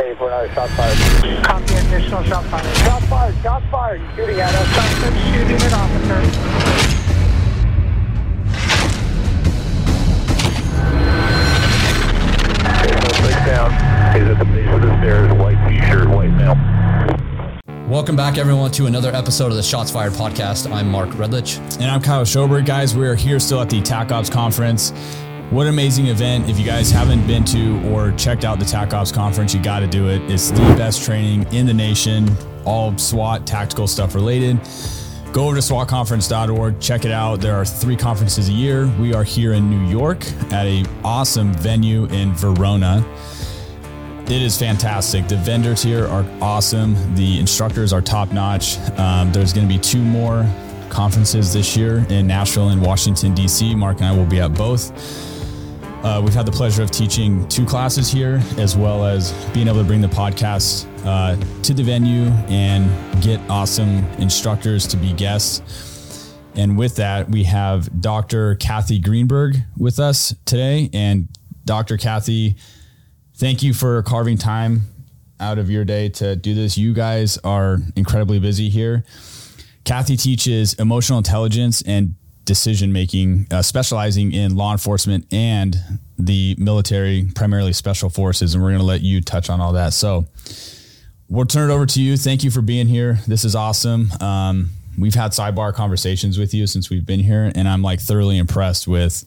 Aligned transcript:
K 0.00 0.14
for 0.14 0.28
another 0.28 0.48
shot 0.54 0.70
fired. 0.70 0.96
Copy 1.44 1.74
additional 1.74 2.22
shot 2.24 2.42
fired. 2.46 2.76
Shot 2.78 3.02
fired, 3.02 3.34
shot 3.42 3.62
fired. 3.70 4.00
Shooting 4.16 4.40
at 4.40 4.54
us. 4.54 4.66
Suspect 4.68 5.16
shooting 5.28 5.60
at 5.60 5.72
officer. 5.74 6.24
Suspect 13.10 13.46
down. 13.46 13.70
He's 14.14 14.26
at 14.26 14.38
the 14.38 14.46
base 14.46 14.74
of 14.74 14.80
the 14.80 14.98
stairs. 15.00 15.32
White 15.34 15.68
t-shirt, 15.68 16.08
white 16.08 16.30
male. 16.30 16.56
Welcome 17.86 18.16
back, 18.16 18.38
everyone, 18.38 18.70
to 18.72 18.86
another 18.86 19.14
episode 19.14 19.50
of 19.50 19.56
the 19.56 19.62
Shots 19.62 19.90
Fired 19.90 20.14
podcast. 20.14 20.72
I'm 20.72 20.90
Mark 20.90 21.10
Redlich. 21.10 21.58
And 21.78 21.90
I'm 21.90 22.00
Kyle 22.00 22.24
Shoberg, 22.24 22.64
guys. 22.64 22.96
We 22.96 23.06
are 23.06 23.14
here 23.16 23.38
still 23.38 23.60
at 23.60 23.68
the 23.68 23.82
TAC 23.82 24.12
Ops 24.12 24.30
conference. 24.30 24.92
What 25.50 25.66
an 25.66 25.70
amazing 25.70 26.06
event. 26.06 26.48
If 26.48 26.60
you 26.60 26.64
guys 26.64 26.92
haven't 26.92 27.26
been 27.26 27.44
to 27.46 27.84
or 27.90 28.12
checked 28.12 28.44
out 28.44 28.60
the 28.60 28.64
TAC 28.64 28.94
Ops 28.94 29.10
conference, 29.10 29.52
you 29.52 29.60
got 29.60 29.80
to 29.80 29.88
do 29.88 30.08
it. 30.08 30.22
It's 30.30 30.52
the 30.52 30.60
best 30.78 31.04
training 31.04 31.52
in 31.52 31.66
the 31.66 31.74
nation, 31.74 32.30
all 32.64 32.96
SWAT 32.96 33.48
tactical 33.48 33.88
stuff 33.88 34.14
related. 34.14 34.60
Go 35.32 35.48
over 35.48 35.56
to 35.56 35.60
SWATconference.org, 35.60 36.78
check 36.78 37.04
it 37.04 37.10
out. 37.10 37.40
There 37.40 37.56
are 37.56 37.64
three 37.64 37.96
conferences 37.96 38.48
a 38.48 38.52
year. 38.52 38.86
We 39.00 39.12
are 39.12 39.24
here 39.24 39.54
in 39.54 39.68
New 39.68 39.90
York 39.90 40.24
at 40.52 40.66
a 40.66 40.84
awesome 41.02 41.52
venue 41.54 42.04
in 42.04 42.32
Verona. 42.34 43.04
It 44.26 44.42
is 44.42 44.56
fantastic. 44.56 45.26
The 45.26 45.36
vendors 45.36 45.82
here 45.82 46.06
are 46.06 46.24
awesome. 46.40 46.94
The 47.16 47.40
instructors 47.40 47.92
are 47.92 48.00
top 48.00 48.30
notch. 48.30 48.78
Um, 49.00 49.32
there's 49.32 49.52
going 49.52 49.68
to 49.68 49.74
be 49.74 49.80
two 49.80 50.00
more 50.00 50.48
conferences 50.90 51.52
this 51.52 51.76
year 51.76 52.06
in 52.08 52.28
Nashville 52.28 52.68
and 52.68 52.80
Washington, 52.80 53.34
D.C. 53.34 53.74
Mark 53.74 53.96
and 53.96 54.06
I 54.06 54.12
will 54.16 54.26
be 54.26 54.38
at 54.38 54.54
both. 54.54 55.29
Uh, 56.02 56.18
we've 56.24 56.32
had 56.32 56.46
the 56.46 56.52
pleasure 56.52 56.82
of 56.82 56.90
teaching 56.90 57.46
two 57.48 57.66
classes 57.66 58.10
here, 58.10 58.42
as 58.56 58.74
well 58.74 59.04
as 59.04 59.32
being 59.52 59.68
able 59.68 59.78
to 59.80 59.84
bring 59.84 60.00
the 60.00 60.08
podcast 60.08 60.86
uh, 61.04 61.36
to 61.62 61.74
the 61.74 61.82
venue 61.82 62.24
and 62.48 63.22
get 63.22 63.38
awesome 63.50 63.98
instructors 64.18 64.86
to 64.86 64.96
be 64.96 65.12
guests. 65.12 66.34
And 66.54 66.78
with 66.78 66.96
that, 66.96 67.28
we 67.28 67.44
have 67.44 68.00
Dr. 68.00 68.54
Cathy 68.54 68.98
Greenberg 68.98 69.56
with 69.76 69.98
us 69.98 70.34
today. 70.46 70.88
And 70.94 71.28
Dr. 71.66 71.98
Cathy, 71.98 72.56
thank 73.36 73.62
you 73.62 73.74
for 73.74 74.02
carving 74.02 74.38
time 74.38 74.82
out 75.38 75.58
of 75.58 75.70
your 75.70 75.84
day 75.84 76.08
to 76.08 76.34
do 76.34 76.54
this. 76.54 76.78
You 76.78 76.94
guys 76.94 77.36
are 77.44 77.78
incredibly 77.94 78.38
busy 78.38 78.70
here. 78.70 79.04
Kathy 79.84 80.16
teaches 80.16 80.74
emotional 80.74 81.18
intelligence 81.18 81.82
and 81.82 82.14
decision 82.44 82.92
making, 82.92 83.46
uh, 83.50 83.62
specializing 83.62 84.32
in 84.32 84.56
law 84.56 84.72
enforcement 84.72 85.26
and 85.32 85.76
the 86.18 86.54
military, 86.58 87.26
primarily 87.34 87.72
special 87.72 88.08
forces. 88.10 88.54
And 88.54 88.62
we're 88.62 88.70
going 88.70 88.80
to 88.80 88.86
let 88.86 89.02
you 89.02 89.20
touch 89.20 89.48
on 89.50 89.60
all 89.60 89.72
that. 89.74 89.92
So 89.92 90.26
we'll 91.28 91.46
turn 91.46 91.70
it 91.70 91.72
over 91.72 91.86
to 91.86 92.02
you. 92.02 92.16
Thank 92.16 92.42
you 92.44 92.50
for 92.50 92.60
being 92.62 92.88
here. 92.88 93.20
This 93.26 93.44
is 93.44 93.54
awesome. 93.54 94.10
Um, 94.20 94.70
we've 94.98 95.14
had 95.14 95.32
sidebar 95.32 95.72
conversations 95.74 96.38
with 96.38 96.52
you 96.52 96.66
since 96.66 96.90
we've 96.90 97.06
been 97.06 97.20
here, 97.20 97.50
and 97.54 97.68
I'm 97.68 97.82
like 97.82 98.00
thoroughly 98.00 98.38
impressed 98.38 98.88
with 98.88 99.24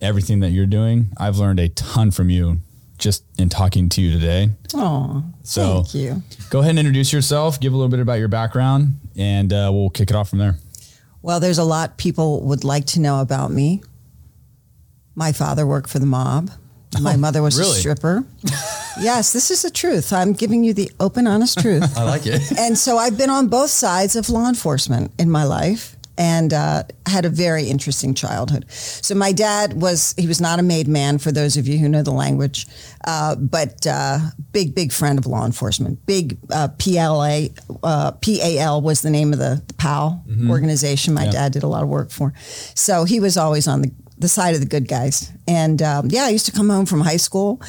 everything 0.00 0.40
that 0.40 0.50
you're 0.50 0.66
doing. 0.66 1.10
I've 1.18 1.36
learned 1.38 1.60
a 1.60 1.68
ton 1.70 2.10
from 2.10 2.30
you 2.30 2.58
just 2.98 3.24
in 3.38 3.48
talking 3.48 3.88
to 3.88 4.00
you 4.00 4.12
today. 4.12 4.50
Oh, 4.74 5.24
So- 5.42 5.82
thank 5.82 5.94
you. 5.94 6.22
Go 6.50 6.60
ahead 6.60 6.70
and 6.70 6.78
introduce 6.78 7.12
yourself, 7.12 7.58
give 7.60 7.72
a 7.72 7.76
little 7.76 7.90
bit 7.90 7.98
about 8.00 8.18
your 8.20 8.28
background, 8.28 8.98
and 9.16 9.52
uh, 9.52 9.70
we'll 9.72 9.90
kick 9.90 10.10
it 10.10 10.16
off 10.16 10.28
from 10.30 10.38
there. 10.38 10.56
Well, 11.22 11.40
there's 11.40 11.58
a 11.58 11.64
lot 11.64 11.96
people 11.96 12.42
would 12.42 12.64
like 12.64 12.86
to 12.86 13.00
know 13.00 13.20
about 13.20 13.50
me. 13.50 13.82
My 15.14 15.32
father 15.32 15.66
worked 15.66 15.88
for 15.88 15.98
the 15.98 16.06
mob. 16.06 16.50
Oh, 16.96 17.00
my 17.00 17.16
mother 17.16 17.42
was 17.42 17.58
really? 17.58 17.70
a 17.70 17.80
stripper. 17.80 18.24
yes, 19.00 19.32
this 19.32 19.50
is 19.50 19.62
the 19.62 19.70
truth. 19.70 20.12
I'm 20.12 20.32
giving 20.32 20.62
you 20.64 20.74
the 20.74 20.90
open, 21.00 21.26
honest 21.26 21.58
truth. 21.58 21.96
I 21.98 22.04
like 22.04 22.26
it. 22.26 22.42
and 22.58 22.76
so 22.76 22.98
I've 22.98 23.16
been 23.16 23.30
on 23.30 23.48
both 23.48 23.70
sides 23.70 24.16
of 24.16 24.28
law 24.28 24.48
enforcement 24.48 25.12
in 25.18 25.30
my 25.30 25.44
life 25.44 25.96
and 26.18 26.52
uh, 26.52 26.82
had 27.06 27.24
a 27.24 27.28
very 27.28 27.64
interesting 27.64 28.14
childhood. 28.14 28.70
So 28.70 29.14
my 29.14 29.32
dad 29.32 29.80
was, 29.80 30.14
he 30.18 30.26
was 30.26 30.40
not 30.40 30.58
a 30.58 30.62
made 30.62 30.88
man 30.88 31.18
for 31.18 31.32
those 31.32 31.56
of 31.56 31.66
you 31.66 31.78
who 31.78 31.88
know 31.88 32.02
the 32.02 32.12
language, 32.12 32.66
uh, 33.06 33.34
but 33.36 33.86
uh, 33.86 34.18
big, 34.52 34.74
big 34.74 34.92
friend 34.92 35.18
of 35.18 35.26
law 35.26 35.44
enforcement. 35.46 36.04
Big 36.06 36.38
uh, 36.50 36.68
PLA, 36.78 37.46
uh, 37.82 38.12
PAL 38.12 38.80
was 38.82 39.02
the 39.02 39.10
name 39.10 39.32
of 39.32 39.38
the, 39.38 39.62
the 39.66 39.74
PAL 39.74 40.22
organization 40.50 41.14
my 41.14 41.26
dad 41.32 41.52
did 41.52 41.62
a 41.62 41.68
lot 41.68 41.82
of 41.82 41.88
work 41.88 42.10
for. 42.10 42.32
So 42.74 43.04
he 43.04 43.20
was 43.20 43.36
always 43.36 43.66
on 43.66 43.82
the, 43.82 43.92
the 44.18 44.28
side 44.28 44.54
of 44.54 44.60
the 44.60 44.66
good 44.66 44.88
guys. 44.88 45.32
And 45.48 45.80
um, 45.82 46.08
yeah, 46.10 46.24
I 46.24 46.28
used 46.28 46.46
to 46.46 46.52
come 46.52 46.68
home 46.68 46.86
from 46.86 47.00
high 47.00 47.16
school 47.16 47.60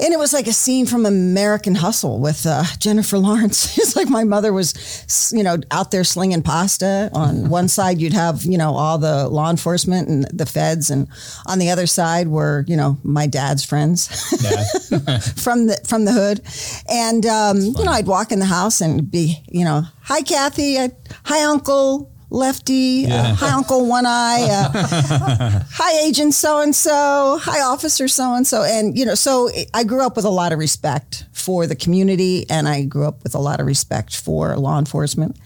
and 0.00 0.12
it 0.14 0.18
was 0.18 0.32
like 0.32 0.46
a 0.46 0.52
scene 0.52 0.86
from 0.86 1.06
American 1.06 1.74
Hustle 1.74 2.20
with 2.20 2.46
uh, 2.46 2.64
Jennifer 2.78 3.18
Lawrence. 3.18 3.76
it's 3.78 3.96
like 3.96 4.08
my 4.08 4.24
mother 4.24 4.52
was, 4.52 5.32
you 5.32 5.42
know, 5.42 5.58
out 5.70 5.90
there 5.90 6.04
slinging 6.04 6.42
pasta. 6.42 7.10
On 7.12 7.48
one 7.48 7.68
side, 7.68 8.00
you'd 8.00 8.12
have, 8.12 8.44
you 8.44 8.58
know, 8.58 8.74
all 8.74 8.98
the 8.98 9.28
law 9.28 9.50
enforcement 9.50 10.08
and 10.08 10.24
the 10.32 10.46
feds, 10.46 10.90
and 10.90 11.08
on 11.46 11.58
the 11.58 11.70
other 11.70 11.86
side 11.86 12.28
were, 12.28 12.64
you 12.68 12.76
know, 12.76 12.98
my 13.02 13.26
dad's 13.26 13.64
friends 13.64 14.08
Yeah. 14.42 15.18
from 15.36 15.66
the 15.66 15.80
from 15.86 16.04
the 16.04 16.12
hood. 16.12 16.40
And 16.88 17.26
um, 17.26 17.58
you 17.60 17.84
know, 17.84 17.92
I'd 17.92 18.06
walk 18.06 18.32
in 18.32 18.38
the 18.38 18.46
house 18.46 18.80
and 18.80 19.10
be, 19.10 19.42
you 19.48 19.64
know, 19.64 19.82
hi 20.02 20.22
Cathy, 20.22 20.78
I, 20.78 20.90
hi 21.24 21.44
Uncle. 21.44 22.12
Lefty, 22.30 23.06
uh, 23.06 23.34
hi 23.34 23.50
Uncle 23.52 23.86
One 23.86 24.04
Eye, 24.04 24.46
uh, 24.50 25.62
hi 25.72 26.00
Agent 26.06 26.34
So 26.34 26.60
and 26.60 26.76
So, 26.76 27.38
hi 27.40 27.62
Officer 27.62 28.06
So 28.06 28.34
and 28.34 28.46
So, 28.46 28.64
and 28.64 28.98
you 28.98 29.06
know, 29.06 29.14
so 29.14 29.48
I 29.72 29.82
grew 29.84 30.04
up 30.04 30.14
with 30.14 30.26
a 30.26 30.30
lot 30.30 30.52
of 30.52 30.58
respect 30.58 31.24
for 31.32 31.66
the 31.66 31.74
community, 31.74 32.44
and 32.50 32.68
I 32.68 32.84
grew 32.84 33.06
up 33.06 33.22
with 33.22 33.34
a 33.34 33.38
lot 33.38 33.60
of 33.60 33.66
respect 33.66 34.14
for 34.14 34.54
law 34.58 34.78
enforcement, 34.78 35.38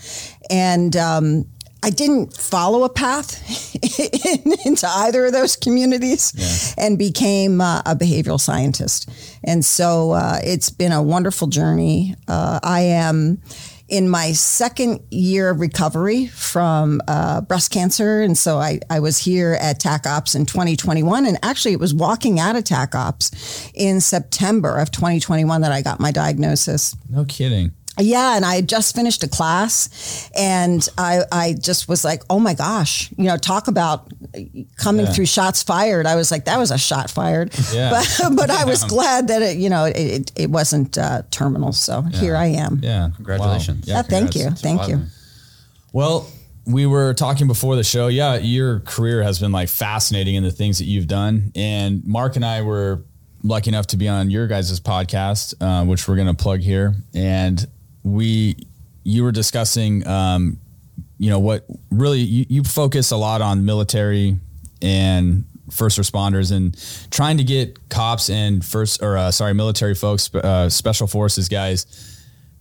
and 0.50 0.97
um, 0.97 1.44
I 1.84 1.91
didn't 1.91 2.37
follow 2.37 2.82
a 2.82 2.88
path 2.88 3.41
into 4.66 4.88
either 4.88 5.26
of 5.26 5.32
those 5.32 5.54
communities, 5.54 6.75
and 6.76 6.99
became 6.99 7.60
uh, 7.60 7.82
a 7.87 7.94
behavioral 7.94 8.41
scientist, 8.41 9.09
and 9.44 9.64
so 9.64 10.10
uh, 10.10 10.41
it's 10.43 10.70
been 10.70 10.91
a 10.91 11.03
wonderful 11.03 11.47
journey. 11.47 12.16
Uh, 12.26 12.59
I 12.60 12.81
am 12.81 13.41
in 13.92 14.08
my 14.08 14.32
second 14.32 15.00
year 15.10 15.50
of 15.50 15.60
recovery 15.60 16.26
from 16.28 17.03
uh, 17.08 17.42
breast 17.42 17.70
cancer. 17.70 18.22
And 18.22 18.38
so 18.38 18.56
I, 18.56 18.80
I 18.88 19.00
was 19.00 19.19
here 19.19 19.58
at 19.60 19.80
TAC 19.80 20.06
Ops 20.06 20.34
in 20.34 20.47
2021. 20.47 21.26
And 21.26 21.38
actually, 21.42 21.72
it 21.72 21.78
was 21.78 21.92
walking 21.92 22.41
out 22.41 22.56
of 22.56 22.64
TAC 22.64 22.94
Ops 22.94 23.70
in 23.75 24.00
September 24.00 24.78
of 24.78 24.91
2021 24.92 25.60
that 25.60 25.72
I 25.72 25.82
got 25.82 26.00
my 26.00 26.10
diagnosis. 26.10 26.97
No 27.10 27.26
kidding. 27.26 27.72
Yeah, 27.98 28.36
and 28.36 28.44
I 28.44 28.54
had 28.56 28.69
just 28.69 28.94
finished 28.97 29.22
a 29.22 29.28
class, 29.28 30.30
and 30.34 30.86
I 30.97 31.22
I 31.30 31.53
just 31.53 31.88
was 31.88 32.04
like, 32.04 32.22
oh 32.30 32.38
my 32.38 32.54
gosh, 32.54 33.10
you 33.19 33.25
know, 33.25 33.36
talk 33.36 33.69
about 33.69 34.10
coming 34.76 35.04
Yeah. 35.04 35.12
through 35.12 35.26
shots 35.26 35.62
fired. 35.62 36.06
I 36.06 36.16
was 36.16 36.31
like, 36.31 36.47
that 36.47 36.58
was 36.58 36.70
a 36.70 36.78
shot 36.78 37.10
fired, 37.10 37.52
Yeah. 37.72 37.91
but 38.19 38.36
but 38.36 38.50
I 38.50 38.64
was 38.64 38.82
glad 38.94 39.28
that 39.28 39.42
it 39.42 39.58
you 39.58 39.69
know 39.69 39.84
it 39.84 39.97
it, 39.97 40.32
it 40.36 40.50
wasn't 40.50 40.97
uh, 40.97 41.22
terminal. 41.31 41.72
So 41.72 42.00
here 42.02 42.34
I 42.34 42.47
am. 42.47 42.81
Yeah. 42.82 43.10
Congratulations. 43.16 43.86
Wow. 43.86 43.97
Yeah, 43.97 44.02
thank 44.02 44.34
you, 44.34 44.44
congrats. 44.44 44.62
thank 44.62 44.88
you. 44.88 45.02
Well, 45.92 46.26
we 46.64 46.86
were 46.86 47.12
talking 47.12 47.47
before 47.47 47.76
the 47.76 47.84
show. 47.84 48.06
Yeah, 48.06 48.36
your 48.36 48.81
career 48.81 49.22
has 49.22 49.38
been 49.38 49.52
like 49.52 49.69
fascinating 49.69 50.36
in 50.36 50.44
the 50.44 50.50
things 50.52 50.78
that 50.78 50.86
you've 50.86 51.08
done. 51.08 51.52
And 51.54 52.04
Mark 52.06 52.36
and 52.36 52.44
I 52.44 52.62
were 52.62 53.04
lucky 53.42 53.69
enough 53.69 53.88
to 53.88 53.97
be 53.97 54.08
on 54.08 54.31
your 54.31 54.47
guys' 54.47 54.81
podcast, 54.81 55.54
uh, 55.60 55.84
which 55.84 56.08
we're 56.08 56.16
going 56.16 56.28
to 56.28 56.34
plug 56.34 56.60
here. 56.60 56.94
And 57.12 57.66
we, 58.02 58.56
you 59.04 59.22
were 59.22 59.32
discussing, 59.32 60.06
um, 60.06 60.58
you 61.18 61.30
know, 61.30 61.38
what 61.38 61.64
really 61.90 62.20
you, 62.20 62.46
you 62.48 62.64
focus 62.64 63.10
a 63.10 63.16
lot 63.16 63.40
on 63.40 63.64
military 63.64 64.36
and 64.80 65.44
first 65.70 65.98
responders 65.98 66.52
and 66.52 66.76
trying 67.10 67.38
to 67.38 67.44
get 67.44 67.88
cops 67.88 68.28
and 68.28 68.64
first 68.64 69.02
or 69.02 69.16
uh, 69.16 69.30
sorry 69.30 69.54
military 69.54 69.94
folks 69.94 70.34
uh, 70.34 70.68
special 70.68 71.06
forces 71.06 71.48
guys 71.48 71.86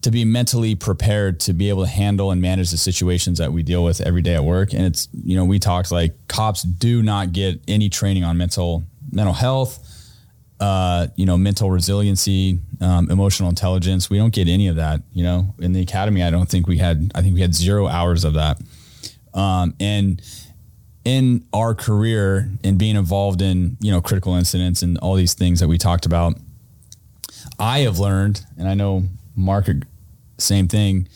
to 0.02 0.12
be 0.12 0.26
mentally 0.26 0.76
prepared 0.76 1.40
to 1.40 1.54
be 1.54 1.70
able 1.70 1.84
to 1.84 1.90
handle 1.90 2.32
and 2.32 2.42
manage 2.42 2.72
the 2.72 2.78
situations 2.78 3.38
that 3.38 3.54
we 3.54 3.64
deal 3.64 3.84
with 3.84 4.02
every 4.02 4.22
day 4.22 4.34
at 4.34 4.44
work. 4.44 4.74
And 4.74 4.84
it's, 4.84 5.08
you 5.24 5.36
know, 5.36 5.46
we 5.46 5.60
talked 5.60 5.92
like 5.92 6.16
cops 6.28 6.64
do 6.64 7.04
not 7.04 7.34
get 7.34 7.62
any 7.68 7.90
training 7.90 8.24
on 8.24 8.38
mental, 8.38 8.84
mental 9.12 9.34
health, 9.34 9.88
uh, 10.62 11.08
you 11.16 11.26
know, 11.26 11.38
mental 11.38 11.72
resiliency, 11.72 12.60
um, 12.80 13.10
emotional 13.10 13.50
intelligence. 13.50 14.12
We 14.12 14.18
don't 14.18 14.34
get 14.34 14.48
any 14.48 14.68
of 14.68 14.76
that, 14.76 15.02
you 15.12 15.24
know, 15.24 15.56
in 15.60 15.74
the 15.74 15.82
academy. 15.82 16.22
I 16.22 16.30
don't 16.30 16.48
think 16.48 16.68
we 16.68 16.78
had, 16.78 17.12
I 17.16 17.24
think 17.24 17.34
we 17.34 17.42
had 17.42 17.56
zero 17.56 17.88
hours 17.88 18.24
of 18.24 18.36
that. 18.36 18.62
Um, 19.34 19.74
and 19.80 20.22
in 21.04 21.48
our 21.52 21.74
career 21.74 22.48
and 22.64 22.78
being 22.78 22.96
involved 22.96 23.42
in, 23.42 23.76
you 23.82 23.92
know, 23.92 24.02
critical 24.02 24.36
incidents 24.36 24.84
and 24.84 25.00
all 25.00 25.16
these 25.16 25.34
things 25.34 25.60
that 25.62 25.68
we 25.68 25.80
talked 25.80 26.06
about, 26.06 26.36
I 27.58 27.80
have 27.80 27.98
learned, 27.98 28.46
and 28.56 28.68
I 28.68 28.76
know 28.76 29.06
Mark, 29.36 29.68
same 30.38 30.68
thing. 30.68 31.08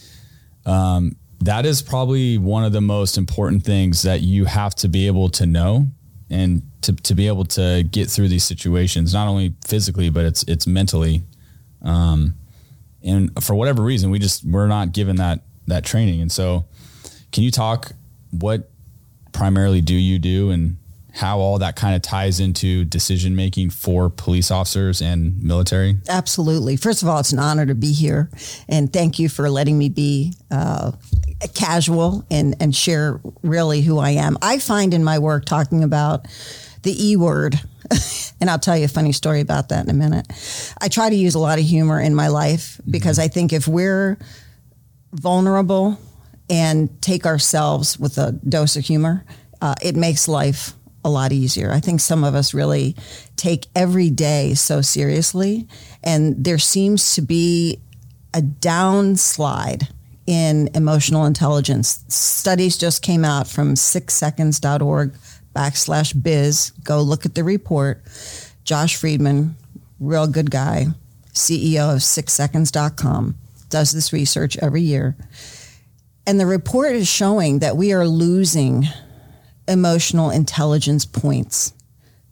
Um, 0.65 1.18
that 1.41 1.68
is 1.68 1.83
probably 1.83 2.39
one 2.39 2.63
of 2.63 2.71
the 2.71 2.81
most 2.81 3.15
important 3.15 3.63
things 3.63 4.01
that 4.01 4.21
you 4.21 4.45
have 4.45 4.74
to 4.75 4.88
be 4.88 5.06
able 5.06 5.30
to 5.30 5.45
know 5.45 5.86
and 6.36 6.62
to, 6.82 6.94
to 6.94 7.16
be 7.16 7.28
able 7.28 7.46
to 7.46 7.84
get 7.84 8.10
through 8.10 8.28
these 8.28 8.44
situations, 8.44 9.14
not 9.14 9.28
only 9.28 9.56
physically, 9.66 10.10
but 10.10 10.26
it's, 10.26 10.44
it's 10.44 10.68
mentally. 10.68 11.24
Um, 11.82 12.36
and 13.04 13.32
for 13.44 13.56
whatever 13.56 13.82
reason, 13.82 14.10
we 14.10 14.20
just 14.20 14.44
we're 14.44 14.68
not 14.68 14.92
given 14.92 15.18
that 15.18 15.42
that 15.68 15.86
training. 15.86 16.22
And 16.22 16.32
so, 16.32 16.66
can 17.32 17.44
you 17.44 17.52
talk 17.52 17.92
what 18.32 18.70
primarily 19.32 19.82
do 19.82 19.94
you 19.94 20.18
do 20.20 20.50
and 20.50 20.78
how 21.15 21.39
all 21.39 21.59
that 21.59 21.77
kind 21.77 21.95
of 21.95 22.01
ties 22.01 22.41
into 22.41 22.83
decision 22.83 23.35
making 23.35 23.69
for 23.69 24.09
police 24.09 24.51
officers 24.51 25.01
and 25.01 25.41
military? 25.41 25.97
Absolutely. 26.09 26.75
First 26.75 27.01
of 27.01 27.07
all, 27.07 27.19
it's 27.19 27.31
an 27.31 27.39
honor 27.39 27.65
to 27.65 27.75
be 27.75 27.94
here, 27.94 28.29
and 28.67 28.91
thank 28.91 29.17
you 29.17 29.29
for 29.29 29.50
letting 29.50 29.77
me 29.77 29.88
be 29.88 30.33
uh, 30.51 30.91
casual 31.53 32.25
and 32.29 32.56
and 32.59 32.75
share 32.75 33.21
really 33.44 33.81
who 33.81 33.97
I 33.97 34.12
am. 34.12 34.38
I 34.41 34.59
find 34.59 34.94
in 34.94 35.03
my 35.03 35.19
work 35.19 35.45
talking 35.45 35.83
about 35.83 36.27
the 36.83 37.12
E 37.12 37.15
word. 37.15 37.59
and 38.41 38.50
I'll 38.50 38.59
tell 38.59 38.75
you 38.75 38.85
a 38.85 38.89
funny 38.89 39.12
story 39.12 39.41
about 39.41 39.69
that 39.69 39.85
in 39.85 39.91
a 39.91 39.94
minute. 39.94 40.25
I 40.81 40.88
try 40.88 41.09
to 41.09 41.15
use 41.15 41.35
a 41.35 41.39
lot 41.39 41.59
of 41.59 41.65
humor 41.65 42.00
in 42.01 42.15
my 42.15 42.29
life 42.29 42.81
because 42.89 43.19
I 43.19 43.27
think 43.27 43.53
if 43.53 43.67
we're 43.67 44.17
vulnerable 45.13 46.00
and 46.50 46.89
take 47.01 47.25
ourselves 47.27 48.00
with 48.00 48.17
a 48.17 48.31
dose 48.31 48.75
of 48.75 48.85
humor, 48.85 49.23
uh, 49.62 49.75
it 49.83 49.95
makes 49.95 50.27
life 50.27 50.73
a 51.06 51.10
lot 51.10 51.31
easier. 51.31 51.72
I 51.72 51.80
think 51.80 52.02
some 52.02 52.24
of 52.24 52.34
us 52.34 52.54
really 52.54 52.96
take 53.38 53.68
every 53.75 54.10
day 54.10 54.56
so 54.56 54.81
seriously, 54.81 55.68
and 56.04 56.44
there 56.44 56.57
seems 56.57 57.13
to 57.16 57.22
be 57.22 57.80
a 58.34 58.42
downslide 58.42 59.88
in 60.25 60.69
emotional 60.74 61.25
intelligence. 61.25 62.04
Studies 62.07 62.78
just 62.78 63.04
came 63.04 63.24
out 63.24 63.48
from 63.48 63.75
sixseconds.org 63.75 65.13
backslash 65.56 66.22
biz. 66.22 66.72
Go 66.84 67.02
look 67.02 67.25
at 67.25 67.36
the 67.36 67.44
report. 67.44 68.01
Josh 68.63 68.96
Freedman, 68.96 69.56
real 70.00 70.25
good 70.25 70.50
guy, 70.50 70.88
CEO 71.34 71.94
of 71.94 72.01
sixseconds.com, 72.01 73.36
does 73.69 73.92
this 73.92 74.12
research 74.12 74.58
every 74.58 74.81
year. 74.81 75.16
And 76.25 76.40
the 76.40 76.48
report 76.48 76.94
is 76.94 77.08
showing 77.08 77.60
that 77.60 77.78
we 77.78 77.94
are 77.94 78.08
losing 78.08 78.86
emotional 79.67 80.29
intelligence 80.29 81.06
points 81.06 81.73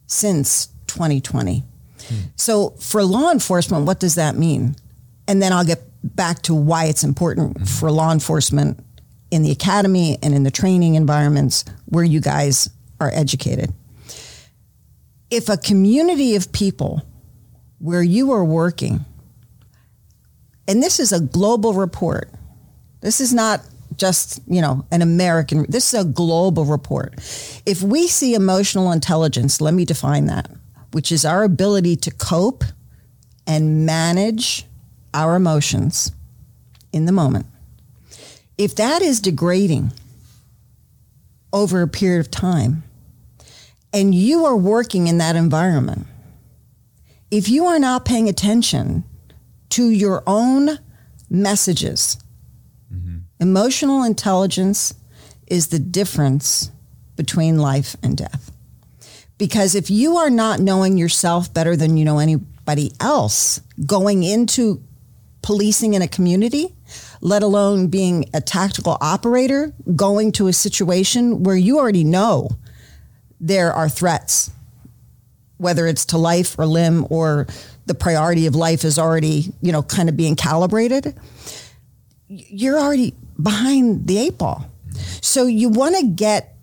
since 0.07 0.67
2020. 0.87 1.63
So 2.35 2.71
for 2.71 3.03
law 3.03 3.31
enforcement, 3.31 3.85
what 3.85 3.99
does 3.99 4.15
that 4.15 4.35
mean? 4.35 4.75
And 5.27 5.41
then 5.41 5.53
I'll 5.53 5.65
get 5.65 5.81
back 6.03 6.41
to 6.43 6.53
why 6.53 6.85
it's 6.85 7.03
important 7.03 7.67
for 7.67 7.89
law 7.91 8.11
enforcement 8.11 8.83
in 9.31 9.41
the 9.41 9.51
academy 9.51 10.17
and 10.21 10.33
in 10.33 10.43
the 10.43 10.51
training 10.51 10.95
environments 10.95 11.65
where 11.85 12.03
you 12.03 12.19
guys 12.19 12.69
are 12.99 13.11
educated. 13.13 13.73
If 15.29 15.49
a 15.49 15.57
community 15.57 16.35
of 16.35 16.51
people 16.51 17.01
where 17.79 18.03
you 18.03 18.31
are 18.31 18.43
working, 18.43 19.05
and 20.67 20.83
this 20.83 20.99
is 20.99 21.11
a 21.11 21.19
global 21.19 21.73
report, 21.73 22.29
this 23.01 23.19
is 23.19 23.33
not 23.33 23.61
just, 24.03 24.41
you 24.47 24.59
know, 24.59 24.85
an 24.91 25.01
American, 25.01 25.65
this 25.69 25.93
is 25.93 26.01
a 26.01 26.03
global 26.03 26.65
report. 26.65 27.13
If 27.65 27.81
we 27.81 28.09
see 28.09 28.33
emotional 28.33 28.91
intelligence, 28.91 29.61
let 29.61 29.73
me 29.73 29.85
define 29.85 30.25
that, 30.25 30.51
which 30.91 31.09
is 31.09 31.23
our 31.23 31.45
ability 31.45 31.95
to 31.95 32.11
cope 32.11 32.65
and 33.47 33.85
manage 33.85 34.65
our 35.13 35.37
emotions 35.37 36.11
in 36.91 37.05
the 37.05 37.13
moment. 37.13 37.45
If 38.57 38.75
that 38.75 39.01
is 39.01 39.21
degrading 39.21 39.93
over 41.53 41.81
a 41.81 41.87
period 41.87 42.19
of 42.19 42.29
time, 42.29 42.83
and 43.93 44.13
you 44.13 44.43
are 44.43 44.57
working 44.57 45.07
in 45.07 45.17
that 45.19 45.37
environment, 45.37 46.07
if 47.31 47.47
you 47.47 47.67
are 47.67 47.79
not 47.79 48.03
paying 48.03 48.27
attention 48.27 49.05
to 49.69 49.89
your 49.89 50.23
own 50.27 50.77
messages, 51.29 52.17
emotional 53.43 54.03
intelligence 54.03 54.93
is 55.47 55.67
the 55.67 55.77
difference 55.77 56.71
between 57.17 57.59
life 57.59 57.97
and 58.01 58.15
death. 58.15 58.51
Because 59.37 59.75
if 59.75 59.91
you 59.91 60.15
are 60.15 60.29
not 60.29 60.61
knowing 60.61 60.97
yourself 60.97 61.53
better 61.53 61.75
than 61.75 61.97
you 61.97 62.05
know 62.05 62.19
anybody 62.19 62.93
else 63.01 63.59
going 63.85 64.23
into 64.23 64.81
policing 65.41 65.93
in 65.93 66.01
a 66.01 66.07
community, 66.07 66.73
let 67.19 67.43
alone 67.43 67.87
being 67.87 68.29
a 68.33 68.39
tactical 68.39 68.97
operator, 69.01 69.73
going 69.93 70.31
to 70.31 70.47
a 70.47 70.53
situation 70.53 71.43
where 71.43 71.57
you 71.57 71.77
already 71.77 72.05
know 72.05 72.49
there 73.41 73.73
are 73.73 73.89
threats, 73.89 74.51
whether 75.57 75.85
it's 75.85 76.05
to 76.05 76.17
life 76.17 76.57
or 76.57 76.65
limb 76.65 77.05
or 77.09 77.47
the 77.87 77.93
priority 77.93 78.45
of 78.45 78.55
life 78.55 78.85
is 78.85 78.97
already, 78.97 79.51
you 79.61 79.73
know, 79.73 79.83
kind 79.83 80.07
of 80.07 80.15
being 80.15 80.37
calibrated, 80.37 81.13
you're 82.29 82.79
already 82.79 83.13
behind 83.41 84.07
the 84.07 84.17
eight 84.17 84.37
ball. 84.37 84.65
So 85.21 85.45
you 85.45 85.69
want 85.69 85.95
to 85.97 86.05
get 86.05 86.55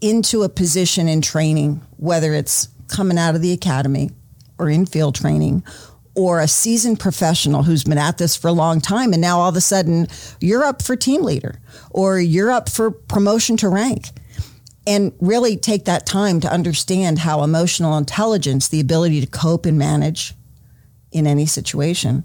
into 0.00 0.42
a 0.42 0.48
position 0.48 1.08
in 1.08 1.22
training, 1.22 1.80
whether 1.96 2.34
it's 2.34 2.68
coming 2.88 3.18
out 3.18 3.34
of 3.34 3.42
the 3.42 3.52
academy 3.52 4.10
or 4.58 4.68
in 4.68 4.86
field 4.86 5.14
training 5.14 5.64
or 6.14 6.40
a 6.40 6.48
seasoned 6.48 7.00
professional 7.00 7.62
who's 7.62 7.84
been 7.84 7.98
at 7.98 8.18
this 8.18 8.36
for 8.36 8.48
a 8.48 8.52
long 8.52 8.80
time 8.80 9.12
and 9.12 9.20
now 9.20 9.40
all 9.40 9.48
of 9.48 9.56
a 9.56 9.60
sudden 9.60 10.06
you're 10.40 10.62
up 10.62 10.82
for 10.82 10.94
team 10.94 11.22
leader 11.22 11.60
or 11.90 12.20
you're 12.20 12.50
up 12.50 12.68
for 12.68 12.90
promotion 12.90 13.56
to 13.56 13.68
rank 13.68 14.08
and 14.86 15.12
really 15.18 15.56
take 15.56 15.86
that 15.86 16.06
time 16.06 16.40
to 16.40 16.52
understand 16.52 17.18
how 17.18 17.42
emotional 17.42 17.96
intelligence 17.96 18.68
the 18.68 18.80
ability 18.80 19.20
to 19.20 19.26
cope 19.26 19.66
and 19.66 19.78
manage 19.78 20.34
in 21.10 21.26
any 21.26 21.46
situation 21.46 22.24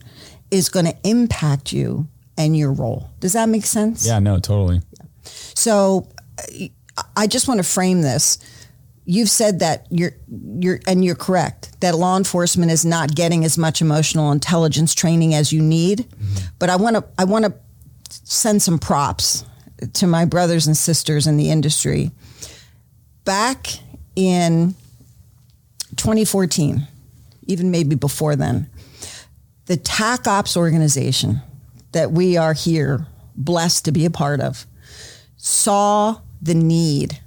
is 0.52 0.70
going 0.70 0.86
to 0.86 0.96
impact 1.04 1.72
you 1.72 2.08
and 2.40 2.58
your 2.58 2.72
role 2.74 3.12
does 3.20 3.34
that 3.34 3.48
make 3.50 3.66
sense 3.66 4.08
Yeah, 4.08 4.18
no, 4.20 4.40
totally. 4.40 4.82
so 5.24 6.08
I 7.16 7.28
just 7.28 7.48
want 7.48 7.60
to 7.60 7.64
frame 7.64 8.02
this. 8.02 8.40
You've 9.06 9.30
said 9.30 9.60
that 9.60 9.86
you're 9.90 10.14
you're 10.60 10.80
and 10.88 11.04
you're 11.04 11.16
correct 11.16 11.80
that 11.82 11.96
law 11.96 12.16
enforcement 12.18 12.72
is 12.72 12.86
not 12.86 13.14
getting 13.16 13.44
as 13.46 13.58
much 13.58 13.82
emotional 13.82 14.32
intelligence 14.32 14.94
training 14.96 15.34
as 15.34 15.52
you 15.52 15.62
need. 15.62 16.00
Mm-hmm. 16.00 16.46
But 16.60 16.70
I 16.70 16.76
want 16.78 16.96
to 16.96 17.04
I 17.18 17.26
want 17.26 17.46
to 17.46 17.54
send 18.08 18.62
some 18.62 18.80
props 18.80 19.44
to 19.94 20.08
my 20.08 20.26
brothers 20.26 20.68
and 20.68 20.76
sisters 20.78 21.26
in 21.28 21.38
the 21.38 21.50
industry. 21.52 22.12
Back 23.26 23.68
in 24.16 24.76
2014, 25.96 26.88
even 27.48 27.72
maybe 27.72 27.96
before 27.96 28.36
then, 28.36 28.70
the 29.66 29.78
TAC 29.78 30.28
Ops 30.28 30.56
organization 30.58 31.42
that 31.92 32.12
we 32.12 32.38
are 32.38 32.54
here 32.54 33.08
blessed 33.36 33.86
to 33.86 33.92
be 33.92 34.06
a 34.06 34.10
part 34.10 34.42
of 34.42 34.66
saw 35.38 36.20
the 36.42 36.54
need 36.54 37.20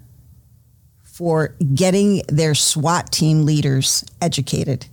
for 1.02 1.54
getting 1.74 2.22
their 2.28 2.54
SWAT 2.54 3.10
team 3.10 3.44
leaders 3.44 4.04
educated 4.20 4.86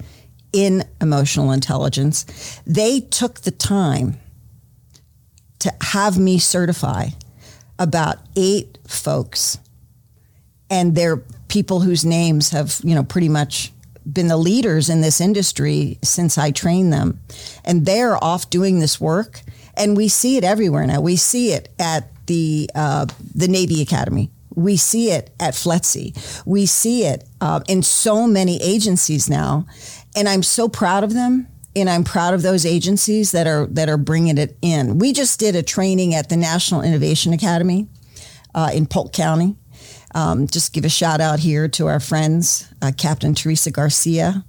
in 0.54 0.84
emotional 1.02 1.52
intelligence. 1.52 2.62
They 2.66 3.02
took 3.02 3.42
the 3.42 3.52
time 3.52 4.20
to 5.60 5.74
have 5.82 6.18
me 6.18 6.40
certify 6.40 7.10
about 7.78 8.20
eight 8.36 8.78
folks 8.88 9.58
and 10.70 10.96
they're 10.96 11.18
people 11.48 11.82
whose 11.82 12.06
names 12.06 12.52
have, 12.52 12.80
you 12.84 12.96
know, 12.96 13.04
pretty 13.04 13.30
much 13.30 13.72
been 14.12 14.28
the 14.28 14.38
leaders 14.38 14.90
in 14.90 15.02
this 15.02 15.20
industry 15.20 15.98
since 16.04 16.38
I 16.38 16.52
trained 16.52 16.94
them. 16.94 17.20
And 17.66 17.86
they're 17.86 18.24
off 18.24 18.50
doing 18.50 18.80
this 18.80 19.00
work. 19.02 19.42
And 19.80 19.96
we 19.98 20.10
see 20.10 20.38
it 20.38 20.44
everywhere 20.44 20.86
now. 20.86 21.00
We 21.00 21.16
see 21.16 21.54
it 21.54 21.70
at 21.80 22.12
the 22.28 22.70
uh, 22.76 23.08
the 23.34 23.48
Navy 23.48 23.82
Academy. 23.82 24.30
We 24.54 24.76
see 24.76 25.12
it 25.12 25.30
at 25.40 25.54
FLETC. 25.54 26.44
We 26.46 26.66
see 26.66 27.06
it 27.06 27.24
uh, 27.40 27.62
in 27.68 27.82
so 27.82 28.28
many 28.28 28.62
agencies 28.62 29.30
now, 29.30 29.66
and 30.16 30.28
I'm 30.28 30.44
so 30.44 30.68
proud 30.68 31.04
of 31.04 31.14
them. 31.14 31.48
And 31.76 31.90
I'm 31.90 32.04
proud 32.04 32.34
of 32.34 32.42
those 32.42 32.66
agencies 32.66 33.32
that 33.32 33.48
are 33.48 33.68
that 33.68 33.90
are 33.90 33.98
bringing 33.98 34.38
it 34.38 34.58
in. 34.62 35.00
We 35.00 35.14
just 35.14 35.40
did 35.40 35.56
a 35.56 35.64
training 35.64 36.14
at 36.14 36.28
the 36.28 36.36
National 36.36 36.82
Innovation 36.82 37.32
Academy 37.32 37.88
uh, 38.54 38.72
in 38.74 38.86
Polk 38.86 39.14
County. 39.14 39.56
Um, 40.14 40.48
just 40.48 40.74
give 40.74 40.86
a 40.86 40.90
shout 40.90 41.22
out 41.22 41.40
here 41.40 41.68
to 41.70 41.88
our 41.88 42.00
friends, 42.00 42.68
uh, 42.82 42.92
Captain 42.98 43.36
Teresa 43.36 43.72
Garcia, 43.72 44.44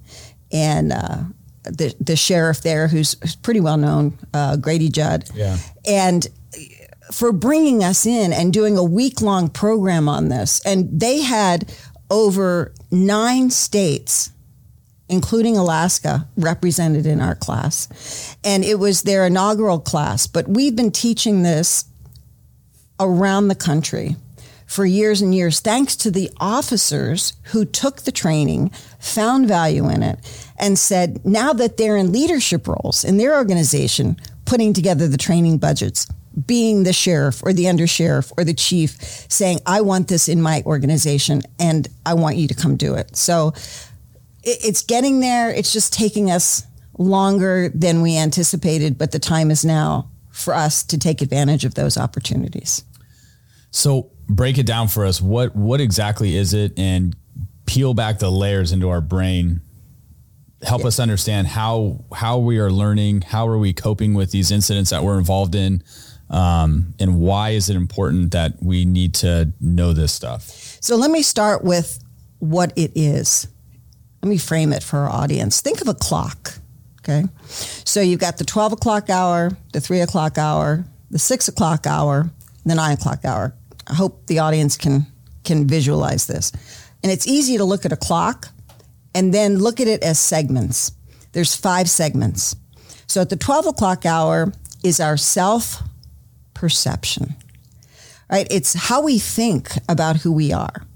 and 0.50 0.92
uh, 0.92 1.18
the 1.64 1.94
the 2.00 2.16
sheriff 2.16 2.62
there, 2.62 2.88
who's, 2.88 3.14
pretty 3.42 3.60
well 3.60 3.76
known, 3.76 4.18
uh, 4.32 4.56
Grady 4.56 4.88
Judd. 4.88 5.28
Yeah. 5.34 5.58
And 5.86 6.26
for 7.12 7.32
bringing 7.32 7.82
us 7.82 8.06
in 8.06 8.32
and 8.32 8.52
doing 8.52 8.76
a 8.76 8.84
week 8.84 9.20
long 9.20 9.48
program 9.48 10.08
on 10.08 10.28
this. 10.28 10.60
And 10.64 11.00
they 11.00 11.22
had 11.22 11.72
over 12.10 12.72
nine 12.90 13.50
states, 13.50 14.30
including 15.08 15.56
Alaska, 15.56 16.28
represented 16.36 17.06
in 17.06 17.20
our 17.20 17.34
class. 17.34 18.36
And 18.44 18.64
it 18.64 18.78
was 18.78 19.02
their 19.02 19.26
inaugural 19.26 19.80
class. 19.80 20.26
But 20.26 20.48
we've 20.48 20.76
been 20.76 20.92
teaching 20.92 21.42
this 21.42 21.84
around 22.98 23.48
the 23.48 23.54
country 23.54 24.16
for 24.70 24.86
years 24.86 25.20
and 25.20 25.34
years, 25.34 25.58
thanks 25.58 25.96
to 25.96 26.12
the 26.12 26.30
officers 26.38 27.32
who 27.46 27.64
took 27.64 28.02
the 28.02 28.12
training, 28.12 28.68
found 29.00 29.48
value 29.48 29.88
in 29.88 30.00
it, 30.00 30.20
and 30.60 30.78
said, 30.78 31.26
now 31.26 31.52
that 31.52 31.76
they're 31.76 31.96
in 31.96 32.12
leadership 32.12 32.68
roles 32.68 33.02
in 33.02 33.16
their 33.16 33.36
organization, 33.36 34.16
putting 34.44 34.72
together 34.72 35.08
the 35.08 35.18
training 35.18 35.58
budgets, 35.58 36.06
being 36.46 36.84
the 36.84 36.92
sheriff 36.92 37.42
or 37.42 37.52
the 37.52 37.64
undersheriff 37.64 38.32
or 38.38 38.44
the 38.44 38.54
chief, 38.54 38.92
saying, 39.28 39.58
I 39.66 39.80
want 39.80 40.06
this 40.06 40.28
in 40.28 40.40
my 40.40 40.62
organization 40.64 41.42
and 41.58 41.88
I 42.06 42.14
want 42.14 42.36
you 42.36 42.46
to 42.46 42.54
come 42.54 42.76
do 42.76 42.94
it. 42.94 43.16
So 43.16 43.52
it's 44.44 44.84
getting 44.84 45.18
there. 45.18 45.50
It's 45.50 45.72
just 45.72 45.92
taking 45.92 46.30
us 46.30 46.64
longer 46.96 47.70
than 47.70 48.02
we 48.02 48.16
anticipated, 48.16 48.98
but 48.98 49.10
the 49.10 49.18
time 49.18 49.50
is 49.50 49.64
now 49.64 50.12
for 50.30 50.54
us 50.54 50.84
to 50.84 50.96
take 50.96 51.22
advantage 51.22 51.64
of 51.64 51.74
those 51.74 51.98
opportunities. 51.98 52.84
So 53.72 54.10
break 54.34 54.58
it 54.58 54.66
down 54.66 54.88
for 54.88 55.04
us. 55.04 55.20
What 55.20 55.54
what 55.54 55.80
exactly 55.80 56.36
is 56.36 56.54
it 56.54 56.78
and 56.78 57.14
peel 57.66 57.94
back 57.94 58.18
the 58.18 58.30
layers 58.30 58.72
into 58.72 58.88
our 58.88 59.00
brain. 59.00 59.60
Help 60.62 60.82
yeah. 60.82 60.88
us 60.88 60.98
understand 60.98 61.46
how 61.46 62.04
how 62.12 62.38
we 62.38 62.58
are 62.58 62.70
learning, 62.70 63.22
how 63.22 63.46
are 63.48 63.58
we 63.58 63.72
coping 63.72 64.14
with 64.14 64.30
these 64.30 64.50
incidents 64.50 64.90
that 64.90 65.02
we're 65.02 65.18
involved 65.18 65.54
in, 65.54 65.82
um, 66.28 66.94
and 66.98 67.18
why 67.18 67.50
is 67.50 67.70
it 67.70 67.76
important 67.76 68.32
that 68.32 68.62
we 68.62 68.84
need 68.84 69.14
to 69.14 69.52
know 69.60 69.92
this 69.92 70.12
stuff? 70.12 70.42
So 70.80 70.96
let 70.96 71.10
me 71.10 71.22
start 71.22 71.64
with 71.64 72.02
what 72.40 72.72
it 72.76 72.92
is. 72.94 73.48
Let 74.22 74.28
me 74.28 74.36
frame 74.36 74.72
it 74.72 74.82
for 74.82 74.98
our 74.98 75.08
audience. 75.08 75.60
Think 75.60 75.80
of 75.80 75.88
a 75.88 75.94
clock. 75.94 76.54
Okay. 77.00 77.24
So 77.48 78.02
you've 78.02 78.20
got 78.20 78.36
the 78.36 78.44
12 78.44 78.74
o'clock 78.74 79.08
hour, 79.08 79.52
the 79.72 79.80
three 79.80 80.00
o'clock 80.00 80.36
hour, 80.36 80.84
the 81.10 81.18
six 81.18 81.48
o'clock 81.48 81.86
hour, 81.86 82.30
the 82.66 82.74
nine 82.74 82.92
o'clock 82.92 83.24
hour. 83.24 83.54
I 83.86 83.94
hope 83.94 84.26
the 84.26 84.38
audience 84.38 84.76
can 84.76 85.06
can 85.44 85.66
visualize 85.66 86.26
this. 86.26 86.52
And 87.02 87.10
it's 87.10 87.26
easy 87.26 87.56
to 87.56 87.64
look 87.64 87.84
at 87.84 87.92
a 87.92 87.96
clock 87.96 88.48
and 89.14 89.32
then 89.32 89.58
look 89.58 89.80
at 89.80 89.88
it 89.88 90.02
as 90.02 90.20
segments. 90.20 90.92
There's 91.32 91.54
five 91.54 91.88
segments. 91.88 92.54
So 93.06 93.20
at 93.20 93.30
the 93.30 93.36
12 93.36 93.68
o'clock 93.68 94.06
hour 94.06 94.52
is 94.84 95.00
our 95.00 95.16
self 95.16 95.82
perception, 96.54 97.34
right? 98.30 98.46
It's 98.50 98.74
how 98.74 99.02
we 99.02 99.18
think 99.18 99.70
about 99.88 100.16
who 100.18 100.32
we 100.32 100.52
are. 100.52 100.86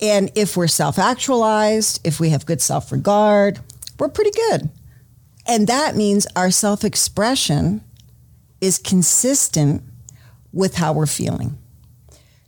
And 0.00 0.30
if 0.34 0.56
we're 0.56 0.68
self 0.68 0.98
actualized, 0.98 2.06
if 2.06 2.20
we 2.20 2.30
have 2.30 2.46
good 2.46 2.60
self 2.60 2.92
regard, 2.92 3.60
we're 3.98 4.08
pretty 4.08 4.32
good. 4.50 4.70
And 5.46 5.66
that 5.66 5.96
means 5.96 6.26
our 6.36 6.50
self 6.50 6.84
expression 6.84 7.82
is 8.60 8.78
consistent 8.78 9.82
with 10.52 10.76
how 10.76 10.92
we're 10.92 11.06
feeling. 11.06 11.56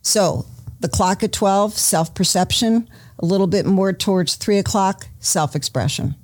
So 0.03 0.47
the 0.81 0.89
clock 0.89 1.23
at 1.23 1.33
12, 1.33 1.75
self 1.75 2.15
perception, 2.15 2.89
a 3.19 3.27
little 3.27 3.47
bit 3.47 3.67
more 3.67 3.93
towards 3.93 4.35
three 4.35 4.59
o'clock, 4.59 5.07
self 5.19 5.55
expression. 5.55 6.15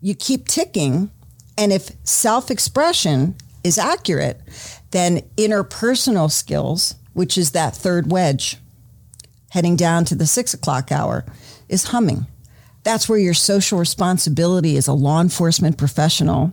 You 0.00 0.14
keep 0.14 0.48
ticking, 0.48 1.10
and 1.56 1.72
if 1.72 1.90
self 2.04 2.50
expression 2.50 3.36
is 3.62 3.78
accurate, 3.78 4.40
then 4.90 5.22
interpersonal 5.36 6.30
skills, 6.30 6.94
which 7.14 7.38
is 7.38 7.52
that 7.52 7.74
third 7.74 8.10
wedge, 8.10 8.58
heading 9.50 9.76
down 9.76 10.04
to 10.06 10.14
the 10.14 10.26
six 10.26 10.52
o'clock 10.52 10.92
hour, 10.92 11.24
is 11.68 11.84
humming. 11.84 12.26
That's 12.82 13.08
where 13.08 13.18
your 13.18 13.34
social 13.34 13.78
responsibility 13.78 14.76
as 14.76 14.88
a 14.88 14.92
law 14.92 15.20
enforcement 15.20 15.78
professional, 15.78 16.52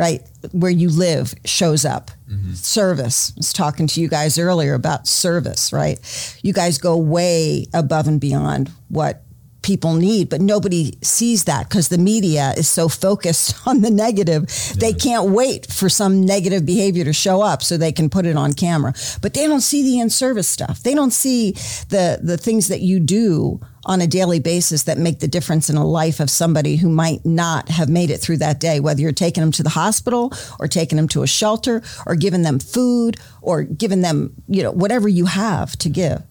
right, 0.00 0.22
where 0.52 0.70
you 0.70 0.88
live 0.88 1.34
shows 1.44 1.84
up. 1.84 2.10
Mm-hmm. 2.30 2.52
Service. 2.54 3.32
I 3.36 3.38
was 3.38 3.52
talking 3.52 3.86
to 3.88 4.00
you 4.00 4.08
guys 4.08 4.38
earlier 4.38 4.74
about 4.74 5.06
service, 5.06 5.72
right? 5.72 5.98
You 6.42 6.52
guys 6.52 6.78
go 6.78 6.96
way 6.96 7.66
above 7.74 8.08
and 8.08 8.20
beyond 8.20 8.70
what 8.88 9.22
people 9.62 9.94
need, 9.94 10.30
but 10.30 10.40
nobody 10.40 10.96
sees 11.02 11.44
that 11.44 11.68
because 11.68 11.88
the 11.88 11.98
media 11.98 12.54
is 12.56 12.68
so 12.68 12.88
focused 12.88 13.54
on 13.66 13.82
the 13.82 13.90
negative. 13.90 14.46
Yeah. 14.48 14.74
They 14.78 14.92
can't 14.94 15.30
wait 15.30 15.66
for 15.70 15.88
some 15.88 16.24
negative 16.24 16.64
behavior 16.64 17.04
to 17.04 17.12
show 17.12 17.42
up 17.42 17.62
so 17.62 17.76
they 17.76 17.92
can 17.92 18.08
put 18.08 18.26
it 18.26 18.36
on 18.36 18.54
camera. 18.54 18.94
But 19.20 19.34
they 19.34 19.46
don't 19.46 19.60
see 19.60 19.82
the 19.82 20.00
in 20.00 20.08
service 20.08 20.48
stuff. 20.48 20.82
They 20.82 20.94
don't 20.94 21.12
see 21.12 21.52
the 21.88 22.20
the 22.22 22.38
things 22.38 22.68
that 22.68 22.80
you 22.80 23.00
do 23.00 23.60
on 23.84 24.00
a 24.00 24.06
daily 24.06 24.40
basis 24.40 24.82
that 24.82 24.98
make 24.98 25.20
the 25.20 25.28
difference 25.28 25.70
in 25.70 25.76
a 25.76 25.86
life 25.86 26.20
of 26.20 26.28
somebody 26.28 26.76
who 26.76 26.88
might 26.88 27.24
not 27.24 27.68
have 27.68 27.88
made 27.88 28.10
it 28.10 28.18
through 28.18 28.36
that 28.36 28.60
day, 28.60 28.78
whether 28.78 29.00
you're 29.00 29.12
taking 29.12 29.40
them 29.40 29.52
to 29.52 29.62
the 29.62 29.70
hospital 29.70 30.32
or 30.58 30.68
taking 30.68 30.96
them 30.96 31.08
to 31.08 31.22
a 31.22 31.26
shelter 31.26 31.82
or 32.06 32.14
giving 32.14 32.42
them 32.42 32.58
food 32.58 33.16
or 33.40 33.62
giving 33.62 34.02
them, 34.02 34.34
you 34.48 34.62
know, 34.62 34.70
whatever 34.70 35.08
you 35.08 35.24
have 35.26 35.76
to 35.78 35.88
give. 35.88 36.22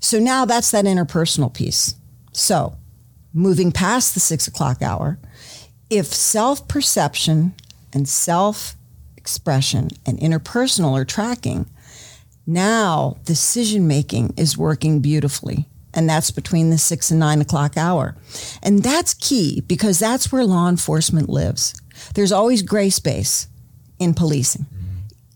So 0.00 0.18
now 0.18 0.44
that's 0.44 0.70
that 0.70 0.84
interpersonal 0.84 1.52
piece. 1.52 1.96
So 2.32 2.76
moving 3.34 3.72
past 3.72 4.14
the 4.14 4.20
six 4.20 4.46
o'clock 4.46 4.80
hour, 4.80 5.18
if 5.90 6.06
self 6.06 6.68
perception 6.68 7.54
and 7.92 8.08
self 8.08 8.76
expression 9.16 9.90
and 10.06 10.18
interpersonal 10.18 10.98
are 11.00 11.04
tracking, 11.04 11.66
now 12.46 13.16
decision 13.24 13.86
making 13.88 14.34
is 14.36 14.56
working 14.56 15.00
beautifully 15.00 15.68
and 15.94 16.08
that's 16.08 16.30
between 16.30 16.70
the 16.70 16.78
six 16.78 17.10
and 17.10 17.20
nine 17.20 17.40
o'clock 17.40 17.76
hour. 17.76 18.16
And 18.62 18.82
that's 18.82 19.14
key 19.14 19.62
because 19.66 19.98
that's 19.98 20.32
where 20.32 20.44
law 20.44 20.68
enforcement 20.68 21.28
lives. 21.28 21.74
There's 22.14 22.32
always 22.32 22.62
gray 22.62 22.90
space 22.90 23.48
in 23.98 24.14
policing 24.14 24.66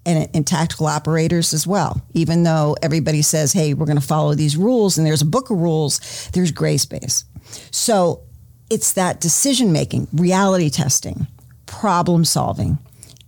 and 0.04 0.28
in 0.34 0.44
tactical 0.44 0.86
operators 0.86 1.52
as 1.52 1.66
well. 1.66 2.00
Even 2.14 2.44
though 2.44 2.76
everybody 2.82 3.22
says, 3.22 3.52
hey, 3.52 3.74
we're 3.74 3.86
going 3.86 4.00
to 4.00 4.06
follow 4.06 4.34
these 4.34 4.56
rules 4.56 4.96
and 4.96 5.06
there's 5.06 5.22
a 5.22 5.26
book 5.26 5.50
of 5.50 5.58
rules, 5.58 6.30
there's 6.32 6.52
gray 6.52 6.76
space. 6.76 7.24
So 7.70 8.22
it's 8.70 8.92
that 8.92 9.20
decision 9.20 9.72
making, 9.72 10.08
reality 10.12 10.70
testing, 10.70 11.26
problem 11.66 12.24
solving, 12.24 12.78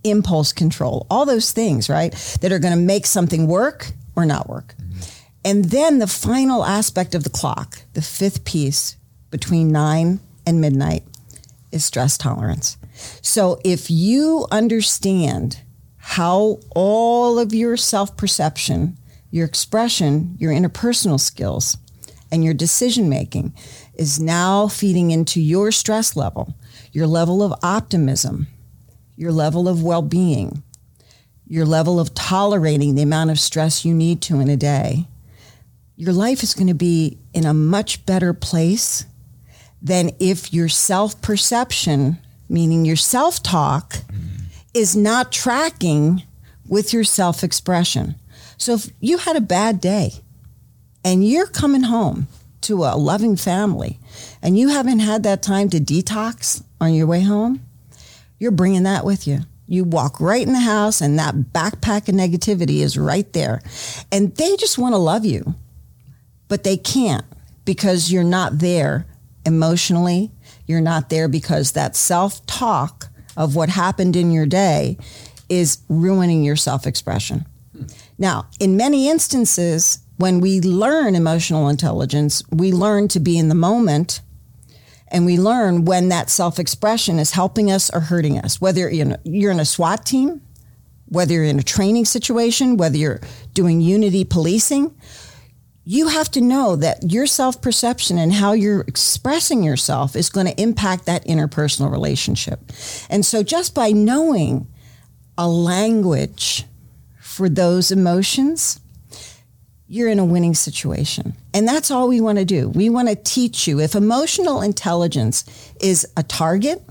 impulse 0.03 0.53
control, 0.53 1.05
all 1.09 1.25
those 1.25 1.51
things, 1.51 1.89
right, 1.89 2.13
that 2.41 2.51
are 2.51 2.59
going 2.59 2.73
to 2.73 2.79
make 2.79 3.05
something 3.05 3.47
work 3.47 3.91
or 4.15 4.25
not 4.25 4.49
work. 4.49 4.75
And 5.43 5.65
then 5.65 5.99
the 5.99 6.07
final 6.07 6.65
aspect 6.65 7.15
of 7.15 7.23
the 7.23 7.29
clock, 7.29 7.79
the 7.93 8.01
fifth 8.01 8.43
piece 8.43 8.97
between 9.31 9.71
nine 9.71 10.19
and 10.45 10.59
midnight, 10.59 11.03
is 11.71 11.85
stress 11.85 12.17
tolerance. 12.17 12.77
So 13.21 13.59
if 13.63 13.89
you 13.89 14.47
understand 14.51 15.61
how 15.97 16.59
all 16.71 17.39
of 17.39 17.53
your 17.53 17.77
self 17.77 18.17
perception, 18.17 18.97
your 19.31 19.45
expression, 19.45 20.35
your 20.39 20.51
interpersonal 20.51 21.19
skills, 21.19 21.77
and 22.31 22.43
your 22.43 22.53
decision 22.53 23.09
making 23.09 23.53
is 23.93 24.19
now 24.19 24.67
feeding 24.67 25.11
into 25.11 25.41
your 25.41 25.71
stress 25.71 26.15
level, 26.15 26.55
your 26.91 27.07
level 27.07 27.41
of 27.41 27.53
optimism, 27.63 28.47
your 29.15 29.31
level 29.31 29.67
of 29.67 29.83
well 29.83 30.01
being, 30.01 30.63
your 31.47 31.65
level 31.65 31.99
of 31.99 32.13
tolerating 32.13 32.95
the 32.95 33.01
amount 33.01 33.31
of 33.31 33.39
stress 33.39 33.85
you 33.85 33.93
need 33.93 34.21
to 34.21 34.39
in 34.39 34.49
a 34.49 34.57
day 34.57 35.07
your 35.99 36.13
life 36.13 36.43
is 36.43 36.53
going 36.53 36.69
to 36.69 36.73
be 36.73 37.17
in 37.33 37.45
a 37.45 37.53
much 37.53 38.05
better 38.05 38.33
place 38.33 39.05
than 39.81 40.11
if 40.17 40.53
your 40.53 40.69
self 40.69 41.21
perception, 41.21 42.17
meaning 42.47 42.85
your 42.85 42.95
self 42.95 43.43
talk, 43.43 43.97
is 44.73 44.95
not 44.95 45.33
tracking 45.33 46.23
with 46.65 46.93
your 46.93 47.03
self 47.03 47.43
expression. 47.43 48.15
So 48.55 48.75
if 48.75 48.89
you 49.01 49.17
had 49.17 49.35
a 49.35 49.41
bad 49.41 49.81
day 49.81 50.13
and 51.03 51.27
you're 51.27 51.47
coming 51.47 51.83
home 51.83 52.29
to 52.61 52.85
a 52.85 52.95
loving 52.95 53.35
family 53.35 53.99
and 54.41 54.57
you 54.57 54.69
haven't 54.69 54.99
had 54.99 55.23
that 55.23 55.43
time 55.43 55.69
to 55.71 55.81
detox 55.81 56.63
on 56.79 56.93
your 56.93 57.07
way 57.07 57.23
home, 57.23 57.61
you're 58.39 58.51
bringing 58.51 58.83
that 58.83 59.03
with 59.03 59.27
you. 59.27 59.39
You 59.67 59.83
walk 59.83 60.21
right 60.21 60.47
in 60.47 60.53
the 60.53 60.61
house 60.61 61.01
and 61.01 61.19
that 61.19 61.35
backpack 61.35 62.07
of 62.07 62.15
negativity 62.15 62.79
is 62.79 62.97
right 62.97 63.31
there. 63.33 63.61
And 64.13 64.33
they 64.37 64.55
just 64.55 64.77
want 64.77 64.93
to 64.93 64.97
love 64.97 65.25
you 65.25 65.55
but 66.49 66.65
they 66.65 66.75
can't 66.75 67.25
because 67.63 68.11
you're 68.11 68.23
not 68.25 68.59
there 68.59 69.07
emotionally. 69.45 70.31
You're 70.67 70.81
not 70.81 71.09
there 71.09 71.29
because 71.29 71.71
that 71.71 71.95
self 71.95 72.45
talk 72.45 73.07
of 73.37 73.55
what 73.55 73.69
happened 73.69 74.17
in 74.17 74.31
your 74.31 74.45
day 74.45 74.97
is 75.47 75.79
ruining 75.87 76.43
your 76.43 76.57
self 76.57 76.85
expression. 76.85 77.45
Now, 78.17 78.47
in 78.59 78.75
many 78.75 79.09
instances, 79.09 79.99
when 80.17 80.41
we 80.41 80.59
learn 80.59 81.15
emotional 81.15 81.69
intelligence, 81.69 82.43
we 82.51 82.73
learn 82.73 83.07
to 83.09 83.21
be 83.21 83.37
in 83.37 83.47
the 83.47 83.55
moment 83.55 84.19
and 85.07 85.25
we 85.25 85.37
learn 85.37 85.85
when 85.85 86.09
that 86.09 86.29
self 86.29 86.59
expression 86.59 87.19
is 87.19 87.31
helping 87.31 87.71
us 87.71 87.89
or 87.89 88.01
hurting 88.01 88.37
us, 88.37 88.59
whether 88.59 88.89
you're 88.89 89.51
in 89.51 89.59
a 89.59 89.65
SWAT 89.65 90.05
team, 90.05 90.41
whether 91.05 91.33
you're 91.33 91.43
in 91.45 91.59
a 91.59 91.63
training 91.63 92.05
situation, 92.05 92.77
whether 92.77 92.97
you're 92.97 93.21
doing 93.53 93.81
unity 93.81 94.23
policing 94.23 94.95
you 95.91 96.09
have 96.09 96.29
to 96.29 96.39
know 96.39 96.75
that 96.75 97.11
your 97.11 97.25
self 97.25 97.63
perception 97.63 98.19
and 98.19 98.31
how 98.31 98.53
you're 98.53 98.81
expressing 98.81 99.63
yourself 99.63 100.15
is 100.15 100.29
going 100.29 100.45
to 100.45 100.61
impact 100.61 101.07
that 101.07 101.25
interpersonal 101.25 101.91
relationship. 101.91 102.59
And 103.09 103.25
so, 103.25 103.41
just 103.41 103.73
by 103.73 103.89
knowing 103.89 104.67
a 105.35 105.47
language 105.47 106.65
for 107.19 107.49
those 107.49 107.89
emotions, 107.89 108.79
you're 109.87 110.09
in 110.09 110.19
a 110.19 110.25
winning 110.25 110.53
situation. 110.53 111.33
And 111.55 111.67
that's 111.67 111.89
all 111.89 112.07
we 112.07 112.21
want 112.21 112.37
to 112.37 112.45
do. 112.45 112.69
We 112.69 112.91
want 112.91 113.09
to 113.09 113.15
teach 113.15 113.67
you 113.67 113.79
if 113.79 113.95
emotional 113.95 114.61
intelligence 114.61 115.43
is 115.81 116.05
a 116.15 116.21
target, 116.21 116.83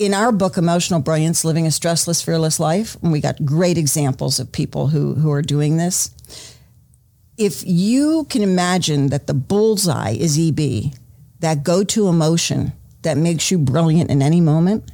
in 0.00 0.14
our 0.14 0.32
book, 0.32 0.56
Emotional 0.56 0.98
Brilliance 0.98 1.44
Living 1.44 1.66
a 1.66 1.68
Stressless, 1.68 2.24
Fearless 2.24 2.58
Life, 2.58 2.96
and 3.02 3.12
we 3.12 3.20
got 3.20 3.44
great 3.44 3.76
examples 3.76 4.40
of 4.40 4.50
people 4.50 4.86
who, 4.86 5.12
who 5.14 5.30
are 5.30 5.42
doing 5.42 5.76
this. 5.76 6.10
If 7.40 7.66
you 7.66 8.26
can 8.28 8.42
imagine 8.42 9.06
that 9.08 9.26
the 9.26 9.32
bullseye 9.32 10.10
is 10.10 10.38
EB, 10.38 10.92
that 11.38 11.62
go 11.62 11.82
to 11.84 12.06
emotion 12.06 12.74
that 13.00 13.16
makes 13.16 13.50
you 13.50 13.56
brilliant 13.56 14.10
in 14.10 14.20
any 14.20 14.42
moment, 14.42 14.90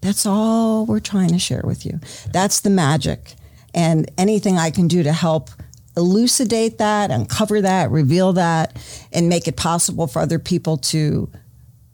that's 0.00 0.26
all 0.26 0.84
we're 0.84 0.98
trying 0.98 1.28
to 1.28 1.38
share 1.38 1.62
with 1.62 1.86
you. 1.86 2.00
That's 2.32 2.58
the 2.58 2.70
magic. 2.70 3.36
And 3.72 4.10
anything 4.18 4.58
I 4.58 4.72
can 4.72 4.88
do 4.88 5.04
to 5.04 5.12
help 5.12 5.50
elucidate 5.96 6.78
that, 6.78 7.12
uncover 7.12 7.62
that, 7.62 7.92
reveal 7.92 8.32
that, 8.32 8.76
and 9.12 9.28
make 9.28 9.46
it 9.46 9.56
possible 9.56 10.08
for 10.08 10.18
other 10.18 10.40
people 10.40 10.78
to 10.78 11.30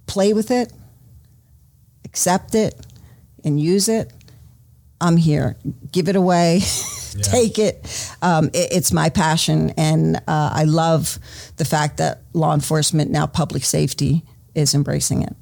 play 0.07 0.33
with 0.33 0.51
it, 0.51 0.73
accept 2.07 2.55
it, 2.55 2.75
and 3.45 3.61
use 3.61 3.91
it, 3.91 4.11
I'm 5.03 5.19
here. 5.19 5.59
Give 5.91 6.09
it 6.09 6.17
away. 6.17 6.63
Yeah. 7.17 7.23
Take 7.23 7.59
it. 7.59 8.15
Um, 8.23 8.47
it. 8.53 8.73
It's 8.73 8.93
my 8.93 9.09
passion, 9.09 9.71
and 9.77 10.17
uh, 10.17 10.51
I 10.53 10.65
love 10.65 11.19
the 11.57 11.65
fact 11.65 11.99
that 11.99 12.23
law 12.33 12.55
enforcement 12.55 13.11
now 13.11 13.27
public 13.27 13.65
safety 13.65 14.25
is 14.55 14.75
embracing 14.75 15.23
it. 15.23 15.35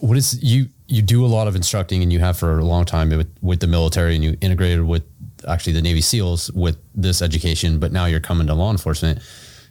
What 0.00 0.16
is 0.16 0.42
you? 0.42 0.68
You 0.88 1.00
do 1.00 1.24
a 1.24 1.28
lot 1.28 1.48
of 1.48 1.56
instructing, 1.56 2.02
and 2.02 2.12
you 2.12 2.18
have 2.18 2.38
for 2.38 2.58
a 2.58 2.64
long 2.64 2.84
time 2.84 3.10
with, 3.10 3.34
with 3.40 3.60
the 3.60 3.66
military, 3.66 4.14
and 4.14 4.22
you 4.22 4.36
integrated 4.40 4.84
with 4.84 5.04
actually 5.48 5.72
the 5.72 5.82
Navy 5.82 6.00
SEALs 6.00 6.50
with 6.52 6.76
this 6.94 7.22
education. 7.22 7.78
But 7.78 7.92
now 7.92 8.06
you're 8.06 8.20
coming 8.20 8.46
to 8.48 8.54
law 8.54 8.70
enforcement, 8.70 9.20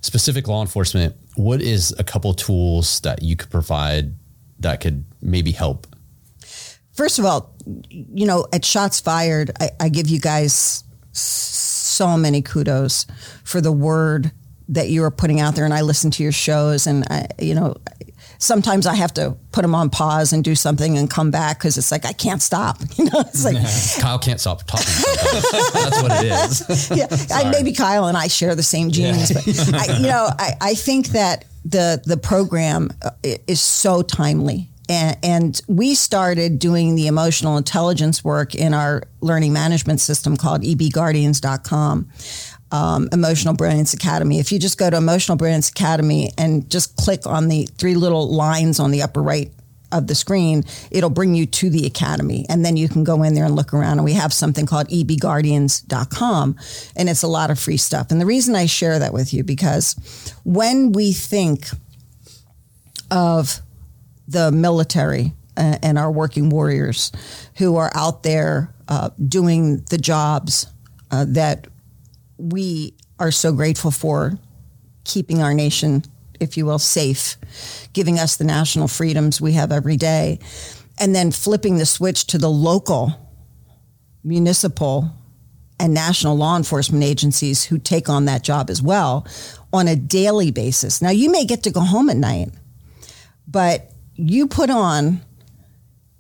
specific 0.02 0.48
law 0.48 0.62
enforcement. 0.62 1.16
What 1.36 1.62
is 1.62 1.94
a 2.00 2.04
couple 2.04 2.34
tools 2.34 3.00
that 3.02 3.22
you 3.22 3.36
could 3.36 3.50
provide 3.50 4.16
that 4.60 4.80
could 4.80 5.06
maybe 5.22 5.52
help 5.52 5.88
First 6.94 7.20
of 7.20 7.26
all, 7.26 7.56
you 7.90 8.26
know, 8.26 8.46
at 8.52 8.66
Shots 8.66 9.00
Fired, 9.00 9.52
I, 9.60 9.70
I 9.80 9.90
give 9.90 10.08
you 10.08 10.20
guys 10.20 10.84
so 11.12 12.18
many 12.18 12.42
kudos 12.42 13.06
for 13.44 13.62
the 13.62 13.72
word 13.72 14.32
that 14.70 14.90
you 14.90 15.04
are 15.04 15.12
putting 15.12 15.40
out 15.40 15.56
there. 15.56 15.66
And 15.66 15.74
I 15.74 15.82
listen 15.82 16.12
to 16.12 16.24
your 16.24 16.32
shows, 16.32 16.88
and 16.88 17.06
I, 17.10 17.28
you 17.40 17.54
know, 17.54 17.76
sometimes 18.42 18.88
I 18.88 18.96
have 18.96 19.14
to 19.14 19.38
put 19.52 19.62
them 19.62 19.76
on 19.76 19.90
pause 19.90 20.34
and 20.34 20.44
do 20.44 20.56
something 20.56 20.98
and 20.98 21.10
come 21.10 21.30
back 21.30 21.60
because 21.60 21.78
it's 21.78 21.92
like 21.92 22.06
I 22.06 22.14
can't 22.14 22.42
stop. 22.42 22.80
You 22.98 23.06
know, 23.06 23.22
it's 23.22 23.44
like 23.44 23.56
Kyle 24.04 24.20
can't 24.20 24.40
stop 24.40 24.64
talking. 24.68 24.86
That's 24.86 26.04
what 26.04 26.24
it 26.24 26.32
is. 26.32 26.90
yeah, 26.96 27.08
I, 27.34 27.50
maybe 27.50 27.74
Kyle 27.74 28.06
and 28.06 28.18
I 28.18 28.28
share 28.28 28.54
the 28.54 28.64
same 28.64 28.92
genes, 28.92 29.32
yeah. 29.32 29.66
but 29.72 29.90
I, 29.90 29.98
you 29.98 30.08
know, 30.08 30.30
I, 30.38 30.54
I 30.62 30.74
think 30.76 31.08
that 31.10 31.46
the 31.66 32.02
the 32.06 32.18
program 32.18 32.92
uh, 33.02 33.12
is 33.48 33.60
so 33.60 34.02
timely 34.02 34.71
and, 34.92 35.18
and, 35.24 35.62
we 35.68 35.96
started 35.96 36.60
doing 36.60 36.96
the 36.96 37.08
emotional 37.08 37.56
intelligence 37.56 38.26
work 38.26 38.54
in 38.54 38.74
our 38.74 39.04
learning 39.22 39.54
management 39.54 40.02
system 40.02 40.36
called 40.36 40.64
ebguardians.com. 40.64 42.10
Um, 42.74 43.10
Emotional 43.12 43.54
Brilliance 43.54 43.94
Academy. 43.94 44.40
If 44.40 44.52
you 44.52 44.60
just 44.60 44.78
go 44.78 44.90
to 44.90 44.96
Emotional 44.96 45.38
Brilliance 45.38 45.70
Academy 45.70 46.32
and 46.38 46.70
just 46.70 46.96
click 46.96 47.26
on 47.26 47.50
the 47.50 47.66
three 47.78 47.96
little 47.96 48.34
lines 48.34 48.80
on 48.80 48.92
the 48.92 49.02
upper 49.02 49.22
right 49.22 49.52
of 49.92 50.08
the 50.08 50.16
screen, 50.16 50.64
it'll 50.90 51.10
bring 51.10 51.36
you 51.36 51.46
to 51.46 51.70
the 51.70 51.86
academy. 51.86 52.46
And 52.48 52.64
then 52.64 52.78
you 52.78 52.88
can 52.88 53.04
go 53.04 53.24
in 53.24 53.34
there 53.34 53.46
and 53.46 53.56
look 53.56 53.74
around. 53.74 53.98
And 53.98 54.06
we 54.06 54.14
have 54.14 54.32
something 54.32 54.66
called 54.66 54.88
ebguardians.com, 54.88 56.58
and 56.96 57.10
it's 57.10 57.24
a 57.24 57.28
lot 57.28 57.52
of 57.52 57.60
free 57.60 57.78
stuff. 57.78 58.10
And 58.10 58.22
the 58.22 58.26
reason 58.26 58.56
I 58.56 58.68
share 58.68 59.00
that 59.00 59.12
with 59.12 59.34
you, 59.34 59.44
because 59.44 59.96
when 60.46 60.94
we 60.94 61.12
think 61.12 61.68
of 63.10 63.62
the 64.32 64.52
military 64.52 65.34
uh, 65.58 65.78
and 65.84 65.98
our 65.98 66.12
working 66.12 66.50
warriors 66.50 67.12
who 67.58 67.76
are 67.76 67.92
out 67.94 68.24
there 68.24 68.74
uh, 68.88 69.10
doing 69.28 69.78
the 69.90 69.98
jobs 69.98 70.68
uh, 71.12 71.26
that 71.28 71.68
we 72.38 72.94
are 73.20 73.32
so 73.32 73.52
grateful 73.52 73.92
for, 73.92 74.40
keeping 75.04 75.42
our 75.42 75.54
nation, 75.54 76.04
if 76.40 76.58
you 76.58 76.66
will, 76.66 76.80
safe, 76.80 77.38
giving 77.94 78.18
us 78.18 78.38
the 78.38 78.44
national 78.44 78.88
freedoms 78.88 79.42
we 79.42 79.54
have 79.54 79.72
every 79.72 79.98
day, 79.98 80.40
and 81.00 81.14
then 81.14 81.32
flipping 81.32 81.78
the 81.78 81.86
switch 81.86 82.26
to 82.28 82.38
the 82.38 82.50
local, 82.50 83.14
municipal, 84.24 85.12
and 85.80 85.94
national 85.94 86.38
law 86.38 86.56
enforcement 86.56 87.04
agencies 87.04 87.66
who 87.66 87.78
take 87.78 88.08
on 88.08 88.26
that 88.26 88.44
job 88.44 88.70
as 88.70 88.82
well 88.82 89.28
on 89.74 89.88
a 89.88 89.96
daily 89.96 90.52
basis. 90.52 91.02
Now, 91.02 91.10
you 91.10 91.32
may 91.32 91.46
get 91.46 91.64
to 91.64 91.72
go 91.72 91.82
home 91.82 92.10
at 92.10 92.18
night, 92.18 92.50
but 93.48 93.91
you 94.22 94.48
put 94.48 94.70
on 94.70 95.22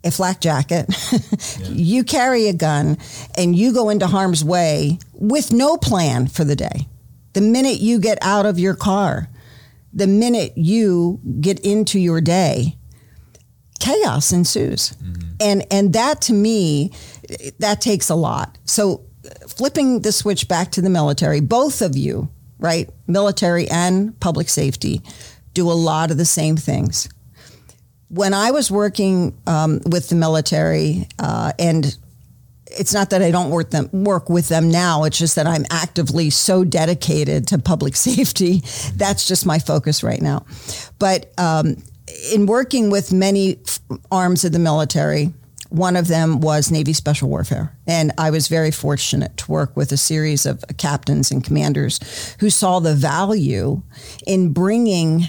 a 0.03 0.11
flak 0.11 0.41
jacket, 0.41 0.87
yeah. 1.59 1.67
you 1.69 2.03
carry 2.03 2.47
a 2.47 2.53
gun, 2.53 2.97
and 3.37 3.55
you 3.55 3.73
go 3.73 3.89
into 3.89 4.07
harm's 4.07 4.43
way 4.43 4.97
with 5.13 5.53
no 5.53 5.77
plan 5.77 6.27
for 6.27 6.43
the 6.43 6.55
day. 6.55 6.87
The 7.33 7.41
minute 7.41 7.79
you 7.79 7.99
get 7.99 8.17
out 8.21 8.45
of 8.45 8.57
your 8.57 8.75
car, 8.75 9.29
the 9.93 10.07
minute 10.07 10.53
you 10.55 11.19
get 11.39 11.59
into 11.59 11.99
your 11.99 12.21
day, 12.21 12.75
chaos 13.79 14.31
ensues. 14.31 14.91
Mm-hmm. 14.91 15.29
And 15.39 15.65
and 15.71 15.93
that 15.93 16.21
to 16.23 16.33
me, 16.33 16.91
that 17.59 17.81
takes 17.81 18.09
a 18.09 18.15
lot. 18.15 18.57
So 18.65 19.05
flipping 19.47 20.01
the 20.01 20.11
switch 20.11 20.47
back 20.47 20.71
to 20.71 20.81
the 20.81 20.89
military, 20.89 21.39
both 21.39 21.81
of 21.81 21.95
you, 21.95 22.29
right? 22.59 22.89
Military 23.07 23.69
and 23.69 24.19
public 24.19 24.49
safety, 24.49 25.01
do 25.53 25.69
a 25.69 25.73
lot 25.73 26.11
of 26.11 26.17
the 26.17 26.25
same 26.25 26.57
things 26.57 27.07
when 28.12 28.34
I 28.34 28.52
was 28.52 28.69
working 28.69 29.38
um, 29.47 29.80
with 29.89 30.10
the 30.10 30.15
military, 30.15 31.08
uh, 31.17 31.54
and 31.58 31.97
it's 32.65 32.93
not 32.93 33.10
that 33.12 33.21
I 33.21 33.32
don't 33.32 33.50
work 33.50 33.69
them 33.69 33.89
work 33.91 34.30
with 34.30 34.50
them 34.50 34.69
now. 34.69 35.06
It's 35.06 35.17
just 35.17 35.36
that 35.36 35.47
I'm 35.47 35.65
actively 35.71 36.30
so 36.30 36.63
dedicated 36.63 37.47
to 37.47 37.58
public 37.58 37.95
safety. 38.10 38.63
That's 38.95 39.28
just 39.28 39.45
my 39.45 39.60
focus 39.60 40.04
right 40.04 40.21
now. 40.21 40.45
But 41.00 41.32
um, 41.38 41.78
in 42.34 42.45
working 42.45 42.89
with 42.89 43.13
many 43.13 43.60
arms 44.12 44.43
of 44.43 44.52
the 44.52 44.60
military, 44.60 45.34
one 45.69 45.95
of 45.95 46.10
them 46.10 46.41
was 46.41 46.69
Navy 46.69 46.91
Special 46.91 47.30
Warfare. 47.30 47.74
And 47.88 48.12
I 48.17 48.30
was 48.30 48.50
very 48.50 48.71
fortunate 48.71 49.38
to 49.38 49.52
work 49.52 49.78
with 49.78 49.93
a 49.93 49.97
series 49.97 50.45
of 50.45 50.65
captains 50.78 51.32
and 51.32 51.41
commanders 51.41 52.36
who 52.41 52.50
saw 52.50 52.80
the 52.80 52.93
value 52.93 53.82
in 54.28 54.52
bringing 54.52 55.24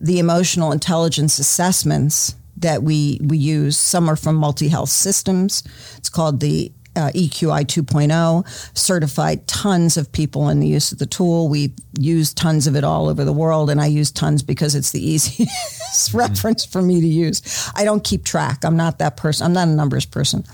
the 0.00 0.18
emotional 0.18 0.72
intelligence 0.72 1.38
assessments 1.38 2.34
that 2.56 2.82
we, 2.82 3.20
we 3.22 3.38
use. 3.38 3.76
Some 3.76 4.08
are 4.08 4.16
from 4.16 4.36
Multi 4.36 4.68
Health 4.68 4.90
Systems. 4.90 5.62
It's 5.96 6.08
called 6.08 6.40
the 6.40 6.72
uh, 6.96 7.10
EQI 7.14 7.64
2.0, 7.64 8.76
certified 8.76 9.46
tons 9.46 9.96
of 9.96 10.10
people 10.10 10.48
in 10.48 10.60
the 10.60 10.66
use 10.66 10.92
of 10.92 10.98
the 10.98 11.06
tool. 11.06 11.48
We 11.48 11.72
use 11.98 12.34
tons 12.34 12.66
of 12.66 12.74
it 12.76 12.84
all 12.84 13.08
over 13.08 13.24
the 13.24 13.32
world, 13.32 13.70
and 13.70 13.80
I 13.80 13.86
use 13.86 14.10
tons 14.10 14.42
because 14.42 14.74
it's 14.74 14.90
the 14.90 15.04
easiest 15.10 16.12
reference 16.12 16.64
for 16.64 16.82
me 16.82 17.00
to 17.00 17.06
use. 17.06 17.70
I 17.74 17.84
don't 17.84 18.02
keep 18.02 18.24
track. 18.24 18.64
I'm 18.64 18.76
not 18.76 18.98
that 18.98 19.16
person. 19.16 19.46
I'm 19.46 19.52
not 19.52 19.68
a 19.68 19.70
numbers 19.70 20.04
person. 20.04 20.44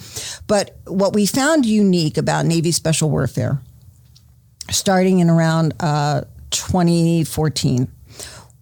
But 0.47 0.77
what 0.87 1.15
we 1.15 1.27
found 1.27 1.65
unique 1.65 2.19
about 2.19 2.45
Navy 2.45 2.73
Special 2.73 3.11
Warfare, 3.11 3.61
starting 4.71 5.21
in 5.21 5.31
around 5.31 5.75
uh, 5.81 6.23
2014, 6.51 7.89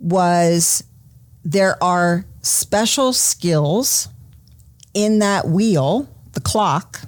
was 0.05 0.85
there 1.45 1.83
are 1.83 2.27
special 2.43 3.13
skills 3.15 4.09
in 4.93 5.19
that 5.21 5.49
wheel, 5.49 6.09
the 6.33 6.41
clock, 6.41 7.01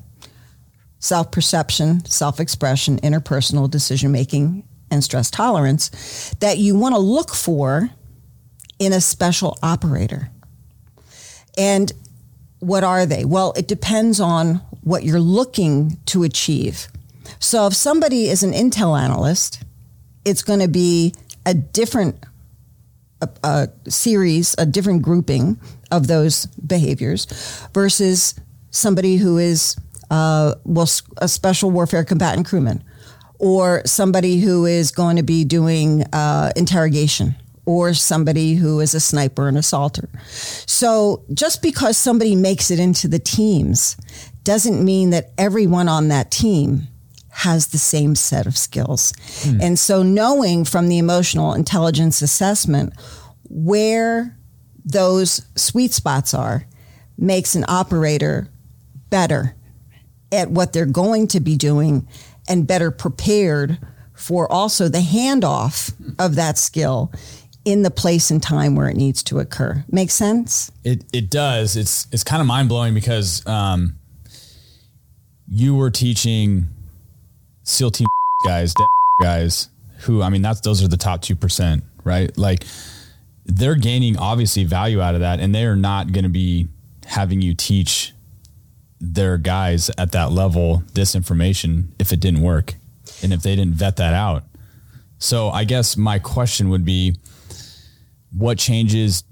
self 0.98 1.30
perception, 1.30 2.04
self 2.06 2.40
expression, 2.40 2.98
interpersonal 3.00 3.70
decision 3.70 4.11
making, 4.11 4.66
and 4.90 5.04
stress 5.04 5.30
tolerance 5.30 6.35
that 6.40 6.59
you 6.59 6.74
want 6.76 6.94
to 6.94 6.98
look 6.98 7.35
for 7.35 7.90
in 8.78 8.92
a 8.92 9.00
special 9.00 9.59
operator. 9.62 10.30
And 11.59 11.92
what 12.61 12.82
are 12.82 13.04
they? 13.04 13.24
Well, 13.24 13.52
it 13.56 13.68
depends 13.68 14.20
on 14.20 14.56
what 14.82 15.04
you're 15.04 15.20
looking 15.20 15.98
to 16.06 16.22
achieve. 16.22 16.88
So 17.40 17.66
if 17.66 17.74
somebody 17.74 18.28
is 18.28 18.42
an 18.42 18.52
intel 18.52 18.98
analyst, 18.98 19.62
it's 20.24 20.42
going 20.42 20.61
to 20.61 20.68
be 20.68 21.14
a 21.44 21.52
different 21.52 22.24
a, 23.20 23.29
a 23.44 23.68
series, 23.90 24.55
a 24.59 24.66
different 24.66 25.02
grouping 25.02 25.59
of 25.90 26.07
those 26.07 26.46
behaviors 26.46 27.26
versus 27.72 28.35
somebody 28.70 29.16
who 29.16 29.38
is 29.38 29.76
uh, 30.11 30.55
well, 30.64 30.88
a 31.18 31.29
special 31.29 31.70
warfare 31.70 32.05
combatant 32.05 32.46
crewman 32.46 32.83
or 33.38 33.83
somebody 33.85 34.40
who 34.40 34.64
is 34.64 34.90
going 34.90 35.16
to 35.16 35.22
be 35.22 35.44
doing 35.44 36.05
uh, 36.12 36.52
interrogation 36.57 37.35
or 37.66 37.92
somebody 37.92 38.55
who 38.55 38.81
is 38.81 38.94
a 38.94 39.00
sniper 39.00 39.48
and 39.48 39.59
assaulter. 39.59 40.09
So 40.66 41.24
just 41.35 41.62
because 41.62 41.96
somebody 41.96 42.37
makes 42.37 42.70
it 42.70 42.79
into 42.79 43.09
the 43.09 43.18
teams 43.18 43.96
doesn't 44.44 44.83
mean 44.85 45.11
that 45.11 45.33
everyone 45.37 45.88
on 45.88 46.09
that 46.09 46.31
team 46.31 46.87
has 47.37 47.66
the 47.66 47.79
same 47.79 48.14
set 48.14 48.46
of 48.46 48.57
skills. 48.57 49.12
Hmm. 49.42 49.61
And 49.61 49.79
so 49.79 50.03
knowing 50.03 50.64
from 50.64 50.88
the 50.88 50.96
emotional 50.96 51.53
intelligence 51.53 52.22
assessment 52.22 52.94
where 53.51 54.35
those 54.87 55.44
sweet 55.55 55.92
spots 55.92 56.33
are 56.33 56.66
makes 57.18 57.55
an 57.55 57.66
operator 57.68 58.49
better 59.11 59.55
at 60.33 60.51
what 60.51 60.72
they're 60.72 60.87
going 60.87 61.27
to 61.29 61.40
be 61.40 61.57
doing 61.57 62.09
and 62.49 62.66
better 62.66 62.90
prepared 62.90 63.79
for 64.14 64.51
also 64.51 64.88
the 64.88 64.99
handoff 65.01 65.92
of 66.18 66.37
that 66.37 66.57
skill 66.57 67.12
in 67.66 67.83
the 67.83 67.90
place 67.90 68.31
and 68.31 68.42
time 68.42 68.75
where 68.75 68.88
it 68.88 68.96
needs 68.96 69.22
to 69.25 69.40
occur. 69.40 69.85
Make 69.90 70.11
sense? 70.11 70.72
It 70.85 71.05
it 71.12 71.29
does. 71.29 71.77
It's 71.77 72.07
it's 72.12 72.25
kind 72.25 72.40
of 72.40 72.46
mind 72.46 72.70
blowing 72.70 72.94
because 72.94 73.46
um, 73.46 73.99
you 75.46 75.75
were 75.75 75.90
teaching 75.90 76.68
SEAL 77.66 77.90
team 77.90 78.07
guys, 78.44 78.72
guys 79.20 79.68
who 80.00 80.22
I 80.22 80.29
mean 80.29 80.42
that's 80.42 80.61
those 80.61 80.83
are 80.83 80.88
the 80.88 80.96
top 80.96 81.20
two 81.20 81.37
percent, 81.37 81.85
right? 82.05 82.37
Like 82.38 82.64
they're 83.44 83.74
gaining 83.74 84.16
obviously 84.16 84.64
value 84.64 85.00
out 85.00 85.14
of 85.14 85.20
that, 85.20 85.40
and 85.40 85.55
they 85.55 85.64
are 85.64 85.76
not 85.76 86.12
going 86.12 86.24
to 86.24 86.31
be 86.31 86.68
having 87.05 87.42
you 87.42 87.55
teach 87.55 88.12
their 89.00 89.37
guys 89.37 89.90
at 89.98 90.12
that 90.12 90.33
level 90.33 90.83
this 90.94 91.14
information 91.14 91.92
if 91.98 92.12
it 92.12 92.20
didn't 92.20 92.40
work 92.40 92.74
and 93.22 93.33
if 93.33 93.42
they 93.42 93.55
didn't 93.55 93.74
vet 93.74 93.96
that 93.96 94.14
out. 94.14 94.44
So 95.18 95.50
I 95.50 95.64
guess 95.64 95.96
my 95.96 96.18
question 96.18 96.70
would 96.70 96.85
be 96.85 97.16
what 98.37 98.59
changes 98.59 99.24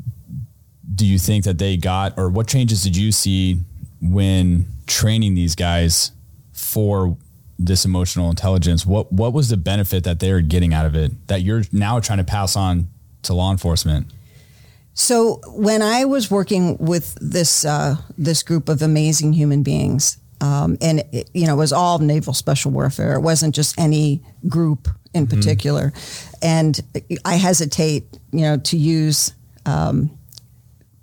do 0.95 1.07
you 1.07 1.19
think 1.19 1.45
that 1.45 1.59
they 1.59 1.77
got 1.77 2.19
or 2.19 2.31
what 2.31 2.47
changes 2.47 2.83
did 2.83 2.97
you 2.97 3.11
see 3.11 3.61
when 4.01 4.67
training 4.87 5.35
these 5.35 5.55
guys 5.55 6.13
for 6.53 7.17
this 7.59 7.85
emotional 7.85 8.31
intelligence? 8.31 8.85
What 8.85 9.13
what 9.13 9.33
was 9.33 9.49
the 9.49 9.57
benefit 9.57 10.05
that 10.05 10.21
they're 10.21 10.41
getting 10.41 10.75
out 10.75 10.87
of 10.87 10.95
it 10.95 11.29
that 11.29 11.43
you're 11.43 11.63
now 11.73 12.01
trying 12.01 12.19
to 12.19 12.25
pass 12.25 12.57
on 12.57 12.89
to 13.23 13.35
law 13.35 13.51
enforcement? 13.51 14.13
So 14.95 15.41
when 15.49 15.83
I 15.83 16.05
was 16.05 16.31
working 16.31 16.79
with 16.79 17.17
this 17.21 17.65
uh, 17.65 17.97
this 18.17 18.43
group 18.43 18.69
of 18.69 18.81
amazing 18.83 19.33
human 19.33 19.63
beings, 19.63 20.19
um, 20.41 20.77
and 20.81 21.03
it, 21.13 21.31
you 21.35 21.47
know, 21.47 21.55
it 21.55 21.59
was 21.59 21.73
all 21.73 21.99
naval 21.99 22.35
special 22.35 22.71
warfare. 22.71 23.15
It 23.15 23.21
wasn't 23.21 23.55
just 23.55 23.79
any 23.79 24.23
group 24.47 24.89
in 25.13 25.27
mm-hmm. 25.27 25.37
particular. 25.37 25.93
And 26.43 26.79
I 27.25 27.37
hesitate, 27.37 28.05
you 28.33 28.43
know, 28.43 28.59
to 28.59 28.77
use 28.77 29.33
um, 29.67 30.17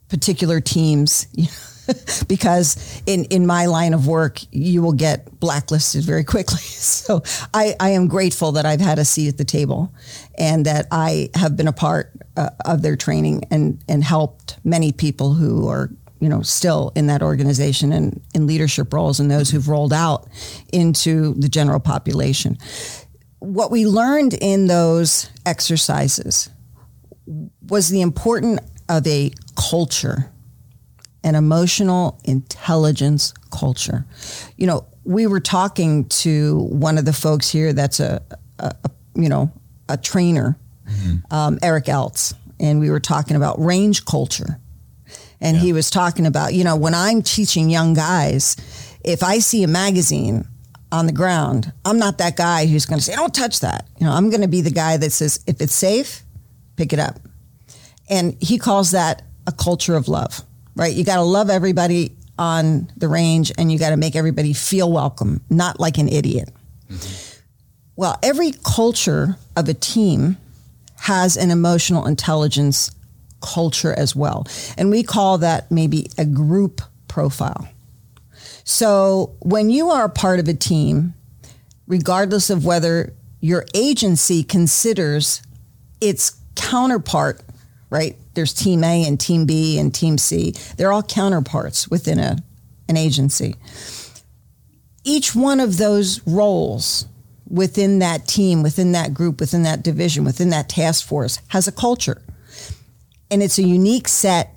particular 0.09 0.61
teams. 0.61 1.27
because 2.27 3.01
in, 3.05 3.25
in 3.25 3.45
my 3.45 3.65
line 3.65 3.93
of 3.93 4.07
work, 4.07 4.39
you 4.51 4.81
will 4.81 4.93
get 4.93 5.39
blacklisted 5.39 6.03
very 6.03 6.23
quickly. 6.23 6.59
So 6.81 7.23
I, 7.53 7.75
I 7.79 7.91
am 7.91 8.07
grateful 8.07 8.53
that 8.53 8.65
I've 8.65 8.81
had 8.81 8.99
a 8.99 9.05
seat 9.05 9.27
at 9.27 9.37
the 9.37 9.45
table 9.45 9.93
and 10.37 10.65
that 10.65 10.87
I 10.91 11.29
have 11.35 11.55
been 11.55 11.67
a 11.67 11.73
part 11.73 12.11
uh, 12.37 12.49
of 12.65 12.81
their 12.81 12.95
training 12.95 13.43
and, 13.49 13.83
and 13.87 14.03
helped 14.03 14.57
many 14.63 14.91
people 14.91 15.33
who 15.33 15.67
are 15.67 15.89
you 16.21 16.29
know 16.29 16.41
still 16.41 16.93
in 16.95 17.07
that 17.07 17.21
organization 17.21 17.91
and 17.91 18.21
in 18.33 18.47
leadership 18.47 18.93
roles 18.93 19.19
and 19.19 19.29
those 19.29 19.49
who've 19.49 19.67
rolled 19.67 19.91
out 19.91 20.27
into 20.71 21.33
the 21.33 21.49
general 21.49 21.79
population. 21.79 22.57
What 23.39 23.71
we 23.71 23.85
learned 23.85 24.35
in 24.35 24.67
those 24.67 25.29
exercises 25.45 26.49
was 27.67 27.89
the 27.89 28.01
importance 28.01 28.61
of 28.87 29.05
a 29.07 29.31
culture 29.55 30.31
an 31.23 31.35
emotional 31.35 32.19
intelligence 32.23 33.33
culture. 33.51 34.05
You 34.57 34.67
know, 34.67 34.85
we 35.03 35.27
were 35.27 35.39
talking 35.39 36.05
to 36.05 36.59
one 36.71 36.97
of 36.97 37.05
the 37.05 37.13
folks 37.13 37.49
here 37.49 37.73
that's 37.73 37.99
a, 37.99 38.21
a, 38.59 38.73
a 38.83 38.91
you 39.15 39.29
know, 39.29 39.51
a 39.89 39.97
trainer, 39.97 40.57
mm-hmm. 40.87 41.33
um, 41.33 41.59
Eric 41.61 41.85
Eltz, 41.85 42.33
and 42.59 42.79
we 42.79 42.89
were 42.89 42.99
talking 42.99 43.35
about 43.35 43.63
range 43.63 44.05
culture. 44.05 44.59
And 45.39 45.57
yeah. 45.57 45.63
he 45.63 45.73
was 45.73 45.89
talking 45.89 46.25
about, 46.25 46.53
you 46.53 46.63
know, 46.63 46.75
when 46.75 46.93
I'm 46.93 47.21
teaching 47.21 47.69
young 47.69 47.93
guys, 47.93 48.55
if 49.03 49.23
I 49.23 49.39
see 49.39 49.63
a 49.63 49.67
magazine 49.67 50.47
on 50.91 51.07
the 51.07 51.11
ground, 51.11 51.73
I'm 51.83 51.97
not 51.97 52.19
that 52.19 52.37
guy 52.37 52.67
who's 52.67 52.85
going 52.85 52.99
to 52.99 53.03
say, 53.03 53.15
don't 53.15 53.33
touch 53.33 53.61
that. 53.61 53.87
You 53.99 54.05
know, 54.05 54.13
I'm 54.13 54.29
going 54.29 54.41
to 54.41 54.47
be 54.47 54.61
the 54.61 54.71
guy 54.71 54.97
that 54.97 55.11
says, 55.11 55.43
if 55.47 55.59
it's 55.61 55.73
safe, 55.73 56.23
pick 56.75 56.93
it 56.93 56.99
up. 56.99 57.19
And 58.09 58.37
he 58.39 58.59
calls 58.59 58.91
that 58.91 59.23
a 59.47 59.51
culture 59.51 59.95
of 59.95 60.07
love 60.07 60.43
right? 60.75 60.93
You 60.93 61.03
got 61.03 61.17
to 61.17 61.23
love 61.23 61.49
everybody 61.49 62.15
on 62.37 62.91
the 62.97 63.07
range 63.07 63.51
and 63.57 63.71
you 63.71 63.77
got 63.77 63.91
to 63.91 63.97
make 63.97 64.15
everybody 64.15 64.53
feel 64.53 64.91
welcome, 64.91 65.41
not 65.49 65.79
like 65.79 65.97
an 65.97 66.07
idiot. 66.07 66.49
Mm-hmm. 66.89 67.39
Well, 67.95 68.17
every 68.23 68.53
culture 68.63 69.37
of 69.55 69.69
a 69.69 69.73
team 69.73 70.37
has 71.01 71.37
an 71.37 71.51
emotional 71.51 72.07
intelligence 72.07 72.91
culture 73.41 73.93
as 73.93 74.15
well. 74.15 74.47
And 74.77 74.89
we 74.89 75.03
call 75.03 75.39
that 75.39 75.71
maybe 75.71 76.07
a 76.17 76.25
group 76.25 76.81
profile. 77.07 77.67
So 78.63 79.35
when 79.39 79.69
you 79.69 79.89
are 79.89 80.05
a 80.05 80.09
part 80.09 80.39
of 80.39 80.47
a 80.47 80.53
team, 80.53 81.13
regardless 81.87 82.49
of 82.49 82.65
whether 82.65 83.13
your 83.39 83.65
agency 83.73 84.43
considers 84.43 85.41
its 85.99 86.37
counterpart, 86.55 87.41
right, 87.91 88.17
there's 88.33 88.53
team 88.53 88.83
A 88.83 89.05
and 89.05 89.19
team 89.19 89.45
B 89.45 89.77
and 89.77 89.93
team 89.93 90.17
C. 90.17 90.55
They're 90.77 90.91
all 90.91 91.03
counterparts 91.03 91.87
within 91.89 92.17
a, 92.17 92.37
an 92.89 92.97
agency. 92.97 93.55
Each 95.03 95.35
one 95.35 95.59
of 95.59 95.77
those 95.77 96.25
roles 96.25 97.05
within 97.47 97.99
that 97.99 98.27
team, 98.27 98.63
within 98.63 98.93
that 98.93 99.13
group, 99.13 99.39
within 99.39 99.63
that 99.63 99.83
division, 99.83 100.23
within 100.23 100.49
that 100.49 100.69
task 100.69 101.05
force 101.05 101.41
has 101.49 101.67
a 101.67 101.71
culture. 101.71 102.21
And 103.29 103.43
it's 103.43 103.59
a 103.59 103.63
unique 103.63 104.07
set 104.07 104.53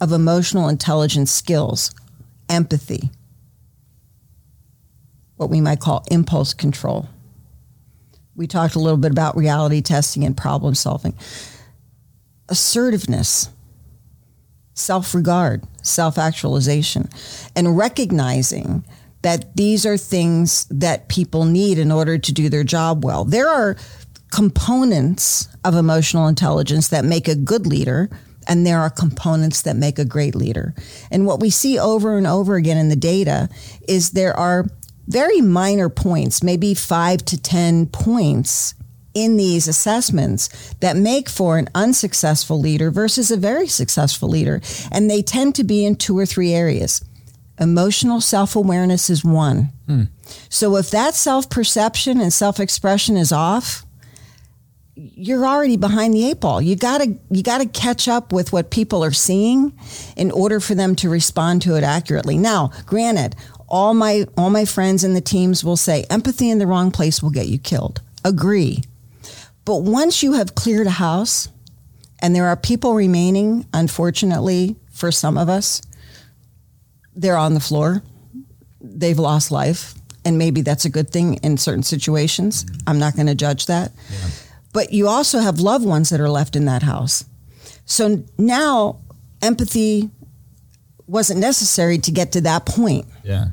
of 0.00 0.12
emotional 0.12 0.68
intelligence 0.68 1.30
skills, 1.30 1.94
empathy, 2.48 3.10
what 5.36 5.50
we 5.50 5.60
might 5.60 5.80
call 5.80 6.04
impulse 6.10 6.54
control. 6.54 7.08
We 8.34 8.46
talked 8.46 8.76
a 8.76 8.78
little 8.78 8.96
bit 8.96 9.10
about 9.10 9.36
reality 9.36 9.82
testing 9.82 10.24
and 10.24 10.34
problem 10.34 10.74
solving 10.74 11.14
assertiveness, 12.48 13.48
self 14.74 15.14
regard, 15.14 15.62
self 15.82 16.18
actualization, 16.18 17.08
and 17.54 17.76
recognizing 17.76 18.84
that 19.22 19.56
these 19.56 19.86
are 19.86 19.96
things 19.96 20.66
that 20.66 21.08
people 21.08 21.44
need 21.44 21.78
in 21.78 21.92
order 21.92 22.18
to 22.18 22.32
do 22.32 22.48
their 22.48 22.64
job 22.64 23.04
well. 23.04 23.24
There 23.24 23.48
are 23.48 23.76
components 24.32 25.48
of 25.64 25.74
emotional 25.74 26.26
intelligence 26.26 26.88
that 26.88 27.04
make 27.04 27.28
a 27.28 27.36
good 27.36 27.66
leader, 27.66 28.10
and 28.48 28.66
there 28.66 28.80
are 28.80 28.90
components 28.90 29.62
that 29.62 29.76
make 29.76 29.98
a 29.98 30.04
great 30.04 30.34
leader. 30.34 30.74
And 31.10 31.26
what 31.26 31.40
we 31.40 31.50
see 31.50 31.78
over 31.78 32.16
and 32.16 32.26
over 32.26 32.56
again 32.56 32.78
in 32.78 32.88
the 32.88 32.96
data 32.96 33.48
is 33.86 34.10
there 34.10 34.36
are 34.36 34.66
very 35.06 35.40
minor 35.40 35.88
points, 35.88 36.42
maybe 36.42 36.74
five 36.74 37.24
to 37.26 37.40
10 37.40 37.86
points 37.86 38.74
in 39.14 39.36
these 39.36 39.68
assessments 39.68 40.74
that 40.80 40.96
make 40.96 41.28
for 41.28 41.58
an 41.58 41.68
unsuccessful 41.74 42.58
leader 42.58 42.90
versus 42.90 43.30
a 43.30 43.36
very 43.36 43.66
successful 43.66 44.28
leader. 44.28 44.60
And 44.90 45.10
they 45.10 45.22
tend 45.22 45.54
to 45.56 45.64
be 45.64 45.84
in 45.84 45.96
two 45.96 46.18
or 46.18 46.26
three 46.26 46.52
areas. 46.52 47.04
Emotional 47.58 48.20
self 48.20 48.56
awareness 48.56 49.10
is 49.10 49.24
one. 49.24 49.70
Hmm. 49.86 50.04
So 50.48 50.76
if 50.76 50.90
that 50.90 51.14
self 51.14 51.50
perception 51.50 52.20
and 52.20 52.32
self 52.32 52.58
expression 52.58 53.16
is 53.16 53.30
off, 53.30 53.84
you're 54.94 55.46
already 55.46 55.76
behind 55.76 56.14
the 56.14 56.28
eight 56.28 56.40
ball. 56.40 56.60
You 56.60 56.76
gotta 56.76 57.16
you 57.30 57.42
gotta 57.42 57.66
catch 57.66 58.08
up 58.08 58.32
with 58.32 58.52
what 58.52 58.70
people 58.70 59.04
are 59.04 59.12
seeing 59.12 59.78
in 60.16 60.30
order 60.30 60.60
for 60.60 60.74
them 60.74 60.96
to 60.96 61.08
respond 61.08 61.62
to 61.62 61.76
it 61.76 61.84
accurately. 61.84 62.38
Now, 62.38 62.72
granted, 62.86 63.36
all 63.68 63.94
my 63.94 64.26
all 64.36 64.50
my 64.50 64.64
friends 64.64 65.02
in 65.02 65.14
the 65.14 65.20
teams 65.20 65.64
will 65.64 65.76
say 65.76 66.04
empathy 66.10 66.50
in 66.50 66.58
the 66.58 66.66
wrong 66.66 66.90
place 66.90 67.22
will 67.22 67.30
get 67.30 67.48
you 67.48 67.58
killed. 67.58 68.02
Agree. 68.24 68.82
But 69.64 69.82
once 69.82 70.22
you 70.22 70.32
have 70.32 70.54
cleared 70.54 70.86
a 70.86 70.90
house, 70.90 71.48
and 72.20 72.34
there 72.34 72.46
are 72.46 72.56
people 72.56 72.94
remaining, 72.94 73.66
unfortunately, 73.72 74.76
for 74.92 75.10
some 75.10 75.36
of 75.36 75.48
us, 75.48 75.82
they're 77.14 77.36
on 77.36 77.54
the 77.54 77.60
floor. 77.60 78.02
They've 78.80 79.18
lost 79.18 79.50
life. 79.50 79.94
And 80.24 80.38
maybe 80.38 80.62
that's 80.62 80.84
a 80.84 80.90
good 80.90 81.10
thing 81.10 81.34
in 81.42 81.56
certain 81.56 81.82
situations. 81.82 82.64
I'm 82.86 82.98
not 82.98 83.16
going 83.16 83.26
to 83.26 83.34
judge 83.34 83.66
that. 83.66 83.92
Yeah. 84.10 84.28
But 84.72 84.92
you 84.92 85.08
also 85.08 85.40
have 85.40 85.58
loved 85.58 85.84
ones 85.84 86.10
that 86.10 86.20
are 86.20 86.30
left 86.30 86.54
in 86.54 86.64
that 86.66 86.82
house. 86.82 87.24
So 87.84 88.22
now 88.38 89.00
empathy 89.42 90.10
wasn't 91.08 91.40
necessary 91.40 91.98
to 91.98 92.12
get 92.12 92.32
to 92.32 92.40
that 92.42 92.64
point. 92.66 93.06
Yeah 93.24 93.46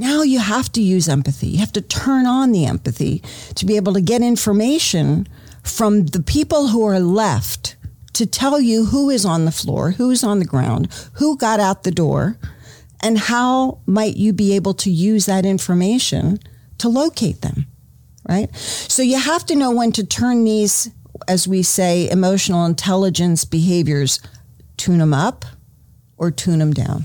now 0.00 0.22
you 0.22 0.38
have 0.38 0.70
to 0.72 0.82
use 0.82 1.08
empathy. 1.08 1.48
You 1.48 1.58
have 1.58 1.72
to 1.72 1.80
turn 1.80 2.26
on 2.26 2.52
the 2.52 2.66
empathy 2.66 3.22
to 3.54 3.66
be 3.66 3.76
able 3.76 3.92
to 3.94 4.00
get 4.00 4.22
information 4.22 5.26
from 5.62 6.06
the 6.06 6.22
people 6.22 6.68
who 6.68 6.84
are 6.84 7.00
left 7.00 7.76
to 8.14 8.26
tell 8.26 8.60
you 8.60 8.86
who 8.86 9.10
is 9.10 9.24
on 9.24 9.44
the 9.44 9.52
floor, 9.52 9.92
who's 9.92 10.24
on 10.24 10.38
the 10.38 10.44
ground, 10.44 10.88
who 11.14 11.36
got 11.36 11.60
out 11.60 11.84
the 11.84 11.90
door, 11.90 12.36
and 13.00 13.18
how 13.18 13.78
might 13.86 14.16
you 14.16 14.32
be 14.32 14.54
able 14.56 14.74
to 14.74 14.90
use 14.90 15.26
that 15.26 15.46
information 15.46 16.38
to 16.78 16.88
locate 16.88 17.42
them, 17.42 17.66
right? 18.28 18.54
So 18.56 19.02
you 19.02 19.18
have 19.18 19.46
to 19.46 19.54
know 19.54 19.70
when 19.70 19.92
to 19.92 20.04
turn 20.04 20.44
these, 20.44 20.90
as 21.28 21.46
we 21.46 21.62
say, 21.62 22.10
emotional 22.10 22.64
intelligence 22.64 23.44
behaviors, 23.44 24.20
tune 24.76 24.98
them 24.98 25.14
up 25.14 25.44
or 26.16 26.30
tune 26.30 26.58
them 26.58 26.72
down. 26.72 27.04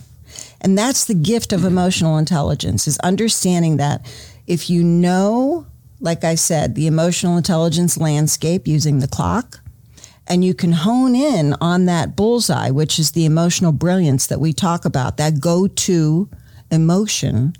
And 0.63 0.77
that's 0.77 1.05
the 1.05 1.13
gift 1.13 1.51
of 1.51 1.65
emotional 1.65 2.17
intelligence 2.17 2.87
is 2.87 2.97
understanding 2.99 3.77
that 3.77 4.05
if 4.47 4.69
you 4.69 4.83
know, 4.83 5.67
like 5.99 6.23
I 6.23 6.35
said, 6.35 6.75
the 6.75 6.87
emotional 6.87 7.37
intelligence 7.37 7.97
landscape 7.97 8.65
using 8.65 8.99
the 8.99 9.07
clock, 9.07 9.59
and 10.25 10.43
you 10.43 10.53
can 10.53 10.71
hone 10.71 11.15
in 11.15 11.53
on 11.59 11.85
that 11.85 12.15
bullseye, 12.15 12.69
which 12.69 12.97
is 12.97 13.11
the 13.11 13.25
emotional 13.25 13.73
brilliance 13.73 14.27
that 14.27 14.39
we 14.39 14.53
talk 14.53 14.85
about, 14.85 15.17
that 15.17 15.41
go 15.41 15.67
to 15.67 16.29
emotion 16.71 17.53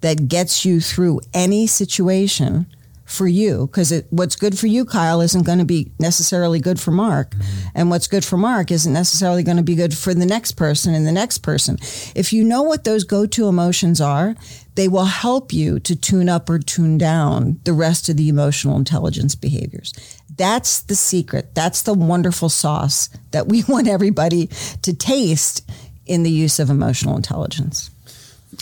that 0.00 0.28
gets 0.28 0.64
you 0.64 0.80
through 0.80 1.20
any 1.34 1.66
situation 1.66 2.66
for 3.06 3.26
you 3.26 3.66
because 3.68 4.02
what's 4.10 4.36
good 4.36 4.58
for 4.58 4.66
you 4.66 4.84
kyle 4.84 5.20
isn't 5.20 5.44
going 5.44 5.58
to 5.58 5.64
be 5.64 5.92
necessarily 5.98 6.60
good 6.60 6.78
for 6.78 6.90
mark. 6.90 7.30
Mm-hmm. 7.30 7.68
and 7.74 7.90
what's 7.90 8.08
good 8.08 8.24
for 8.24 8.36
mark 8.36 8.70
isn't 8.70 8.92
necessarily 8.92 9.42
going 9.42 9.56
to 9.56 9.62
be 9.62 9.74
good 9.74 9.96
for 9.96 10.12
the 10.12 10.26
next 10.26 10.52
person 10.52 10.94
and 10.94 11.06
the 11.06 11.12
next 11.12 11.38
person. 11.38 11.78
If 12.14 12.32
you 12.32 12.44
know 12.44 12.62
what 12.62 12.84
those 12.84 13.04
go-to 13.04 13.48
emotions 13.48 14.00
are 14.00 14.34
they 14.76 14.88
will 14.88 15.06
help 15.06 15.52
you 15.52 15.80
to 15.80 15.96
tune 15.96 16.28
up 16.28 16.48
or 16.48 16.58
tune 16.58 16.98
down 16.98 17.58
the 17.64 17.72
rest 17.72 18.08
of 18.08 18.16
the 18.16 18.28
emotional 18.28 18.76
intelligence 18.76 19.34
behaviors. 19.34 19.92
That's 20.36 20.80
the 20.82 20.94
secret. 20.94 21.54
That's 21.54 21.82
the 21.82 21.94
wonderful 21.94 22.50
sauce 22.50 23.08
that 23.30 23.48
we 23.48 23.64
want 23.68 23.88
everybody 23.88 24.48
to 24.82 24.94
taste 24.94 25.68
in 26.04 26.22
the 26.22 26.30
use 26.30 26.58
of 26.58 26.70
emotional 26.70 27.16
intelligence. 27.16 27.90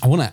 I 0.02 0.06
want 0.06 0.22
to 0.22 0.32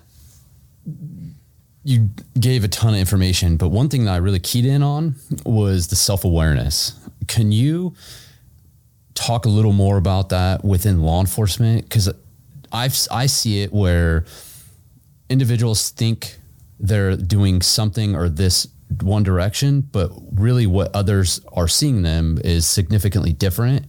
you 1.83 2.09
gave 2.39 2.63
a 2.63 2.67
ton 2.67 2.93
of 2.93 2.99
information, 2.99 3.57
but 3.57 3.69
one 3.69 3.89
thing 3.89 4.05
that 4.05 4.13
I 4.13 4.17
really 4.17 4.39
keyed 4.39 4.65
in 4.65 4.83
on 4.83 5.15
was 5.45 5.87
the 5.87 5.95
self 5.95 6.23
awareness. 6.23 6.93
Can 7.27 7.51
you 7.51 7.93
talk 9.13 9.45
a 9.45 9.49
little 9.49 9.73
more 9.73 9.97
about 9.97 10.29
that 10.29 10.63
within 10.63 11.01
law 11.01 11.19
enforcement? 11.19 11.83
Because 11.83 12.09
I've 12.71 12.97
I 13.09 13.25
see 13.25 13.63
it 13.63 13.73
where 13.73 14.25
individuals 15.29 15.89
think 15.89 16.37
they're 16.79 17.15
doing 17.15 17.61
something 17.61 18.15
or 18.15 18.29
this 18.29 18.67
one 19.01 19.23
direction, 19.23 19.81
but 19.81 20.11
really 20.33 20.67
what 20.67 20.93
others 20.95 21.39
are 21.53 21.67
seeing 21.67 22.01
them 22.01 22.37
is 22.43 22.67
significantly 22.67 23.33
different. 23.33 23.85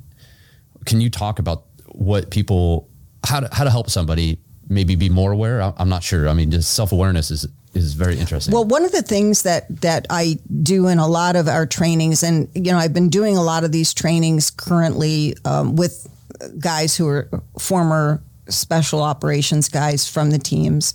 Can 0.86 1.00
you 1.00 1.10
talk 1.10 1.38
about 1.38 1.64
what 1.88 2.30
people 2.30 2.88
how 3.26 3.40
to 3.40 3.48
how 3.52 3.64
to 3.64 3.70
help 3.70 3.90
somebody 3.90 4.38
maybe 4.68 4.94
be 4.94 5.10
more 5.10 5.32
aware? 5.32 5.60
I'm 5.76 5.90
not 5.90 6.02
sure. 6.02 6.26
I 6.28 6.32
mean, 6.32 6.50
just 6.50 6.72
self 6.72 6.92
awareness 6.92 7.30
is 7.30 7.46
is 7.74 7.94
very 7.94 8.18
interesting. 8.18 8.52
Well, 8.52 8.64
one 8.64 8.84
of 8.84 8.92
the 8.92 9.02
things 9.02 9.42
that 9.42 9.80
that 9.80 10.06
I 10.10 10.38
do 10.62 10.88
in 10.88 10.98
a 10.98 11.06
lot 11.06 11.36
of 11.36 11.48
our 11.48 11.66
trainings, 11.66 12.22
and 12.22 12.48
you 12.54 12.72
know, 12.72 12.78
I've 12.78 12.92
been 12.92 13.08
doing 13.08 13.36
a 13.36 13.42
lot 13.42 13.64
of 13.64 13.72
these 13.72 13.94
trainings 13.94 14.50
currently 14.50 15.34
um, 15.44 15.76
with 15.76 16.08
guys 16.58 16.96
who 16.96 17.08
are 17.08 17.28
former 17.58 18.22
special 18.48 19.02
operations 19.02 19.68
guys 19.68 20.08
from 20.08 20.30
the 20.30 20.38
teams. 20.38 20.94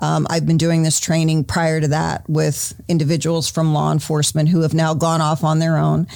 Um, 0.00 0.26
I've 0.30 0.46
been 0.46 0.56
doing 0.56 0.82
this 0.82 0.98
training 0.98 1.44
prior 1.44 1.80
to 1.80 1.88
that 1.88 2.28
with 2.28 2.74
individuals 2.88 3.50
from 3.50 3.74
law 3.74 3.92
enforcement 3.92 4.48
who 4.48 4.62
have 4.62 4.74
now 4.74 4.94
gone 4.94 5.20
off 5.20 5.44
on 5.44 5.58
their 5.58 5.76
own. 5.76 6.06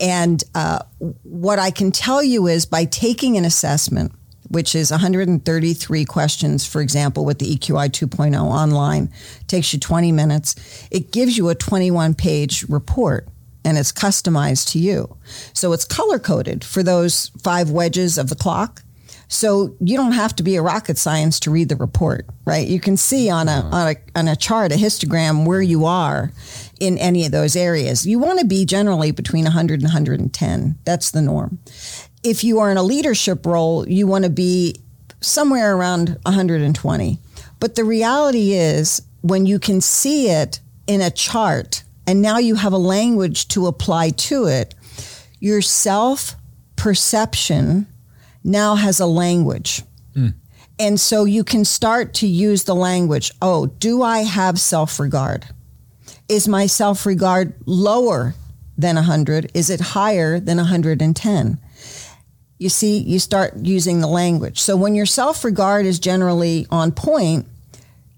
And 0.00 0.42
uh, 0.54 0.80
what 1.22 1.58
I 1.58 1.70
can 1.70 1.92
tell 1.92 2.22
you 2.22 2.46
is 2.46 2.66
by 2.66 2.86
taking 2.86 3.36
an 3.36 3.44
assessment 3.44 4.12
which 4.50 4.74
is 4.74 4.90
133 4.90 6.04
questions, 6.04 6.66
for 6.66 6.80
example, 6.80 7.24
with 7.24 7.38
the 7.38 7.56
EQI 7.56 7.88
2.0 7.88 8.36
online. 8.42 9.10
It 9.40 9.48
takes 9.48 9.72
you 9.72 9.78
20 9.78 10.10
minutes. 10.12 10.88
It 10.90 11.12
gives 11.12 11.38
you 11.38 11.48
a 11.48 11.54
21 11.54 12.14
page 12.14 12.64
report 12.68 13.28
and 13.64 13.78
it's 13.78 13.92
customized 13.92 14.72
to 14.72 14.78
you. 14.78 15.16
So 15.52 15.72
it's 15.72 15.84
color 15.84 16.18
coded 16.18 16.64
for 16.64 16.82
those 16.82 17.30
five 17.42 17.70
wedges 17.70 18.18
of 18.18 18.28
the 18.28 18.34
clock. 18.34 18.82
So 19.28 19.76
you 19.78 19.96
don't 19.96 20.12
have 20.12 20.34
to 20.36 20.42
be 20.42 20.56
a 20.56 20.62
rocket 20.62 20.98
science 20.98 21.38
to 21.40 21.52
read 21.52 21.68
the 21.68 21.76
report, 21.76 22.26
right? 22.44 22.66
You 22.66 22.80
can 22.80 22.96
see 22.96 23.30
on 23.30 23.48
a, 23.48 23.60
on 23.70 23.88
a, 23.88 24.18
on 24.18 24.26
a 24.26 24.34
chart, 24.34 24.72
a 24.72 24.74
histogram 24.74 25.46
where 25.46 25.62
you 25.62 25.84
are 25.84 26.32
in 26.80 26.98
any 26.98 27.24
of 27.26 27.30
those 27.30 27.54
areas. 27.54 28.04
You 28.04 28.18
want 28.18 28.40
to 28.40 28.44
be 28.44 28.64
generally 28.64 29.12
between 29.12 29.44
100 29.44 29.74
and 29.74 29.84
110. 29.84 30.78
That's 30.84 31.12
the 31.12 31.22
norm 31.22 31.60
if 32.22 32.44
you 32.44 32.58
are 32.58 32.70
in 32.70 32.76
a 32.76 32.82
leadership 32.82 33.46
role, 33.46 33.88
you 33.88 34.06
want 34.06 34.24
to 34.24 34.30
be 34.30 34.76
somewhere 35.20 35.76
around 35.76 36.18
120. 36.24 37.18
But 37.58 37.74
the 37.74 37.84
reality 37.84 38.52
is, 38.52 39.02
when 39.22 39.46
you 39.46 39.58
can 39.58 39.80
see 39.80 40.30
it 40.30 40.60
in 40.86 41.00
a 41.00 41.10
chart 41.10 41.84
and 42.06 42.22
now 42.22 42.38
you 42.38 42.54
have 42.54 42.72
a 42.72 42.78
language 42.78 43.48
to 43.48 43.66
apply 43.66 44.10
to 44.10 44.46
it, 44.46 44.74
your 45.38 45.62
self 45.62 46.34
perception 46.76 47.86
now 48.42 48.74
has 48.74 49.00
a 49.00 49.06
language. 49.06 49.82
Mm. 50.14 50.34
And 50.78 50.98
so 50.98 51.24
you 51.24 51.44
can 51.44 51.66
start 51.66 52.14
to 52.14 52.26
use 52.26 52.64
the 52.64 52.74
language. 52.74 53.30
Oh, 53.42 53.66
do 53.66 54.02
I 54.02 54.20
have 54.20 54.58
self 54.58 54.98
regard? 54.98 55.46
Is 56.28 56.48
my 56.48 56.66
self 56.66 57.04
regard 57.04 57.54
lower 57.66 58.34
than 58.78 58.96
100? 58.96 59.50
Is 59.52 59.68
it 59.68 59.80
higher 59.80 60.40
than 60.40 60.56
110? 60.56 61.58
You 62.60 62.68
see, 62.68 62.98
you 62.98 63.18
start 63.18 63.56
using 63.56 64.00
the 64.00 64.06
language. 64.06 64.60
So 64.60 64.76
when 64.76 64.94
your 64.94 65.06
self 65.06 65.44
regard 65.44 65.86
is 65.86 65.98
generally 65.98 66.66
on 66.70 66.92
point, 66.92 67.46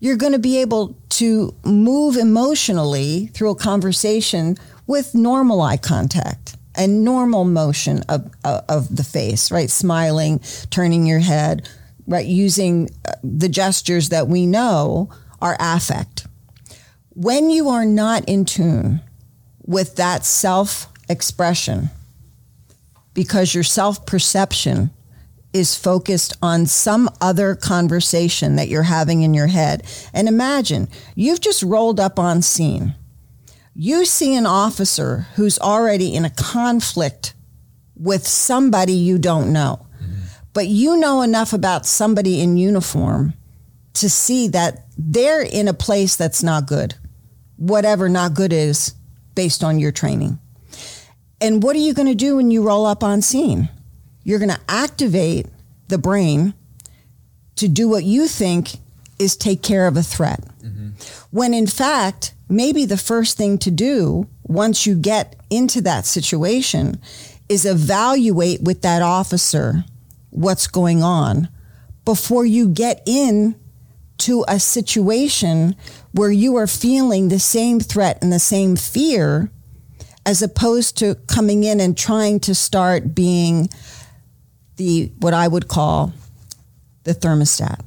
you're 0.01 0.17
going 0.17 0.33
to 0.33 0.41
be 0.41 0.61
able 0.61 0.97
to 1.11 1.55
move 1.65 2.17
emotionally 2.17 3.29
through 3.29 3.51
a 3.51 3.55
conversation 3.55 4.57
with 4.89 5.15
normal 5.15 5.63
eye 5.63 5.77
contact 5.77 6.57
and 6.75 7.05
normal 7.05 7.45
motion 7.45 8.03
of, 8.09 8.33
of 8.45 8.95
the 8.95 9.05
face, 9.05 9.53
right? 9.53 9.71
Smiling, 9.71 10.41
turning 10.71 11.07
your 11.07 11.21
head, 11.21 11.69
right? 12.09 12.27
Using 12.27 12.91
uh, 13.07 13.13
the 13.23 13.49
gestures 13.49 14.09
that 14.09 14.27
we 14.27 14.45
know 14.45 15.09
are 15.41 15.57
affect. 15.61 16.27
When 17.11 17.49
you 17.49 17.69
are 17.69 17.85
not 17.85 18.29
in 18.29 18.45
tune 18.45 19.03
with 19.65 19.95
that 19.97 20.25
self 20.25 20.89
expression, 21.09 21.91
because 23.15 23.55
your 23.55 23.65
self 23.65 24.07
perception 24.07 24.91
is 25.53 25.77
focused 25.77 26.37
on 26.41 26.67
some 26.67 27.11
other 27.21 27.55
conversation 27.55 28.57
that 28.57 28.69
you're 28.69 28.83
having 28.83 29.23
in 29.23 29.35
your 29.35 29.49
head. 29.49 29.87
And 30.15 30.29
imagine 30.29 30.89
you've 31.15 31.41
just 31.41 31.63
rolled 31.63 32.01
up 32.01 32.19
on 32.19 32.43
scene. 32.43 32.95
You 33.75 34.05
see 34.05 34.35
an 34.35 34.47
officer 34.47 35.27
who's 35.35 35.59
already 35.59 36.15
in 36.15 36.25
a 36.25 36.31
conflict 36.31 37.35
with 37.97 38.27
somebody 38.27 38.93
you 38.93 39.19
don't 39.19 39.53
know, 39.53 39.87
mm-hmm. 40.03 40.21
but 40.53 40.67
you 40.67 40.97
know 40.97 41.23
enough 41.23 41.53
about 41.53 41.87
somebody 41.87 42.41
in 42.41 42.57
uniform 42.57 43.35
to 43.95 44.11
see 44.11 44.49
that 44.49 44.87
they're 44.99 45.43
in 45.43 45.69
a 45.69 45.75
place 45.75 46.17
that's 46.17 46.43
not 46.43 46.67
good, 46.67 46.95
whatever 47.57 48.09
not 48.09 48.35
good 48.35 48.53
is 48.53 48.95
based 49.35 49.63
on 49.63 49.79
your 49.79 49.93
training. 49.93 50.39
And 51.43 51.63
what 51.63 51.75
are 51.75 51.81
you 51.81 51.93
going 51.93 52.09
to 52.09 52.15
do 52.15 52.37
when 52.37 52.51
you 52.53 52.63
roll 52.63 52.87
up 52.87 53.03
on 53.03 53.21
scene? 53.21 53.69
You're 54.23 54.39
going 54.39 54.51
to 54.51 54.61
activate 54.69 55.47
the 55.89 55.99
brain 55.99 56.55
to 57.57 57.69
do 57.69 57.89
what 57.89 58.05
you 58.05 58.29
think 58.29 58.77
is 59.19 59.37
take 59.37 59.63
care 59.63 59.87
of 59.87 59.97
a 59.97 60.03
threat. 60.03 60.41
Mm-hmm. 60.63 60.91
When 61.31 61.53
in 61.53 61.67
fact, 61.67 62.35
maybe 62.49 62.85
the 62.85 62.97
first 62.97 63.37
thing 63.37 63.59
to 63.59 63.71
do 63.71 64.29
once 64.45 64.87
you 64.87 64.95
get 64.95 65.37
into 65.51 65.81
that 65.83 66.07
situation 66.07 67.01
is 67.49 67.67
evaluate 67.67 68.63
with 68.63 68.83
that 68.83 69.03
officer 69.03 69.85
what's 70.31 70.67
going 70.67 71.03
on 71.03 71.49
before 72.05 72.45
you 72.45 72.69
get 72.69 73.03
in 73.05 73.55
to 74.19 74.45
a 74.49 74.59
situation 74.59 75.75
where 76.13 76.31
you 76.31 76.57
are 76.57 76.67
feeling 76.67 77.29
the 77.29 77.39
same 77.39 77.81
threat 77.81 78.19
and 78.23 78.33
the 78.33 78.39
same 78.39 78.77
fear 78.77 79.51
as 80.25 80.43
opposed 80.43 80.99
to 80.99 81.17
coming 81.27 81.65
in 81.65 81.81
and 81.81 81.97
trying 81.97 82.41
to 82.41 82.55
start 82.55 83.15
being 83.15 83.69
the 84.77 85.13
what 85.19 85.35
I 85.35 85.49
would 85.49 85.69
call 85.69 86.13
the 87.05 87.13
thermostat. 87.13 87.81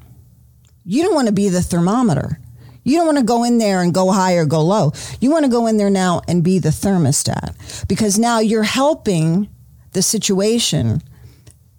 You 0.83 1.03
don't 1.03 1.15
want 1.15 1.27
to 1.27 1.33
be 1.33 1.49
the 1.49 1.61
thermometer. 1.61 2.39
You 2.83 2.97
don't 2.97 3.07
want 3.07 3.17
to 3.17 3.23
go 3.23 3.43
in 3.43 3.57
there 3.57 3.81
and 3.81 3.93
go 3.93 4.11
high 4.11 4.35
or 4.35 4.45
go 4.45 4.61
low. 4.61 4.93
You 5.19 5.31
want 5.31 5.45
to 5.45 5.51
go 5.51 5.65
in 5.65 5.77
there 5.77 5.89
now 5.89 6.21
and 6.27 6.43
be 6.43 6.59
the 6.59 6.69
thermostat 6.69 7.87
because 7.87 8.19
now 8.19 8.39
you're 8.39 8.63
helping 8.63 9.49
the 9.93 10.03
situation 10.03 11.01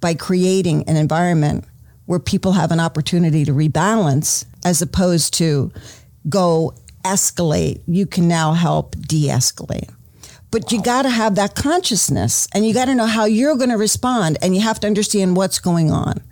by 0.01 0.15
creating 0.15 0.89
an 0.89 0.97
environment 0.97 1.65
where 2.07 2.19
people 2.19 2.53
have 2.53 2.73
an 2.73 2.81
opportunity 2.81 3.45
to 3.45 3.53
rebalance 3.53 4.47
as 4.65 4.83
opposed 4.83 5.35
to 5.35 5.71
go 6.29 6.75
escalate. 7.05 7.83
You 7.87 8.07
can 8.07 8.27
now 8.27 8.53
help 8.53 8.97
de 8.97 9.29
escalate. 9.29 9.96
But 10.51 10.73
you 10.73 10.83
got 10.83 11.03
to 11.03 11.11
have 11.11 11.35
that 11.35 11.55
consciousness 11.55 12.49
and 12.55 12.67
you 12.67 12.73
got 12.73 12.87
to 12.87 12.95
know 12.95 13.07
how 13.07 13.25
you're 13.25 13.57
going 13.57 13.71
to 13.71 13.77
respond 13.77 14.39
and 14.41 14.55
you 14.55 14.63
have 14.63 14.81
to 14.81 14.87
understand 14.87 15.37
what's 15.37 15.59
going 15.59 15.91
on. 15.91 16.23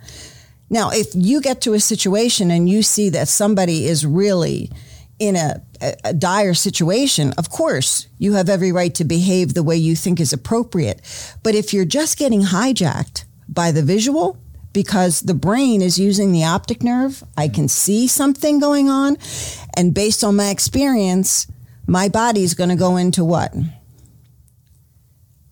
Now, 0.69 0.89
if 0.91 1.07
you 1.13 1.41
get 1.41 1.61
to 1.61 1.73
a 1.73 1.79
situation 1.79 2.49
and 2.49 2.67
you 2.67 2.81
see 2.81 3.09
that 3.09 3.27
somebody 3.27 3.85
is 3.85 4.05
really 4.05 4.71
in 5.19 5.35
a, 5.35 5.61
a, 6.03 6.13
dire 6.13 6.53
situation, 6.53 7.33
of 7.37 7.49
course, 7.49 8.07
you 8.17 8.33
have 8.33 8.49
every 8.49 8.71
right 8.71 8.93
to 8.95 9.05
behave 9.05 9.53
the 9.53 9.63
way 9.63 9.77
you 9.77 9.95
think 9.95 10.19
is 10.19 10.33
appropriate. 10.33 11.01
But 11.43 11.55
if 11.55 11.73
you're 11.73 11.85
just 11.85 12.17
getting 12.17 12.41
hijacked 12.41 13.25
by 13.47 13.71
the 13.71 13.83
visual, 13.83 14.37
because 14.75 15.21
the 15.21 15.33
brain 15.33 15.81
is 15.81 15.97
using 15.97 16.33
the 16.33 16.43
optic 16.43 16.83
nerve. 16.83 17.23
I 17.37 17.47
can 17.47 17.69
see 17.69 18.07
something 18.07 18.59
going 18.59 18.89
on. 18.89 19.17
And 19.77 19.93
based 19.93 20.21
on 20.21 20.35
my 20.35 20.49
experience, 20.49 21.47
my 21.87 22.09
body's 22.09 22.53
going 22.55 22.71
to 22.71 22.75
go 22.75 22.97
into 22.97 23.23
what? 23.23 23.53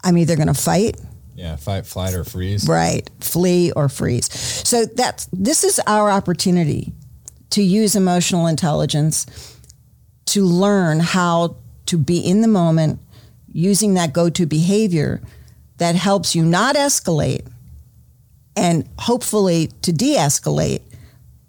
I'm 0.04 0.18
either 0.18 0.36
going 0.36 0.48
to 0.48 0.54
fight, 0.54 1.00
Yeah, 1.36 1.56
fight, 1.56 1.86
flight, 1.86 2.14
or 2.14 2.24
freeze. 2.24 2.68
right, 2.68 3.10
flee, 3.22 3.72
or 3.72 3.90
freeze. 3.90 4.32
So 4.68 4.86
that's 4.86 5.28
this 5.32 5.64
is 5.64 5.80
our 5.88 6.10
opportunity 6.12 6.94
to 7.52 7.62
use 7.64 7.96
emotional 7.96 8.48
intelligence 8.48 9.26
to 10.26 10.44
learn 10.46 11.00
how 11.00 11.56
to 11.88 11.98
be 11.98 12.18
in 12.20 12.42
the 12.42 12.48
moment 12.48 13.00
using 13.52 13.94
that 13.96 14.14
go-to 14.14 14.46
behavior 14.46 15.22
that 15.78 15.96
helps 15.96 16.34
you 16.36 16.44
not 16.44 16.76
escalate 16.76 17.46
and 18.56 18.88
hopefully 19.00 19.68
to 19.82 19.92
de-escalate 19.92 20.82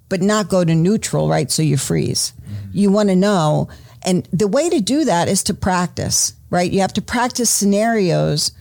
but 0.09 0.21
not 0.21 0.49
go 0.49 0.65
to 0.65 0.75
neutral 0.75 1.29
right? 1.29 1.51
So 1.51 1.63
you 1.63 1.77
freeze. 1.77 2.33
Mm-hmm. 2.43 2.71
You 2.73 2.91
want 2.91 3.09
to 3.09 3.17
know 3.17 3.69
and 4.05 4.29
the 4.33 4.49
way 4.49 4.69
to 4.69 4.81
do 4.81 5.05
that 5.05 5.29
is 5.29 5.43
to 5.43 5.55
practice 5.55 6.35
right 6.51 6.71
you 6.71 6.81
have 6.81 6.93
to 6.93 7.03
practice 7.03 7.51
scenarios 7.51 8.53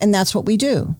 and 0.00 0.14
that's 0.14 0.34
what 0.34 0.46
we 0.46 0.56
do 0.56 0.96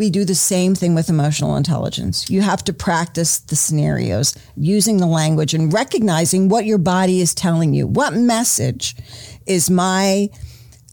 we 0.00 0.08
do 0.08 0.24
the 0.24 0.34
same 0.34 0.74
thing 0.74 0.94
with 0.94 1.10
emotional 1.10 1.56
intelligence. 1.56 2.30
You 2.30 2.40
have 2.40 2.64
to 2.64 2.72
practice 2.72 3.38
the 3.38 3.54
scenarios, 3.54 4.34
using 4.56 4.96
the 4.96 5.06
language 5.06 5.52
and 5.52 5.70
recognizing 5.70 6.48
what 6.48 6.64
your 6.64 6.78
body 6.78 7.20
is 7.20 7.34
telling 7.34 7.74
you. 7.74 7.86
What 7.86 8.14
message 8.14 8.96
is 9.44 9.68
my 9.68 10.30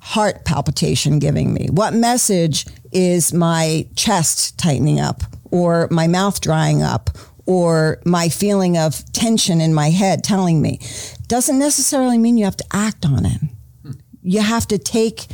heart 0.02 0.44
palpitation 0.44 1.20
giving 1.20 1.54
me? 1.54 1.68
What 1.72 1.94
message 1.94 2.66
is 2.92 3.34
my 3.34 3.88
chest 3.96 4.58
tightening 4.58 5.00
up 5.00 5.24
or 5.52 5.88
my 5.90 6.08
mouth 6.08 6.42
drying 6.42 6.84
up 6.84 7.10
or 7.46 8.02
my 8.04 8.28
feeling 8.28 8.78
of 8.78 9.10
tension 9.14 9.62
in 9.62 9.74
my 9.74 9.90
head 9.90 10.22
telling 10.22 10.62
me? 10.62 10.82
Doesn't 11.28 11.60
necessarily 11.60 12.18
mean 12.18 12.38
you 12.38 12.46
have 12.46 12.58
to 12.58 12.66
act 12.72 13.06
on 13.06 13.26
it. 13.26 13.42
You 14.24 14.42
have 14.42 14.68
to 14.68 14.78
take 14.78 15.28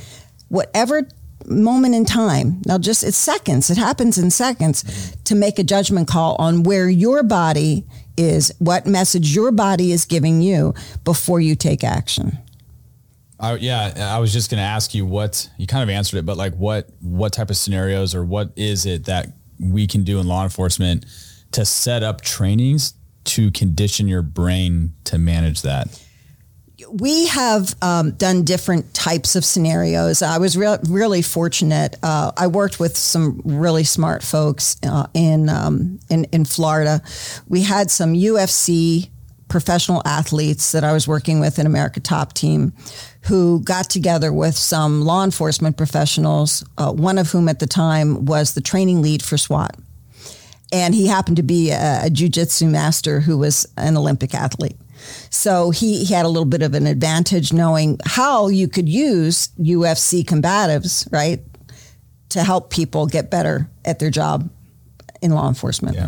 whatever 0.50 1.08
moment 1.46 1.96
in 1.96 2.06
time. 2.06 2.62
Now, 2.66 2.78
just 2.78 3.04
it's 3.04 3.18
seconds, 3.18 3.70
it 3.70 3.78
happens 3.78 4.18
in 4.18 4.32
seconds 4.32 5.16
to 5.26 5.36
make 5.36 5.60
a 5.60 5.64
judgment 5.64 6.08
call 6.08 6.36
on 6.40 6.64
where 6.64 6.90
your 6.90 7.24
body 7.24 7.86
is, 8.18 8.52
what 8.60 8.86
message 8.86 9.36
your 9.36 9.52
body 9.52 9.92
is 9.92 10.06
giving 10.06 10.42
you 10.42 10.74
before 11.04 11.40
you 11.42 11.56
take 11.56 11.84
action. 11.84 12.38
I, 13.40 13.56
yeah, 13.56 14.12
I 14.16 14.20
was 14.20 14.32
just 14.32 14.50
going 14.50 14.60
to 14.60 14.64
ask 14.64 14.94
you 14.94 15.06
what 15.06 15.50
you 15.58 15.68
kind 15.68 15.84
of 15.84 15.90
answered 15.90 16.18
it, 16.18 16.26
but 16.26 16.38
like 16.38 16.54
what 16.56 16.90
what 17.02 17.34
type 17.34 17.50
of 17.50 17.58
scenarios 17.58 18.16
or 18.16 18.24
what 18.24 18.52
is 18.56 18.86
it 18.86 19.06
that 19.06 19.34
we 19.60 19.86
can 19.86 20.04
do 20.04 20.20
in 20.20 20.28
law 20.28 20.44
enforcement 20.44 21.06
to 21.52 21.66
set 21.66 22.04
up 22.04 22.22
trainings 22.22 22.94
to 23.26 23.52
condition 23.52 24.08
your 24.08 24.22
brain 24.22 24.94
to 25.06 25.18
manage 25.18 25.62
that? 25.62 26.00
we 26.90 27.28
have 27.28 27.76
um, 27.82 28.12
done 28.12 28.44
different 28.44 28.94
types 28.94 29.36
of 29.36 29.44
scenarios. 29.44 30.22
I 30.22 30.38
was 30.38 30.58
re- 30.58 30.78
really 30.88 31.22
fortunate. 31.22 31.96
Uh, 32.04 32.32
I 32.38 32.48
worked 32.48 32.80
with 32.80 32.98
some 32.98 33.42
really 33.44 33.84
smart 33.84 34.24
folks 34.24 34.78
uh, 34.84 35.08
in, 35.14 35.50
um, 35.50 36.00
in 36.10 36.26
in 36.26 36.46
Florida. 36.46 37.02
We 37.48 37.64
had 37.64 37.90
some 37.90 38.14
UFC 38.14 39.10
professional 39.48 40.02
athletes 40.06 40.72
that 40.72 40.84
I 40.84 40.94
was 40.94 41.08
working 41.08 41.40
with 41.40 41.60
in 41.60 41.66
American 41.66 42.02
Top 42.02 42.34
Team 42.34 42.74
who 43.26 43.62
got 43.62 43.90
together 43.90 44.34
with 44.34 44.56
some 44.56 45.04
law 45.04 45.24
enforcement 45.24 45.78
professionals, 45.78 46.64
uh, 46.78 46.92
one 46.92 47.18
of 47.18 47.30
whom 47.32 47.48
at 47.48 47.60
the 47.60 47.68
time 47.68 48.26
was 48.26 48.54
the 48.54 48.62
training 48.62 49.02
lead 49.02 49.22
for 49.22 49.38
SWAT. 49.38 49.76
And 50.74 50.96
he 50.96 51.06
happened 51.06 51.38
to 51.38 51.44
be 51.44 51.70
a, 51.70 52.08
a 52.08 52.10
jujitsu 52.10 52.70
master 52.70 53.20
who 53.20 53.38
was 53.38 53.72
an 53.78 53.96
Olympic 53.96 54.34
athlete. 54.34 54.76
So 55.30 55.70
he, 55.70 56.04
he 56.04 56.14
had 56.14 56.26
a 56.26 56.30
little 56.30 56.46
bit 56.46 56.64
of 56.64 56.74
an 56.74 56.88
advantage 56.88 57.54
knowing 57.54 58.00
how 58.06 58.48
you 58.48 58.68
could 58.68 58.90
use 58.90 59.50
UFC 59.60 60.24
combatives, 60.24 61.08
right, 61.12 61.42
to 62.30 62.44
help 62.44 62.72
people 62.72 63.06
get 63.06 63.30
better 63.30 63.70
at 63.86 64.00
their 64.00 64.10
job 64.10 64.50
in 65.22 65.32
law 65.32 65.48
enforcement. 65.48 65.96
Yeah. 65.96 66.08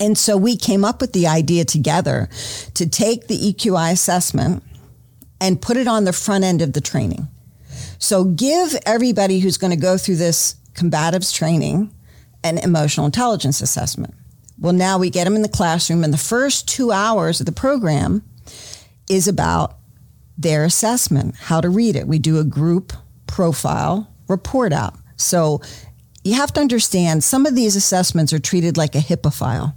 And 0.00 0.18
so 0.18 0.36
we 0.36 0.56
came 0.56 0.84
up 0.84 1.00
with 1.00 1.12
the 1.12 1.28
idea 1.28 1.64
together 1.64 2.28
to 2.74 2.88
take 2.88 3.28
the 3.28 3.38
EQI 3.38 3.92
assessment 3.92 4.64
and 5.40 5.62
put 5.62 5.76
it 5.76 5.86
on 5.86 6.04
the 6.04 6.12
front 6.12 6.42
end 6.42 6.62
of 6.62 6.72
the 6.72 6.80
training. 6.80 7.28
So 7.98 8.24
give 8.24 8.74
everybody 8.84 9.38
who's 9.38 9.58
going 9.58 9.70
to 9.70 9.76
go 9.76 9.96
through 9.96 10.16
this 10.16 10.56
combatives 10.74 11.32
training 11.32 11.94
an 12.44 12.58
emotional 12.58 13.06
intelligence 13.06 13.60
assessment. 13.60 14.14
Well, 14.58 14.72
now 14.72 14.98
we 14.98 15.10
get 15.10 15.24
them 15.24 15.36
in 15.36 15.42
the 15.42 15.48
classroom, 15.48 16.04
and 16.04 16.12
the 16.12 16.18
first 16.18 16.68
two 16.68 16.92
hours 16.92 17.40
of 17.40 17.46
the 17.46 17.52
program 17.52 18.22
is 19.08 19.26
about 19.26 19.76
their 20.38 20.64
assessment, 20.64 21.34
how 21.36 21.60
to 21.60 21.68
read 21.68 21.96
it. 21.96 22.06
We 22.06 22.18
do 22.18 22.38
a 22.38 22.44
group 22.44 22.92
profile 23.26 24.08
report 24.28 24.72
out. 24.72 24.94
So 25.16 25.60
you 26.24 26.34
have 26.34 26.52
to 26.54 26.60
understand 26.60 27.24
some 27.24 27.46
of 27.46 27.54
these 27.54 27.76
assessments 27.76 28.32
are 28.32 28.38
treated 28.38 28.76
like 28.76 28.94
a 28.94 28.98
HIPAA 28.98 29.34
file. 29.34 29.76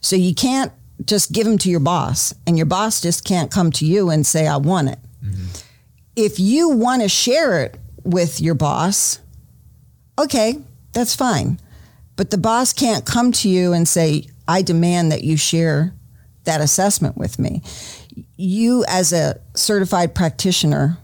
So 0.00 0.16
you 0.16 0.34
can't 0.34 0.72
just 1.04 1.32
give 1.32 1.46
them 1.46 1.58
to 1.58 1.70
your 1.70 1.80
boss, 1.80 2.34
and 2.46 2.56
your 2.56 2.66
boss 2.66 3.00
just 3.00 3.24
can't 3.24 3.50
come 3.50 3.72
to 3.72 3.86
you 3.86 4.10
and 4.10 4.26
say, 4.26 4.46
I 4.46 4.58
want 4.58 4.90
it. 4.90 4.98
Mm-hmm. 5.24 5.46
If 6.14 6.38
you 6.38 6.70
want 6.70 7.02
to 7.02 7.08
share 7.08 7.62
it 7.62 7.78
with 8.04 8.40
your 8.40 8.54
boss, 8.54 9.18
okay, 10.18 10.58
that's 10.92 11.14
fine. 11.14 11.58
But 12.20 12.28
the 12.28 12.36
boss 12.36 12.74
can't 12.74 13.06
come 13.06 13.32
to 13.32 13.48
you 13.48 13.72
and 13.72 13.88
say, 13.88 14.26
I 14.46 14.60
demand 14.60 15.10
that 15.10 15.24
you 15.24 15.38
share 15.38 15.94
that 16.44 16.60
assessment 16.60 17.16
with 17.16 17.38
me. 17.38 17.62
You, 18.36 18.84
as 18.88 19.14
a 19.14 19.40
certified 19.54 20.14
practitioner, 20.14 20.98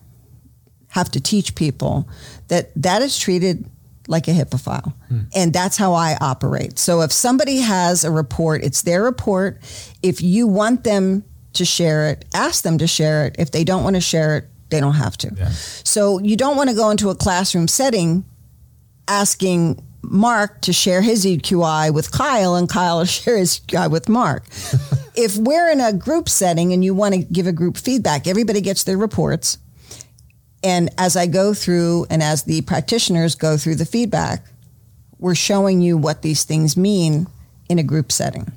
have 0.89 1.11
to 1.13 1.21
teach 1.23 1.55
people 1.55 2.07
that 2.49 2.71
that 2.77 3.01
is 3.01 3.19
treated 3.19 3.65
like 4.09 4.29
a 4.29 4.33
HIPAA 4.33 4.61
file. 4.61 4.95
Hmm. 5.09 5.21
And 5.35 5.55
that's 5.55 5.79
how 5.79 5.95
I 5.95 6.19
operate. 6.21 6.79
So 6.79 7.01
if 7.01 7.13
somebody 7.13 7.61
has 7.61 8.05
a 8.05 8.11
report, 8.11 8.63
it's 8.63 8.83
their 8.83 9.03
report. 9.03 9.63
If 10.03 10.21
you 10.21 10.47
want 10.47 10.85
them 10.85 11.25
to 11.55 11.65
share 11.65 12.11
it, 12.11 12.27
ask 12.35 12.63
them 12.63 12.77
to 12.77 12.87
share 12.87 13.25
it. 13.25 13.37
If 13.39 13.53
they 13.53 13.65
don't 13.65 13.83
want 13.83 13.97
to 13.97 14.03
share 14.03 14.37
it, 14.37 14.45
they 14.69 14.81
don't 14.81 14.97
have 14.97 15.17
to. 15.17 15.35
So 15.83 16.19
you 16.19 16.37
don't 16.37 16.59
want 16.59 16.69
to 16.69 16.77
go 16.77 16.91
into 16.91 17.09
a 17.09 17.15
classroom 17.15 17.69
setting 17.69 18.27
asking 19.09 19.83
Mark 20.11 20.61
to 20.62 20.73
share 20.73 21.03
his 21.03 21.25
EQI 21.25 21.92
with 21.92 22.12
Kyle 22.12 22.55
and 22.55 22.69
Kyle 22.69 23.01
to 23.01 23.07
share 23.07 23.37
his 23.37 23.61
EQI 23.61 23.90
with 23.90 24.09
Mark. 24.09 24.45
if 25.14 25.37
we're 25.37 25.71
in 25.71 25.81
a 25.81 25.92
group 25.92 26.29
setting 26.29 26.73
and 26.73 26.85
you 26.85 26.95
want 26.95 27.14
to 27.14 27.23
give 27.23 27.47
a 27.47 27.53
group 27.53 27.77
feedback, 27.77 28.27
everybody 28.27 28.61
gets 28.61 28.85
their 28.85 28.99
reports. 28.99 29.59
And 30.62 30.90
as 30.99 31.16
I 31.16 31.27
go 31.27 31.55
through 31.55 32.07
and 32.11 32.23
as 32.23 32.45
the 32.45 32.62
practitioners 32.62 33.35
go 33.35 33.57
through 33.57 33.77
the 33.77 33.85
feedback, 33.87 34.45
we're 35.19 35.35
showing 35.35 35.81
you 35.81 35.97
what 35.97 36.23
these 36.23 36.45
things 36.45 36.77
mean 36.77 37.27
in 37.69 37.79
a 37.79 37.83
group 37.83 38.12
setting. 38.12 38.53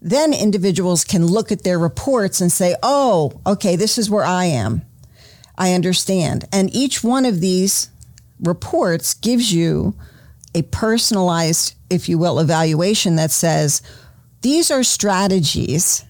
Then 0.00 0.32
individuals 0.32 1.04
can 1.04 1.26
look 1.26 1.50
at 1.50 1.64
their 1.64 1.78
reports 1.78 2.40
and 2.40 2.52
say, 2.52 2.76
oh, 2.82 3.40
okay, 3.46 3.76
this 3.76 3.98
is 3.98 4.08
where 4.08 4.24
I 4.24 4.46
am. 4.46 4.82
I 5.56 5.74
understand. 5.74 6.46
And 6.52 6.74
each 6.74 7.02
one 7.02 7.24
of 7.24 7.40
these 7.40 7.90
reports 8.40 9.14
gives 9.14 9.52
you 9.52 9.94
a 10.58 10.62
personalized, 10.62 11.74
if 11.90 12.08
you 12.08 12.18
will, 12.18 12.38
evaluation 12.38 13.16
that 13.16 13.30
says, 13.30 13.82
these 14.42 14.70
are 14.70 14.82
strategies 14.82 16.04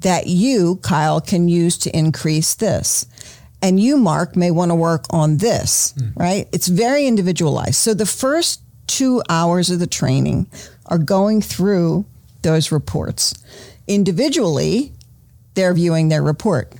that 0.00 0.26
you, 0.26 0.76
Kyle, 0.82 1.20
can 1.20 1.48
use 1.48 1.78
to 1.78 1.96
increase 1.96 2.54
this. 2.54 3.06
And 3.62 3.80
you, 3.80 3.96
Mark, 3.96 4.36
may 4.36 4.50
want 4.50 4.70
to 4.70 4.74
work 4.74 5.06
on 5.10 5.38
this, 5.38 5.94
hmm. 5.98 6.10
right? 6.16 6.48
It's 6.52 6.68
very 6.68 7.06
individualized. 7.06 7.76
So 7.76 7.94
the 7.94 8.06
first 8.06 8.60
two 8.86 9.22
hours 9.28 9.70
of 9.70 9.78
the 9.78 9.86
training 9.86 10.46
are 10.86 10.98
going 10.98 11.40
through 11.40 12.04
those 12.42 12.70
reports. 12.70 13.34
Individually, 13.86 14.92
they're 15.54 15.72
viewing 15.72 16.08
their 16.08 16.22
report. 16.22 16.72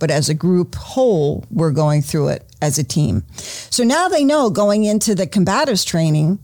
But 0.00 0.10
as 0.10 0.28
a 0.28 0.34
group 0.34 0.74
whole, 0.74 1.44
we're 1.50 1.70
going 1.70 2.02
through 2.02 2.28
it 2.28 2.44
as 2.60 2.78
a 2.78 2.84
team. 2.84 3.24
So 3.36 3.84
now 3.84 4.08
they 4.08 4.24
know 4.24 4.50
going 4.50 4.84
into 4.84 5.14
the 5.14 5.26
combatives 5.26 5.86
training, 5.86 6.40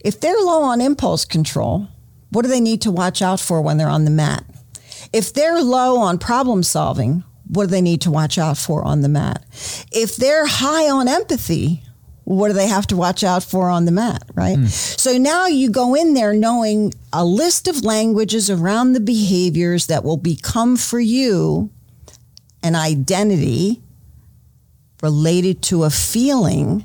if 0.00 0.20
they're 0.20 0.34
low 0.34 0.62
on 0.62 0.80
impulse 0.80 1.24
control, 1.24 1.88
what 2.30 2.42
do 2.42 2.48
they 2.48 2.60
need 2.60 2.82
to 2.82 2.90
watch 2.90 3.22
out 3.22 3.40
for 3.40 3.60
when 3.60 3.76
they're 3.76 3.88
on 3.88 4.04
the 4.04 4.10
mat? 4.10 4.44
If 5.12 5.32
they're 5.32 5.60
low 5.60 5.98
on 5.98 6.18
problem 6.18 6.62
solving, 6.62 7.24
what 7.46 7.64
do 7.64 7.70
they 7.70 7.82
need 7.82 8.02
to 8.02 8.10
watch 8.10 8.38
out 8.38 8.56
for 8.56 8.84
on 8.84 9.02
the 9.02 9.08
mat? 9.08 9.44
If 9.92 10.16
they're 10.16 10.46
high 10.46 10.88
on 10.88 11.08
empathy, 11.08 11.82
what 12.24 12.48
do 12.48 12.54
they 12.54 12.68
have 12.68 12.86
to 12.88 12.96
watch 12.96 13.24
out 13.24 13.42
for 13.42 13.68
on 13.68 13.86
the 13.86 13.92
mat, 13.92 14.22
right? 14.34 14.56
Hmm. 14.56 14.66
So 14.66 15.18
now 15.18 15.46
you 15.46 15.68
go 15.68 15.96
in 15.96 16.14
there 16.14 16.32
knowing 16.32 16.94
a 17.12 17.24
list 17.24 17.66
of 17.66 17.84
languages 17.84 18.48
around 18.48 18.92
the 18.92 19.00
behaviors 19.00 19.86
that 19.86 20.04
will 20.04 20.16
become 20.16 20.76
for 20.76 21.00
you 21.00 21.70
an 22.62 22.76
identity 22.76 23.82
related 25.02 25.62
to 25.62 25.84
a 25.84 25.90
feeling 25.90 26.84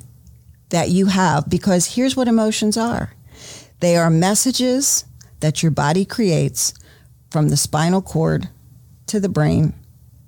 that 0.76 0.90
you 0.90 1.06
have 1.06 1.50
because 1.50 1.96
here's 1.96 2.18
what 2.18 2.28
emotions 2.28 2.76
are 2.76 3.14
they 3.80 3.96
are 3.96 4.10
messages 4.10 5.06
that 5.40 5.64
your 5.64 5.72
body 5.72 6.04
creates 6.04 6.74
from 7.32 7.48
the 7.48 7.56
spinal 7.56 8.02
cord 8.02 8.50
to 9.06 9.22
the 9.22 9.30
brain 9.30 9.74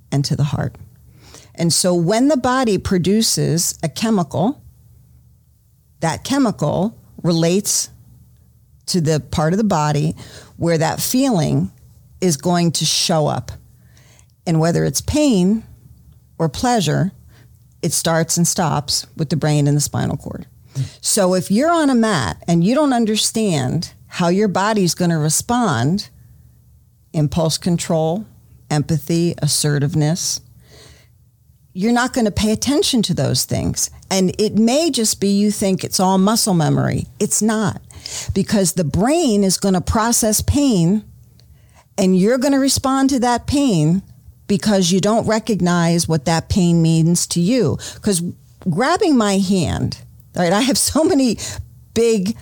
and 0.10 0.24
to 0.24 0.38
the 0.38 0.46
heart. 0.46 0.78
And 1.54 1.74
so 1.74 1.94
when 1.94 2.30
the 2.30 2.38
body 2.38 2.78
produces 2.78 3.78
a 3.84 3.90
chemical, 3.90 4.64
that 6.00 6.24
chemical 6.24 6.98
relates 7.24 7.90
to 8.86 9.02
the 9.02 9.20
part 9.20 9.52
of 9.52 9.58
the 9.58 9.66
body 9.66 10.16
where 10.56 10.78
that 10.78 11.02
feeling 11.02 11.74
is 12.22 12.38
going 12.38 12.72
to 12.72 12.86
show 12.86 13.28
up. 13.28 13.52
And 14.46 14.62
whether 14.62 14.86
it's 14.86 15.02
pain 15.02 15.66
or 16.40 16.48
pleasure, 16.48 17.12
it 17.82 17.94
starts 17.94 18.38
and 18.38 18.48
stops 18.48 19.06
with 19.16 19.30
the 19.30 19.36
brain 19.36 19.68
and 19.68 19.78
the 19.78 19.82
spinal 19.82 20.18
cord. 20.18 20.48
So 21.02 21.34
if 21.34 21.50
you're 21.50 21.72
on 21.72 21.90
a 21.90 21.96
mat 21.96 22.44
and 22.48 22.64
you 22.64 22.76
don't 22.76 22.94
understand 22.94 23.94
how 24.08 24.28
your 24.28 24.48
body's 24.48 24.94
going 24.94 25.12
to 25.12 25.18
respond, 25.18 26.10
impulse 27.14 27.58
control, 27.58 28.26
empathy, 28.70 29.34
assertiveness, 29.40 30.42
you're 31.74 31.94
not 31.94 32.14
going 32.14 32.26
to 32.26 32.32
pay 32.32 32.52
attention 32.52 33.02
to 33.04 33.14
those 33.14 33.46
things. 33.46 33.92
And 34.10 34.40
it 34.40 34.56
may 34.56 34.90
just 34.90 35.22
be 35.22 35.28
you 35.28 35.52
think 35.52 35.84
it's 35.84 36.00
all 36.00 36.18
muscle 36.18 36.56
memory. 36.56 37.06
It's 37.20 37.42
not 37.42 37.82
because 38.34 38.74
the 38.74 38.84
brain 38.84 39.44
is 39.44 39.58
going 39.58 39.76
to 39.76 39.82
process 39.82 40.42
pain 40.42 41.04
and 41.98 42.18
you're 42.18 42.38
going 42.38 42.54
to 42.54 42.60
respond 42.60 43.10
to 43.12 43.20
that 43.20 43.48
pain 43.48 44.02
because 44.48 44.92
you 44.92 45.00
don't 45.00 45.28
recognize 45.28 46.08
what 46.08 46.26
that 46.26 46.50
pain 46.50 46.82
means 46.82 47.28
to 47.28 47.40
you. 47.40 47.78
Because 47.96 48.24
grabbing 48.70 49.18
my 49.18 49.38
hand, 49.38 50.02
right? 50.36 50.54
I 50.54 50.62
have 50.62 50.78
so 50.78 51.04
many 51.04 51.38
big 51.94 52.36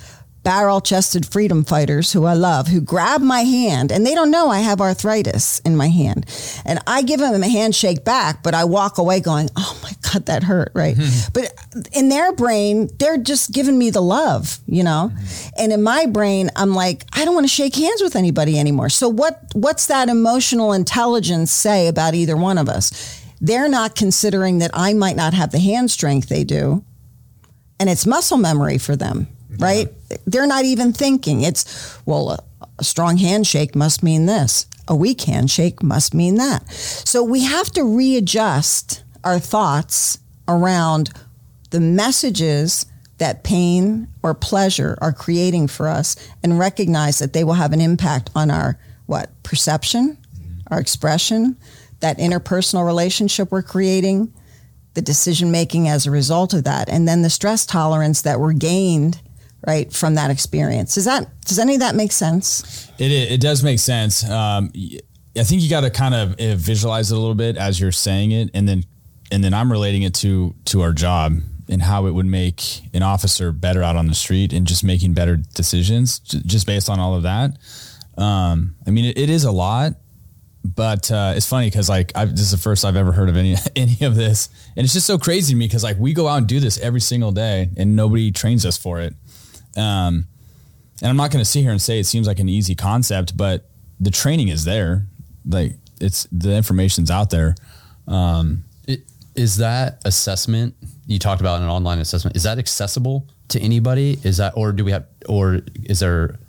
barrel 0.45 0.79
chested 0.79 1.25
freedom 1.25 1.65
fighters 1.65 2.13
who 2.13 2.23
I 2.23 2.33
love 2.33 2.67
who 2.67 2.79
grab 2.79 3.19
my 3.19 3.41
hand 3.41 3.91
and 3.91 4.05
they 4.05 4.13
don't 4.13 4.29
know 4.29 4.49
I 4.49 4.59
have 4.59 4.79
arthritis 4.79 5.59
in 5.61 5.75
my 5.75 5.89
hand. 5.89 6.25
And 6.63 6.79
I 6.85 7.01
give 7.01 7.19
them 7.19 7.41
a 7.41 7.49
handshake 7.49 8.05
back, 8.05 8.43
but 8.43 8.53
I 8.53 8.63
walk 8.63 8.99
away 8.99 9.19
going, 9.19 9.49
oh 9.57 9.79
my 9.81 9.91
God, 10.03 10.27
that 10.27 10.43
hurt, 10.43 10.71
right? 10.75 10.95
Mm-hmm. 10.95 11.31
But 11.33 11.51
in 11.93 12.09
their 12.09 12.31
brain, 12.31 12.89
they're 12.99 13.17
just 13.17 13.51
giving 13.51 13.77
me 13.77 13.89
the 13.89 14.01
love, 14.01 14.59
you 14.67 14.83
know? 14.83 15.11
Mm-hmm. 15.11 15.49
And 15.57 15.73
in 15.73 15.81
my 15.81 16.05
brain, 16.05 16.51
I'm 16.55 16.75
like, 16.75 17.03
I 17.11 17.25
don't 17.25 17.33
want 17.33 17.45
to 17.45 17.53
shake 17.53 17.75
hands 17.75 18.03
with 18.03 18.15
anybody 18.15 18.59
anymore. 18.59 18.89
So 18.89 19.09
what 19.09 19.41
what's 19.53 19.87
that 19.87 20.09
emotional 20.09 20.73
intelligence 20.73 21.51
say 21.51 21.87
about 21.87 22.13
either 22.13 22.37
one 22.37 22.59
of 22.59 22.69
us? 22.69 23.19
They're 23.41 23.67
not 23.67 23.95
considering 23.95 24.59
that 24.59 24.71
I 24.73 24.93
might 24.93 25.15
not 25.15 25.33
have 25.33 25.51
the 25.51 25.59
hand 25.59 25.89
strength 25.89 26.29
they 26.29 26.43
do. 26.43 26.85
And 27.79 27.89
it's 27.89 28.05
muscle 28.05 28.37
memory 28.37 28.77
for 28.77 28.95
them 28.95 29.34
right? 29.59 29.89
They're 30.25 30.47
not 30.47 30.65
even 30.65 30.93
thinking. 30.93 31.41
It's, 31.41 31.99
well, 32.05 32.31
a, 32.31 32.39
a 32.79 32.83
strong 32.83 33.17
handshake 33.17 33.75
must 33.75 34.03
mean 34.03 34.25
this, 34.25 34.65
a 34.87 34.95
weak 34.95 35.21
handshake 35.21 35.81
must 35.81 36.13
mean 36.13 36.35
that. 36.35 36.69
So 36.71 37.23
we 37.23 37.43
have 37.43 37.71
to 37.71 37.83
readjust 37.83 39.03
our 39.23 39.39
thoughts 39.39 40.19
around 40.47 41.11
the 41.71 41.79
messages 41.79 42.85
that 43.17 43.43
pain 43.43 44.07
or 44.23 44.33
pleasure 44.33 44.97
are 45.01 45.13
creating 45.13 45.67
for 45.67 45.87
us 45.87 46.15
and 46.43 46.59
recognize 46.59 47.19
that 47.19 47.33
they 47.33 47.43
will 47.43 47.53
have 47.53 47.73
an 47.73 47.81
impact 47.81 48.29
on 48.35 48.51
our 48.51 48.77
what 49.05 49.29
perception 49.43 50.17
our 50.71 50.79
expression 50.79 51.55
that 51.99 52.17
interpersonal 52.17 52.85
relationship 52.85 53.51
we're 53.51 53.61
creating 53.61 54.33
the 54.95 55.01
decision 55.01 55.51
making 55.51 55.87
as 55.87 56.05
a 56.05 56.11
result 56.11 56.53
of 56.53 56.63
that 56.63 56.89
and 56.89 57.07
then 57.07 57.21
the 57.21 57.29
stress 57.29 57.65
tolerance 57.65 58.21
that 58.23 58.39
we're 58.39 58.53
gained 58.53 59.21
right 59.67 59.91
from 59.91 60.15
that 60.15 60.31
experience. 60.31 60.95
Does 60.95 61.05
that 61.05 61.41
does 61.41 61.59
any 61.59 61.75
of 61.75 61.79
that 61.81 61.95
make 61.95 62.11
sense? 62.11 62.89
It 62.97 63.11
it 63.11 63.41
does 63.41 63.63
make 63.63 63.79
sense. 63.79 64.27
Um, 64.29 64.71
I 65.37 65.43
think 65.43 65.61
you 65.61 65.69
got 65.69 65.81
to 65.81 65.89
kind 65.89 66.15
of 66.15 66.39
uh, 66.39 66.55
visualize 66.55 67.11
it 67.11 67.15
a 67.15 67.19
little 67.19 67.35
bit 67.35 67.57
as 67.57 67.79
you're 67.79 67.91
saying 67.91 68.31
it, 68.31 68.49
and 68.53 68.67
then 68.67 68.83
and 69.31 69.43
then 69.43 69.53
I'm 69.53 69.71
relating 69.71 70.03
it 70.03 70.13
to 70.15 70.55
to 70.65 70.81
our 70.81 70.93
job 70.93 71.39
and 71.67 71.81
how 71.81 72.05
it 72.05 72.11
would 72.11 72.25
make 72.25 72.81
an 72.93 73.01
officer 73.01 73.51
better 73.51 73.81
out 73.81 73.95
on 73.95 74.07
the 74.07 74.15
street 74.15 74.53
and 74.53 74.67
just 74.67 74.83
making 74.83 75.13
better 75.13 75.35
decisions 75.35 76.19
just 76.19 76.67
based 76.67 76.89
on 76.89 76.99
all 76.99 77.15
of 77.15 77.23
that. 77.23 77.57
Um, 78.17 78.75
I 78.85 78.91
mean, 78.91 79.05
it, 79.05 79.17
it 79.17 79.29
is 79.29 79.45
a 79.45 79.51
lot, 79.51 79.93
but 80.63 81.11
uh, 81.11 81.33
it's 81.35 81.47
funny 81.47 81.67
because 81.67 81.89
like 81.89 82.11
I've, 82.15 82.31
this 82.31 82.41
is 82.41 82.51
the 82.51 82.57
first 82.57 82.85
I've 82.85 82.95
ever 82.95 83.11
heard 83.11 83.29
of 83.29 83.37
any 83.37 83.55
any 83.75 83.97
of 84.01 84.15
this, 84.15 84.49
and 84.75 84.83
it's 84.83 84.93
just 84.93 85.07
so 85.07 85.17
crazy 85.17 85.53
to 85.53 85.57
me 85.57 85.65
because 85.65 85.83
like 85.83 85.97
we 85.99 86.13
go 86.13 86.27
out 86.27 86.37
and 86.37 86.47
do 86.47 86.59
this 86.59 86.79
every 86.79 87.01
single 87.01 87.31
day, 87.31 87.69
and 87.77 87.95
nobody 87.95 88.31
trains 88.31 88.65
us 88.65 88.77
for 88.77 88.99
it. 88.99 89.13
Um, 89.75 90.27
and 91.01 91.09
I'm 91.09 91.17
not 91.17 91.31
going 91.31 91.43
to 91.43 91.49
sit 91.49 91.61
here 91.61 91.71
and 91.71 91.81
say 91.81 91.99
it 91.99 92.05
seems 92.05 92.27
like 92.27 92.39
an 92.39 92.49
easy 92.49 92.75
concept, 92.75 93.35
but 93.35 93.69
the 93.99 94.11
training 94.11 94.47
is 94.47 94.65
there. 94.65 95.05
Like 95.47 95.73
it's 95.99 96.27
the 96.31 96.55
information's 96.55 97.11
out 97.11 97.29
there. 97.29 97.55
Um, 98.07 98.63
it, 98.87 99.03
is 99.35 99.57
that 99.57 100.01
assessment 100.05 100.75
you 101.07 101.19
talked 101.19 101.41
about 101.41 101.61
an 101.61 101.67
online 101.67 101.99
assessment? 101.99 102.35
Is 102.35 102.43
that 102.43 102.57
accessible 102.57 103.27
to 103.49 103.59
anybody? 103.59 104.17
Is 104.23 104.37
that, 104.37 104.53
or 104.55 104.71
do 104.71 104.85
we 104.85 104.91
have, 104.91 105.05
or 105.27 105.61
is 105.83 105.99
there? 105.99 106.39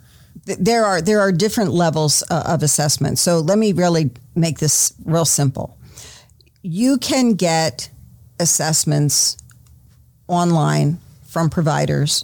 There 0.45 0.85
are 0.85 1.01
there 1.01 1.19
are 1.19 1.31
different 1.31 1.71
levels 1.71 2.23
uh, 2.29 2.43
of 2.47 2.63
assessment. 2.63 3.19
So 3.19 3.39
let 3.39 3.57
me 3.57 3.73
really 3.73 4.11
make 4.35 4.59
this 4.59 4.93
real 5.03 5.25
simple. 5.25 5.77
You 6.61 6.97
can 6.97 7.33
get 7.33 7.89
assessments 8.39 9.37
online 10.27 10.99
from 11.25 11.49
providers 11.49 12.23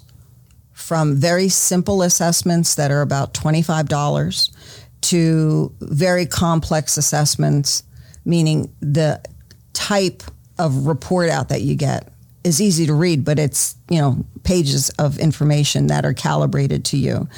from 0.84 1.15
very 1.15 1.47
simple 1.47 2.01
assessments 2.01 2.75
that 2.75 2.91
are 2.91 3.01
about 3.01 3.34
$25 3.34 4.51
to 4.99 5.73
very 5.79 6.25
complex 6.25 6.97
assessments, 6.97 7.84
meaning 8.25 8.69
the 8.81 9.23
type 9.71 10.23
of 10.59 10.86
report 10.86 11.29
out 11.29 11.47
that 11.49 11.61
you 11.61 11.75
get 11.75 12.11
is 12.43 12.61
easy 12.61 12.86
to 12.86 12.93
read, 12.93 13.23
but 13.23 13.39
it's, 13.39 13.77
you 13.89 13.97
know, 13.97 14.25
pages 14.43 14.89
of 14.99 15.17
information 15.19 15.88
that 15.88 16.03
are 16.03 16.13
calibrated 16.13 16.84
to 16.84 16.97
you 16.97 17.29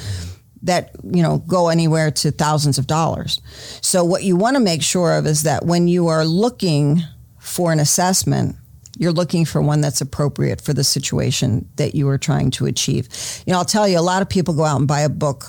that, 0.62 0.90
you 1.04 1.22
know, 1.22 1.38
go 1.38 1.68
anywhere 1.68 2.10
to 2.10 2.32
thousands 2.32 2.78
of 2.78 2.88
dollars. 2.88 3.40
So 3.80 4.02
what 4.02 4.24
you 4.24 4.34
want 4.34 4.56
to 4.56 4.60
make 4.60 4.82
sure 4.82 5.12
of 5.12 5.24
is 5.24 5.44
that 5.44 5.64
when 5.64 5.86
you 5.86 6.08
are 6.08 6.24
looking 6.24 7.00
for 7.38 7.70
an 7.70 7.78
assessment, 7.78 8.56
you're 8.96 9.12
looking 9.12 9.44
for 9.44 9.60
one 9.60 9.80
that's 9.80 10.00
appropriate 10.00 10.60
for 10.60 10.72
the 10.72 10.84
situation 10.84 11.68
that 11.76 11.94
you 11.94 12.08
are 12.08 12.18
trying 12.18 12.50
to 12.52 12.66
achieve. 12.66 13.08
You 13.46 13.52
know, 13.52 13.58
I'll 13.58 13.64
tell 13.64 13.86
you, 13.86 13.98
a 13.98 14.00
lot 14.00 14.22
of 14.22 14.28
people 14.28 14.54
go 14.54 14.64
out 14.64 14.78
and 14.78 14.88
buy 14.88 15.00
a 15.00 15.08
book 15.08 15.46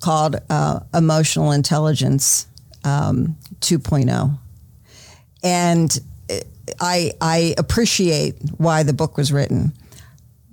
called 0.00 0.36
uh, 0.48 0.80
Emotional 0.94 1.52
Intelligence 1.52 2.46
um, 2.84 3.36
2.0. 3.60 4.38
And 5.42 5.98
I, 6.80 7.12
I 7.20 7.54
appreciate 7.58 8.36
why 8.56 8.82
the 8.82 8.92
book 8.92 9.16
was 9.16 9.32
written, 9.32 9.72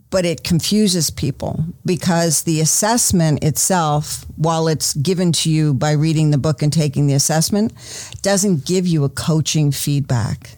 but 0.10 0.26
it 0.26 0.44
confuses 0.44 1.10
people 1.10 1.66
because 1.86 2.44
the 2.44 2.62
assessment 2.62 3.44
itself, 3.44 4.26
while 4.36 4.68
it's 4.68 4.94
given 4.94 5.32
to 5.34 5.50
you 5.50 5.74
by 5.74 5.92
reading 5.92 6.32
the 6.32 6.38
book 6.38 6.62
and 6.62 6.72
taking 6.72 7.08
the 7.08 7.14
assessment, 7.14 7.74
doesn't 8.22 8.66
give 8.66 8.88
you 8.88 9.04
a 9.04 9.10
coaching 9.10 9.72
feedback 9.72 10.58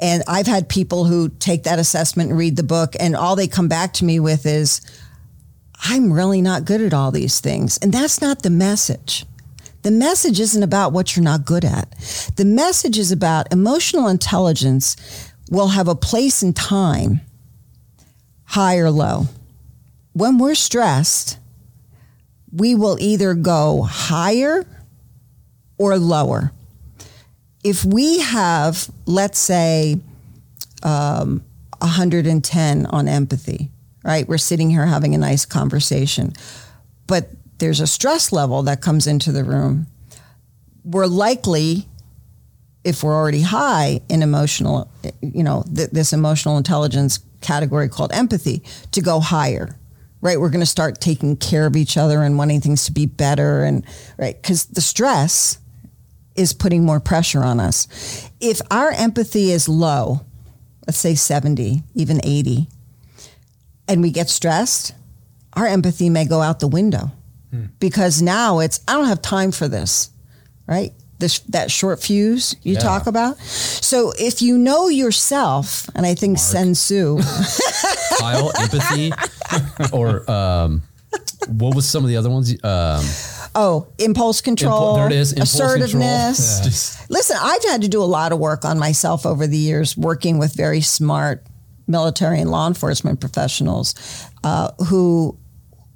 and 0.00 0.22
I've 0.26 0.46
had 0.46 0.68
people 0.68 1.04
who 1.04 1.28
take 1.28 1.64
that 1.64 1.78
assessment 1.78 2.30
and 2.30 2.38
read 2.38 2.56
the 2.56 2.62
book, 2.62 2.94
and 2.98 3.14
all 3.16 3.36
they 3.36 3.48
come 3.48 3.68
back 3.68 3.92
to 3.94 4.04
me 4.04 4.20
with 4.20 4.46
is, 4.46 4.80
I'm 5.84 6.12
really 6.12 6.40
not 6.40 6.64
good 6.64 6.80
at 6.80 6.94
all 6.94 7.10
these 7.10 7.40
things. 7.40 7.78
And 7.78 7.92
that's 7.92 8.20
not 8.20 8.42
the 8.42 8.50
message. 8.50 9.26
The 9.82 9.90
message 9.90 10.38
isn't 10.38 10.62
about 10.62 10.92
what 10.92 11.16
you're 11.16 11.24
not 11.24 11.44
good 11.44 11.64
at. 11.64 11.90
The 12.36 12.44
message 12.44 12.98
is 12.98 13.10
about 13.10 13.52
emotional 13.52 14.06
intelligence 14.06 14.96
will 15.50 15.68
have 15.68 15.88
a 15.88 15.96
place 15.96 16.42
in 16.42 16.52
time, 16.52 17.20
high 18.44 18.76
or 18.78 18.90
low. 18.90 19.26
When 20.12 20.38
we're 20.38 20.54
stressed, 20.54 21.38
we 22.52 22.74
will 22.74 22.96
either 23.00 23.34
go 23.34 23.82
higher 23.82 24.64
or 25.78 25.98
lower 25.98 26.52
if 27.62 27.84
we 27.84 28.20
have, 28.20 28.90
let's 29.06 29.38
say, 29.38 29.98
um, 30.82 31.42
110 31.78 32.86
on 32.86 33.08
empathy, 33.08 33.70
right? 34.04 34.26
We're 34.26 34.38
sitting 34.38 34.70
here 34.70 34.86
having 34.86 35.14
a 35.14 35.18
nice 35.18 35.44
conversation, 35.44 36.32
but 37.06 37.30
there's 37.58 37.80
a 37.80 37.86
stress 37.86 38.32
level 38.32 38.62
that 38.64 38.80
comes 38.80 39.06
into 39.06 39.32
the 39.32 39.44
room. 39.44 39.86
We're 40.84 41.06
likely, 41.06 41.86
if 42.84 43.02
we're 43.04 43.14
already 43.14 43.42
high 43.42 44.00
in 44.08 44.22
emotional, 44.22 44.90
you 45.20 45.44
know, 45.44 45.64
th- 45.74 45.90
this 45.90 46.12
emotional 46.12 46.56
intelligence 46.56 47.20
category 47.40 47.88
called 47.88 48.12
empathy, 48.12 48.62
to 48.92 49.00
go 49.00 49.20
higher 49.20 49.76
right? 50.22 50.40
We're 50.40 50.50
going 50.50 50.60
to 50.60 50.66
start 50.66 51.00
taking 51.00 51.36
care 51.36 51.66
of 51.66 51.74
each 51.74 51.96
other 51.96 52.22
and 52.22 52.38
wanting 52.38 52.60
things 52.60 52.84
to 52.84 52.92
be 52.92 53.06
better 53.06 53.64
and 53.64 53.84
right 54.16 54.40
because 54.40 54.66
the 54.66 54.80
stress 54.80 55.58
is 56.36 56.52
putting 56.52 56.84
more 56.84 57.00
pressure 57.00 57.42
on 57.42 57.60
us. 57.60 57.86
If 58.40 58.60
our 58.70 58.90
empathy 58.90 59.50
is 59.50 59.68
low, 59.68 60.22
let's 60.86 60.98
say 60.98 61.14
70, 61.14 61.82
even 61.94 62.20
80, 62.24 62.68
and 63.88 64.02
we 64.02 64.10
get 64.10 64.30
stressed, 64.30 64.94
our 65.54 65.66
empathy 65.66 66.08
may 66.10 66.24
go 66.24 66.40
out 66.40 66.60
the 66.60 66.68
window. 66.68 67.10
because 67.78 68.22
now 68.22 68.60
it's 68.60 68.80
I 68.88 68.94
don't 68.94 69.08
have 69.08 69.20
time 69.20 69.52
for 69.52 69.68
this, 69.68 70.08
right? 70.66 70.90
This 71.18 71.40
that 71.50 71.70
short 71.70 72.00
fuse 72.02 72.56
you 72.62 72.72
Yeah. 72.74 72.80
talk 72.80 73.06
about. 73.06 73.38
So 73.40 74.12
if 74.18 74.40
you 74.40 74.56
know 74.56 74.88
yourself, 74.88 75.86
and 75.94 76.06
I 76.06 76.14
think 76.14 76.38
Sun 76.38 76.72
Tzu, 76.72 77.18
Kyle, 78.18 78.50
empathy, 78.58 79.12
or 79.92 80.28
um, 80.30 80.80
what 81.46 81.74
was 81.76 81.86
some 81.86 82.02
of 82.04 82.08
the 82.08 82.16
other 82.16 82.30
ones? 82.30 82.50
Um, 82.64 83.04
oh, 83.54 83.86
impulse 83.98 84.40
control, 84.40 84.94
Impul- 84.94 84.96
there 84.96 85.06
it 85.06 85.12
is, 85.12 85.32
impulse 85.32 85.52
control. 85.52 85.70
assertiveness. 85.82 86.96
Yeah. 87.02 87.06
Listen, 87.10 87.36
I've 87.40 87.62
had 87.64 87.82
to 87.82 87.88
do 87.88 88.02
a 88.02 88.04
lot 88.06 88.32
of 88.32 88.38
work 88.38 88.64
on 88.64 88.78
myself 88.78 89.26
over 89.26 89.46
the 89.46 89.56
years, 89.58 89.96
working 89.96 90.38
with 90.38 90.54
very 90.54 90.80
smart 90.80 91.44
military 91.86 92.40
and 92.40 92.50
law 92.50 92.66
enforcement 92.66 93.20
professionals 93.20 93.94
uh, 94.44 94.70
who 94.88 95.36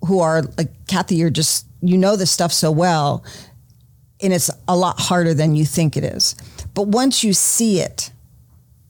who 0.07 0.21
are 0.21 0.43
like 0.59 0.87
Cathy. 0.89 1.17
You're 1.17 1.31
just 1.31 1.67
you 1.81 1.97
know 1.97 2.17
this 2.17 2.31
stuff 2.31 2.53
so 2.53 2.71
well, 2.71 3.25
and 4.21 4.33
it's 4.33 4.51
a 4.69 4.77
lot 4.77 5.01
harder 5.01 5.33
than 5.33 5.55
you 5.55 5.65
think 5.65 5.97
it 5.97 6.05
is. 6.05 6.35
But 6.75 6.89
once 6.89 7.25
you 7.25 7.33
see 7.33 7.81
it, 7.81 8.11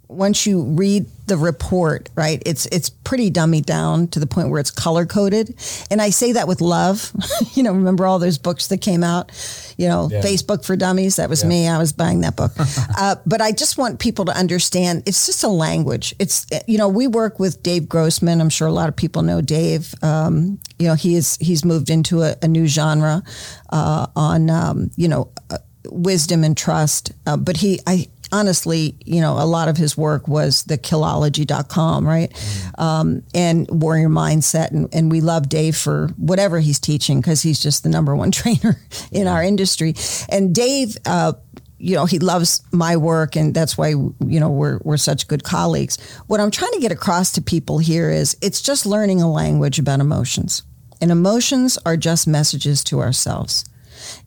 once 0.08 0.46
you 0.46 0.62
read 0.62 1.06
the 1.26 1.36
report, 1.36 2.08
right, 2.14 2.40
it's 2.46 2.66
it's 2.66 2.88
pretty 2.88 3.30
dummied 3.30 3.64
down 3.66 4.06
to 4.08 4.20
the 4.20 4.26
point 4.26 4.50
where 4.50 4.60
it's 4.60 4.70
color 4.70 5.04
coded. 5.06 5.54
And 5.90 6.00
I 6.00 6.10
say 6.10 6.32
that 6.32 6.46
with 6.46 6.60
love. 6.60 7.10
you 7.54 7.62
know, 7.64 7.72
remember 7.72 8.06
all 8.06 8.18
those 8.20 8.38
books 8.38 8.68
that 8.68 8.78
came 8.80 9.02
out, 9.02 9.32
you 9.76 9.88
know, 9.88 10.08
Yeah. 10.10 10.22
Facebook 10.22 10.64
for 10.64 10.76
Dummies. 10.76 11.16
That 11.16 11.28
was 11.28 11.44
me. 11.44 11.66
I 11.66 11.78
was 11.78 11.92
buying 11.92 12.20
that 12.20 12.36
book. 12.36 12.52
uh, 12.98 13.16
but 13.26 13.40
I 13.40 13.50
just 13.50 13.76
want 13.78 13.98
people 13.98 14.24
to 14.26 14.36
understand 14.36 15.02
it's 15.06 15.26
just 15.26 15.42
a 15.42 15.48
language. 15.48 16.14
It's 16.20 16.46
you 16.68 16.78
know, 16.78 16.88
we 16.88 17.08
work 17.08 17.40
with 17.40 17.62
Dave 17.62 17.88
Grossman. 17.88 18.40
I'm 18.40 18.50
sure 18.50 18.68
a 18.68 18.72
lot 18.72 18.88
of 18.88 18.94
people 18.94 19.22
know 19.22 19.40
Dave. 19.40 19.92
Um, 20.02 20.60
you 20.78 20.86
know, 20.86 20.94
he 20.94 21.16
is 21.16 21.36
he's 21.38 21.64
moved 21.64 21.90
into 21.90 22.22
a, 22.22 22.36
a 22.42 22.46
new 22.48 22.66
genre 22.68 23.22
uh, 23.70 24.06
on 24.14 24.50
um, 24.50 24.90
you 24.96 25.08
know 25.08 25.30
uh, 25.50 25.58
wisdom 25.90 26.44
and 26.44 26.56
trust. 26.56 27.12
Uh, 27.26 27.36
but 27.36 27.56
he, 27.56 27.80
I 27.86 28.08
honestly, 28.32 28.96
you 29.04 29.20
know, 29.20 29.34
a 29.34 29.44
lot 29.44 29.68
of 29.68 29.76
his 29.76 29.96
work 29.96 30.28
was 30.28 30.64
the 30.64 30.78
killology.com, 30.78 32.06
right? 32.06 32.32
Um, 32.78 33.22
and 33.34 33.68
warrior 33.70 34.08
mindset. 34.08 34.70
And, 34.70 34.92
and 34.92 35.10
we 35.10 35.20
love 35.20 35.48
Dave 35.48 35.76
for 35.76 36.08
whatever 36.16 36.58
he's 36.58 36.80
teaching 36.80 37.20
because 37.20 37.42
he's 37.42 37.60
just 37.60 37.82
the 37.82 37.88
number 37.88 38.14
one 38.14 38.30
trainer 38.32 38.80
in 39.12 39.26
our 39.26 39.42
industry. 39.42 39.94
And 40.28 40.54
Dave, 40.54 40.96
uh, 41.06 41.34
you 41.78 41.94
know, 41.94 42.06
he 42.06 42.18
loves 42.18 42.62
my 42.72 42.96
work 42.96 43.36
and 43.36 43.54
that's 43.54 43.76
why, 43.76 43.88
you 43.88 44.40
know, 44.40 44.50
we're, 44.50 44.78
we're 44.82 44.96
such 44.96 45.28
good 45.28 45.44
colleagues. 45.44 45.98
What 46.26 46.40
I'm 46.40 46.50
trying 46.50 46.72
to 46.72 46.80
get 46.80 46.92
across 46.92 47.32
to 47.32 47.42
people 47.42 47.78
here 47.78 48.10
is 48.10 48.36
it's 48.40 48.62
just 48.62 48.86
learning 48.86 49.20
a 49.20 49.30
language 49.30 49.78
about 49.78 50.00
emotions. 50.00 50.62
And 51.00 51.10
emotions 51.10 51.78
are 51.84 51.98
just 51.98 52.26
messages 52.26 52.82
to 52.84 53.00
ourselves. 53.00 53.64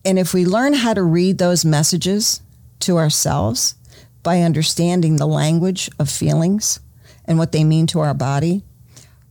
And 0.05 0.19
if 0.19 0.33
we 0.33 0.45
learn 0.45 0.73
how 0.73 0.93
to 0.93 1.01
read 1.01 1.39
those 1.39 1.65
messages 1.65 2.41
to 2.81 2.97
ourselves 2.97 3.75
by 4.23 4.41
understanding 4.41 5.15
the 5.15 5.27
language 5.27 5.89
of 5.99 6.09
feelings 6.09 6.79
and 7.25 7.37
what 7.37 7.51
they 7.51 7.63
mean 7.63 7.87
to 7.87 7.99
our 7.99 8.13
body, 8.13 8.63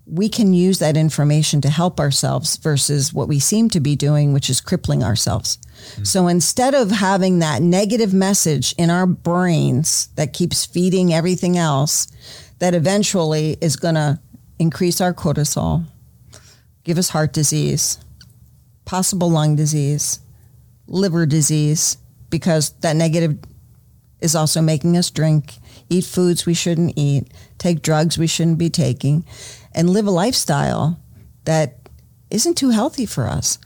we 0.06 0.28
can 0.28 0.54
use 0.54 0.78
that 0.78 0.96
information 0.96 1.60
to 1.60 1.68
help 1.68 2.00
ourselves 2.00 2.56
versus 2.56 3.12
what 3.12 3.28
we 3.28 3.38
seem 3.38 3.68
to 3.68 3.80
be 3.80 3.94
doing, 3.94 4.32
which 4.32 4.48
is 4.48 4.60
crippling 4.60 5.04
ourselves. 5.04 5.58
Mm-hmm. 5.58 6.04
So 6.04 6.28
instead 6.28 6.74
of 6.74 6.90
having 6.90 7.40
that 7.40 7.60
negative 7.60 8.14
message 8.14 8.74
in 8.78 8.88
our 8.88 9.06
brains 9.06 10.08
that 10.16 10.32
keeps 10.32 10.64
feeding 10.64 11.12
everything 11.12 11.58
else, 11.58 12.08
that 12.58 12.74
eventually 12.74 13.58
is 13.60 13.76
going 13.76 13.96
to 13.96 14.18
increase 14.58 15.00
our 15.00 15.12
cortisol, 15.12 15.84
give 16.84 16.96
us 16.96 17.10
heart 17.10 17.32
disease, 17.32 17.98
possible 18.86 19.30
lung 19.30 19.56
disease, 19.56 20.20
liver 20.86 21.26
disease, 21.26 21.98
because 22.30 22.70
that 22.80 22.96
negative 22.96 23.38
is 24.20 24.34
also 24.34 24.60
making 24.60 24.96
us 24.96 25.10
drink, 25.10 25.54
eat 25.88 26.04
foods 26.04 26.46
we 26.46 26.54
shouldn't 26.54 26.94
eat, 26.96 27.32
take 27.58 27.82
drugs 27.82 28.18
we 28.18 28.26
shouldn't 28.26 28.58
be 28.58 28.70
taking, 28.70 29.24
and 29.74 29.90
live 29.90 30.06
a 30.06 30.10
lifestyle 30.10 30.98
that 31.44 31.78
isn't 32.30 32.56
too 32.56 32.70
healthy 32.70 33.06
for 33.06 33.26
us. 33.26 33.58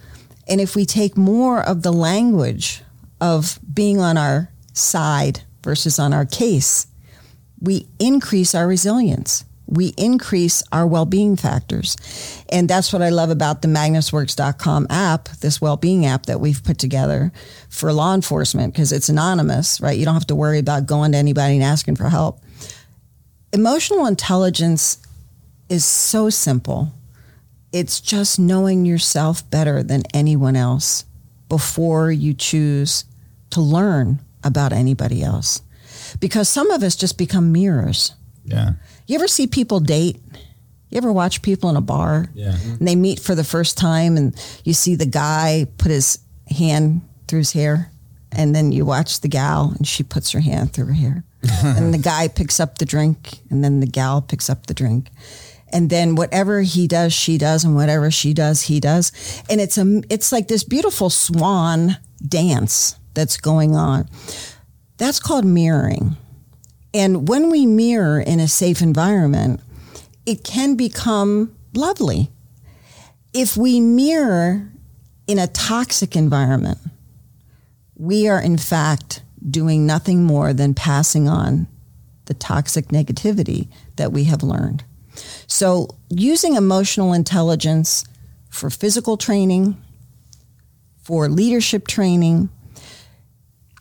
And 0.46 0.60
if 0.60 0.76
we 0.76 0.84
take 0.84 1.16
more 1.16 1.62
of 1.62 1.82
the 1.82 1.92
language 1.92 2.82
of 3.20 3.58
being 3.72 4.00
on 4.00 4.18
our 4.18 4.50
side 4.72 5.42
versus 5.62 5.98
on 5.98 6.12
our 6.12 6.26
case, 6.26 6.86
we 7.60 7.86
increase 7.98 8.54
our 8.54 8.66
resilience. 8.66 9.44
We 9.72 9.88
increase 9.96 10.62
our 10.70 10.86
well-being 10.86 11.36
factors. 11.36 11.96
And 12.50 12.68
that's 12.68 12.92
what 12.92 13.00
I 13.00 13.08
love 13.08 13.30
about 13.30 13.62
the 13.62 13.68
magnusworks.com 13.68 14.88
app, 14.90 15.30
this 15.40 15.62
well-being 15.62 16.04
app 16.04 16.26
that 16.26 16.40
we've 16.40 16.62
put 16.62 16.78
together 16.78 17.32
for 17.70 17.90
law 17.92 18.14
enforcement 18.14 18.74
because 18.74 18.92
it's 18.92 19.08
anonymous, 19.08 19.80
right? 19.80 19.96
You 19.96 20.04
don't 20.04 20.14
have 20.14 20.26
to 20.26 20.34
worry 20.34 20.58
about 20.58 20.84
going 20.84 21.12
to 21.12 21.18
anybody 21.18 21.54
and 21.54 21.64
asking 21.64 21.96
for 21.96 22.10
help. 22.10 22.40
Emotional 23.54 24.04
intelligence 24.04 24.98
is 25.70 25.86
so 25.86 26.28
simple. 26.28 26.92
It's 27.72 28.00
just 28.00 28.38
knowing 28.38 28.84
yourself 28.84 29.48
better 29.48 29.82
than 29.82 30.02
anyone 30.12 30.56
else 30.56 31.06
before 31.48 32.12
you 32.12 32.34
choose 32.34 33.06
to 33.50 33.60
learn 33.62 34.20
about 34.44 34.72
anybody 34.74 35.22
else. 35.22 35.62
Because 36.20 36.48
some 36.48 36.70
of 36.70 36.82
us 36.82 36.94
just 36.94 37.16
become 37.16 37.52
mirrors. 37.52 38.14
Yeah. 38.44 38.72
You 39.06 39.16
ever 39.16 39.28
see 39.28 39.46
people 39.46 39.80
date? 39.80 40.20
You 40.90 40.98
ever 40.98 41.12
watch 41.12 41.42
people 41.42 41.70
in 41.70 41.76
a 41.76 41.80
bar? 41.80 42.28
Yeah. 42.34 42.56
And 42.62 42.86
they 42.86 42.96
meet 42.96 43.20
for 43.20 43.34
the 43.34 43.44
first 43.44 43.78
time 43.78 44.16
and 44.16 44.34
you 44.64 44.74
see 44.74 44.94
the 44.94 45.06
guy 45.06 45.66
put 45.78 45.90
his 45.90 46.18
hand 46.48 47.00
through 47.28 47.40
his 47.40 47.52
hair 47.52 47.90
and 48.30 48.54
then 48.54 48.72
you 48.72 48.84
watch 48.84 49.20
the 49.20 49.28
gal 49.28 49.72
and 49.76 49.86
she 49.86 50.02
puts 50.02 50.30
her 50.32 50.40
hand 50.40 50.72
through 50.72 50.86
her 50.86 50.92
hair. 50.92 51.24
and 51.62 51.92
the 51.92 51.98
guy 51.98 52.28
picks 52.28 52.60
up 52.60 52.78
the 52.78 52.84
drink 52.84 53.40
and 53.50 53.64
then 53.64 53.80
the 53.80 53.86
gal 53.86 54.22
picks 54.22 54.48
up 54.48 54.66
the 54.66 54.74
drink. 54.74 55.08
And 55.72 55.88
then 55.88 56.14
whatever 56.14 56.60
he 56.60 56.86
does, 56.86 57.14
she 57.14 57.38
does, 57.38 57.64
and 57.64 57.74
whatever 57.74 58.10
she 58.10 58.34
does, 58.34 58.60
he 58.62 58.78
does. 58.78 59.10
And 59.48 59.58
it's 59.58 59.78
a 59.78 60.02
it's 60.10 60.30
like 60.30 60.46
this 60.48 60.64
beautiful 60.64 61.08
swan 61.08 61.96
dance 62.26 62.96
that's 63.14 63.38
going 63.38 63.74
on. 63.74 64.06
That's 64.98 65.18
called 65.18 65.46
mirroring. 65.46 66.16
And 66.94 67.28
when 67.28 67.50
we 67.50 67.66
mirror 67.66 68.20
in 68.20 68.40
a 68.40 68.48
safe 68.48 68.82
environment, 68.82 69.60
it 70.26 70.44
can 70.44 70.76
become 70.76 71.54
lovely. 71.74 72.30
If 73.32 73.56
we 73.56 73.80
mirror 73.80 74.70
in 75.26 75.38
a 75.38 75.46
toxic 75.46 76.14
environment, 76.16 76.78
we 77.96 78.28
are 78.28 78.40
in 78.40 78.58
fact 78.58 79.22
doing 79.48 79.86
nothing 79.86 80.24
more 80.24 80.52
than 80.52 80.74
passing 80.74 81.28
on 81.28 81.66
the 82.26 82.34
toxic 82.34 82.88
negativity 82.88 83.68
that 83.96 84.12
we 84.12 84.24
have 84.24 84.42
learned. 84.42 84.84
So, 85.46 85.88
using 86.08 86.54
emotional 86.54 87.12
intelligence 87.12 88.04
for 88.48 88.70
physical 88.70 89.16
training, 89.16 89.82
for 91.02 91.28
leadership 91.28 91.86
training, 91.86 92.48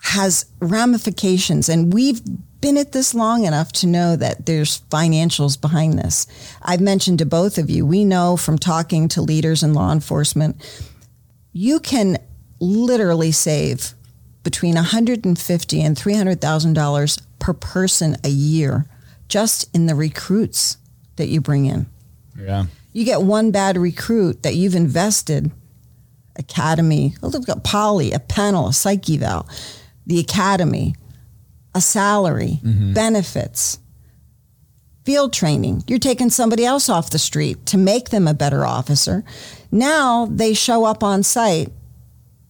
has 0.01 0.45
ramifications. 0.59 1.69
And 1.69 1.93
we've 1.93 2.21
been 2.61 2.77
at 2.77 2.91
this 2.91 3.13
long 3.13 3.45
enough 3.45 3.71
to 3.73 3.87
know 3.87 4.15
that 4.15 4.45
there's 4.45 4.81
financials 4.89 5.59
behind 5.59 5.97
this. 5.97 6.27
I've 6.61 6.79
mentioned 6.79 7.19
to 7.19 7.25
both 7.25 7.57
of 7.57 7.69
you, 7.69 7.85
we 7.85 8.05
know 8.05 8.37
from 8.37 8.57
talking 8.57 9.07
to 9.09 9.21
leaders 9.21 9.63
in 9.63 9.73
law 9.73 9.91
enforcement, 9.91 10.63
you 11.51 11.79
can 11.79 12.17
literally 12.59 13.31
save 13.31 13.93
between 14.43 14.75
150 14.75 15.81
and 15.81 15.97
300,000 15.97 16.73
dollars 16.73 17.19
per 17.39 17.53
person 17.53 18.15
a 18.23 18.29
year 18.29 18.85
just 19.27 19.73
in 19.75 19.87
the 19.87 19.95
recruits 19.95 20.77
that 21.15 21.27
you 21.27 21.41
bring 21.41 21.65
in. 21.65 21.87
Yeah. 22.37 22.65
You 22.93 23.05
get 23.05 23.21
one 23.21 23.51
bad 23.51 23.77
recruit 23.77 24.43
that 24.43 24.55
you've 24.55 24.75
invested 24.75 25.51
academy, 26.35 27.15
look 27.21 27.49
at 27.49 27.63
poly, 27.63 28.11
a 28.11 28.19
panel, 28.19 28.67
a 28.67 28.73
psych 28.73 29.09
eval, 29.09 29.47
the 30.05 30.19
academy, 30.19 30.95
a 31.73 31.81
salary, 31.81 32.59
mm-hmm. 32.63 32.93
benefits, 32.93 33.79
field 35.05 35.33
training. 35.33 35.83
You're 35.87 35.99
taking 35.99 36.29
somebody 36.29 36.65
else 36.65 36.89
off 36.89 37.09
the 37.09 37.19
street 37.19 37.65
to 37.67 37.77
make 37.77 38.09
them 38.09 38.27
a 38.27 38.33
better 38.33 38.65
officer. 38.65 39.23
Now 39.71 40.27
they 40.29 40.53
show 40.53 40.85
up 40.85 41.03
on 41.03 41.23
site 41.23 41.69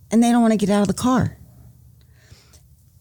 and 0.09 0.23
they 0.23 0.31
don't 0.31 0.41
want 0.41 0.53
to 0.53 0.57
get 0.57 0.69
out 0.69 0.81
of 0.81 0.87
the 0.87 0.93
car. 0.93 1.37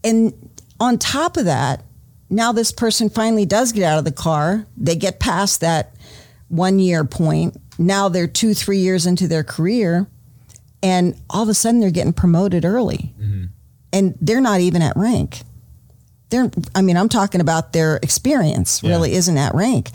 And 0.05 0.51
on 0.79 0.99
top 0.99 1.37
of 1.37 1.47
that, 1.47 1.85
now 2.31 2.53
this 2.53 2.71
person 2.71 3.11
finally 3.11 3.45
does 3.45 3.73
get 3.73 3.83
out 3.83 3.99
of 3.99 4.05
the 4.05 4.13
car. 4.13 4.67
They 4.77 4.97
get 4.97 5.19
past 5.21 5.61
that 5.61 5.97
one 6.49 6.79
year 6.79 7.05
point. 7.05 7.61
Now 7.79 8.09
they're 8.09 8.29
two, 8.29 8.55
three 8.55 8.79
years 8.79 9.07
into 9.07 9.27
their 9.27 9.43
career, 9.43 10.07
and 10.83 11.21
all 11.29 11.43
of 11.43 11.49
a 11.49 11.55
sudden 11.55 11.81
they're 11.81 11.91
getting 11.91 12.13
promoted 12.13 12.65
early. 12.65 13.15
Mm-hmm. 13.21 13.45
And 13.93 14.17
they're 14.21 14.41
not 14.41 14.61
even 14.61 14.83
at 14.83 14.97
rank. 14.97 15.41
They're, 16.31 16.51
I 16.75 16.83
mean, 16.83 16.97
I'm 16.97 17.09
talking 17.09 17.41
about 17.41 17.73
their 17.73 17.97
experience 17.97 18.83
really 18.83 19.13
isn't 19.15 19.37
at 19.37 19.55
rank. 19.55 19.91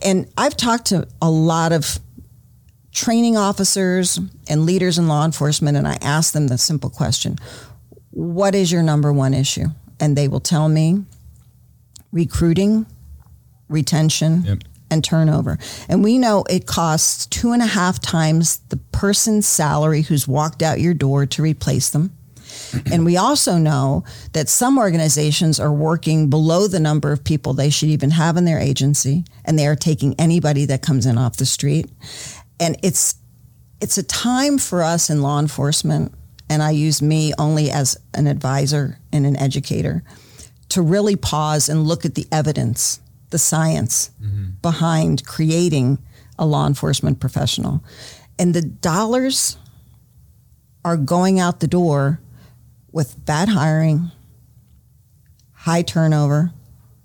And 0.00 0.26
I've 0.38 0.56
talked 0.56 0.86
to 0.86 1.06
a 1.20 1.30
lot 1.30 1.72
of 1.72 1.98
training 2.92 3.36
officers 3.36 4.18
and 4.48 4.64
leaders 4.64 4.98
in 4.98 5.08
law 5.08 5.24
enforcement 5.24 5.76
and 5.76 5.88
I 5.88 5.96
ask 6.02 6.32
them 6.32 6.48
the 6.48 6.58
simple 6.58 6.90
question 6.90 7.38
What 8.10 8.54
is 8.54 8.70
your 8.70 8.82
number 8.82 9.12
one 9.12 9.34
issue? 9.34 9.66
And 9.98 10.16
they 10.16 10.28
will 10.28 10.40
tell 10.40 10.68
me 10.68 11.04
recruiting, 12.12 12.86
retention, 13.68 14.42
Yep. 14.44 14.58
and 14.90 15.02
turnover. 15.02 15.58
And 15.88 16.04
we 16.04 16.18
know 16.18 16.44
it 16.50 16.66
costs 16.66 17.26
two 17.26 17.52
and 17.52 17.62
a 17.62 17.66
half 17.66 17.98
times 18.00 18.58
the 18.68 18.76
person's 18.76 19.46
salary 19.46 20.02
who's 20.02 20.28
walked 20.28 20.62
out 20.62 20.80
your 20.80 20.94
door 20.94 21.24
to 21.26 21.42
replace 21.42 21.88
them. 21.88 22.12
And 22.90 23.04
we 23.04 23.16
also 23.16 23.58
know 23.58 24.04
that 24.32 24.48
some 24.48 24.78
organizations 24.78 25.60
are 25.60 25.72
working 25.72 26.30
below 26.30 26.68
the 26.68 26.80
number 26.80 27.12
of 27.12 27.24
people 27.24 27.52
they 27.52 27.70
should 27.70 27.88
even 27.88 28.10
have 28.10 28.36
in 28.36 28.44
their 28.44 28.58
agency, 28.58 29.24
and 29.44 29.58
they 29.58 29.66
are 29.66 29.76
taking 29.76 30.14
anybody 30.18 30.64
that 30.66 30.82
comes 30.82 31.06
in 31.06 31.18
off 31.18 31.36
the 31.36 31.46
street. 31.46 31.90
And 32.58 32.76
it's 32.82 33.16
it's 33.80 33.98
a 33.98 34.02
time 34.02 34.58
for 34.58 34.82
us 34.82 35.10
in 35.10 35.22
law 35.22 35.40
enforcement, 35.40 36.14
and 36.48 36.62
I 36.62 36.70
use 36.70 37.02
me 37.02 37.32
only 37.38 37.70
as 37.70 37.96
an 38.14 38.26
advisor 38.26 39.00
and 39.12 39.26
an 39.26 39.36
educator, 39.36 40.04
to 40.68 40.82
really 40.82 41.16
pause 41.16 41.68
and 41.68 41.84
look 41.84 42.04
at 42.04 42.14
the 42.14 42.26
evidence, 42.30 43.00
the 43.30 43.38
science 43.38 44.10
mm-hmm. 44.22 44.50
behind 44.62 45.26
creating 45.26 45.98
a 46.38 46.46
law 46.46 46.66
enforcement 46.66 47.20
professional. 47.20 47.82
And 48.38 48.54
the 48.54 48.62
dollars 48.62 49.56
are 50.84 50.96
going 50.96 51.38
out 51.38 51.60
the 51.60 51.68
door 51.68 52.20
with 52.92 53.24
bad 53.24 53.48
hiring, 53.48 54.10
high 55.52 55.82
turnover, 55.82 56.52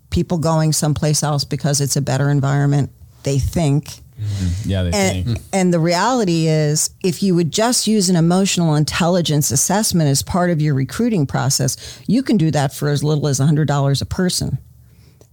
people 0.09 0.37
going 0.37 0.73
someplace 0.73 1.23
else 1.23 1.43
because 1.43 1.81
it's 1.81 1.95
a 1.95 2.01
better 2.01 2.29
environment, 2.29 2.91
they 3.23 3.39
think. 3.39 3.85
Mm-hmm. 4.19 4.69
Yeah, 4.69 4.83
they 4.83 4.91
And, 4.93 5.25
think. 5.25 5.39
and 5.53 5.73
the 5.73 5.79
reality 5.79 6.47
is, 6.47 6.89
if 7.03 7.21
you 7.21 7.35
would 7.35 7.51
just 7.51 7.85
use 7.87 8.09
an 8.09 8.15
emotional 8.15 8.75
intelligence 8.75 9.51
assessment 9.51 10.09
as 10.09 10.23
part 10.23 10.49
of 10.49 10.59
your 10.61 10.73
recruiting 10.73 11.27
process, 11.27 12.01
you 12.07 12.23
can 12.23 12.37
do 12.37 12.49
that 12.51 12.73
for 12.73 12.89
as 12.89 13.03
little 13.03 13.27
as 13.27 13.39
$100 13.39 14.01
a 14.01 14.05
person. 14.05 14.57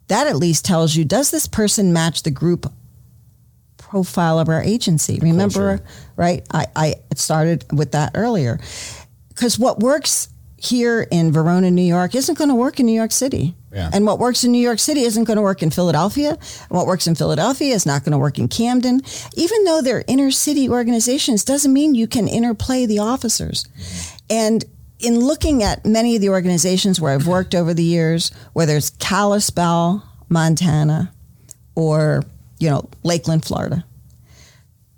That 0.09 0.27
at 0.27 0.37
least 0.37 0.67
tells 0.67 0.95
you 0.95 1.05
does 1.07 1.31
this 1.31 1.49
person 1.49 1.95
match 1.95 2.25
the 2.25 2.31
group 2.31 2.71
profile 3.79 4.39
of 4.39 4.51
our 4.51 4.63
agency? 4.63 5.19
Remember, 5.23 5.79
Culture. 5.79 5.93
right? 6.17 6.47
I, 6.53 6.67
I 6.77 6.95
started 7.15 7.65
with 7.73 7.93
that 7.93 8.11
earlier. 8.15 8.61
Because 9.29 9.59
what 9.59 9.81
works 9.81 10.29
here 10.57 11.07
in 11.11 11.33
Verona, 11.33 11.71
New 11.71 11.83
York, 11.83 12.15
isn't 12.15 12.39
going 12.39 12.49
to 12.49 12.55
work 12.55 12.81
in 12.81 12.87
New 12.87 12.93
York 12.93 13.13
City. 13.13 13.55
Yeah. 13.73 13.91
And 13.93 14.07
what 14.07 14.19
works 14.19 14.45
in 14.45 14.53
New 14.53 14.61
York 14.61 14.79
City 14.79 15.01
isn't 15.01 15.25
going 15.25 15.37
to 15.37 15.43
work 15.43 15.63
in 15.63 15.71
Philadelphia. 15.71 16.31
And 16.31 16.71
what 16.71 16.87
works 16.87 17.07
in 17.07 17.15
Philadelphia 17.15 17.75
is 17.75 17.85
not 17.85 18.05
going 18.05 18.13
to 18.13 18.19
work 18.19 18.39
in 18.39 18.49
Camden. 18.49 19.01
Even 19.37 19.65
though 19.65 19.83
they're 19.83 20.05
inner 20.07 20.31
city 20.31 20.69
organizations, 20.69 21.45
doesn't 21.45 21.73
mean 21.73 21.95
you 21.95 22.07
can 22.07 22.29
interplay 22.29 22.87
the 22.87 23.01
officers. 23.01 23.67
And 24.31 24.65
in 25.01 25.19
looking 25.19 25.63
at 25.63 25.85
many 25.85 26.15
of 26.15 26.23
the 26.23 26.29
organizations 26.29 27.01
where 27.01 27.13
I've 27.13 27.27
worked 27.27 27.55
over 27.55 27.75
the 27.75 27.83
years, 27.83 28.31
whether 28.53 28.77
it's 28.77 28.91
Kalispell, 28.91 30.09
Montana, 30.29 31.13
or 31.75 32.23
you 32.59 32.71
know 32.71 32.89
Lakeland, 33.03 33.45
Florida, 33.45 33.85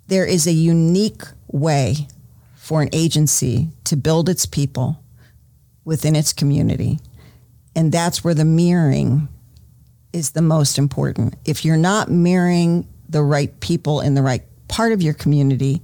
there 0.07 0.25
is 0.25 0.47
a 0.47 0.51
unique 0.51 1.23
way 1.47 2.07
for 2.55 2.81
an 2.81 2.89
agency 2.93 3.69
to 3.85 3.95
build 3.95 4.29
its 4.29 4.45
people 4.45 5.03
within 5.87 6.17
its 6.17 6.33
community. 6.33 6.99
And 7.73 7.93
that's 7.93 8.21
where 8.21 8.33
the 8.33 8.43
mirroring 8.43 9.29
is 10.11 10.31
the 10.31 10.41
most 10.41 10.77
important. 10.77 11.35
If 11.45 11.63
you're 11.63 11.77
not 11.77 12.11
mirroring 12.11 12.85
the 13.07 13.23
right 13.23 13.57
people 13.61 14.01
in 14.01 14.13
the 14.13 14.21
right 14.21 14.43
part 14.67 14.91
of 14.91 15.01
your 15.01 15.13
community, 15.13 15.81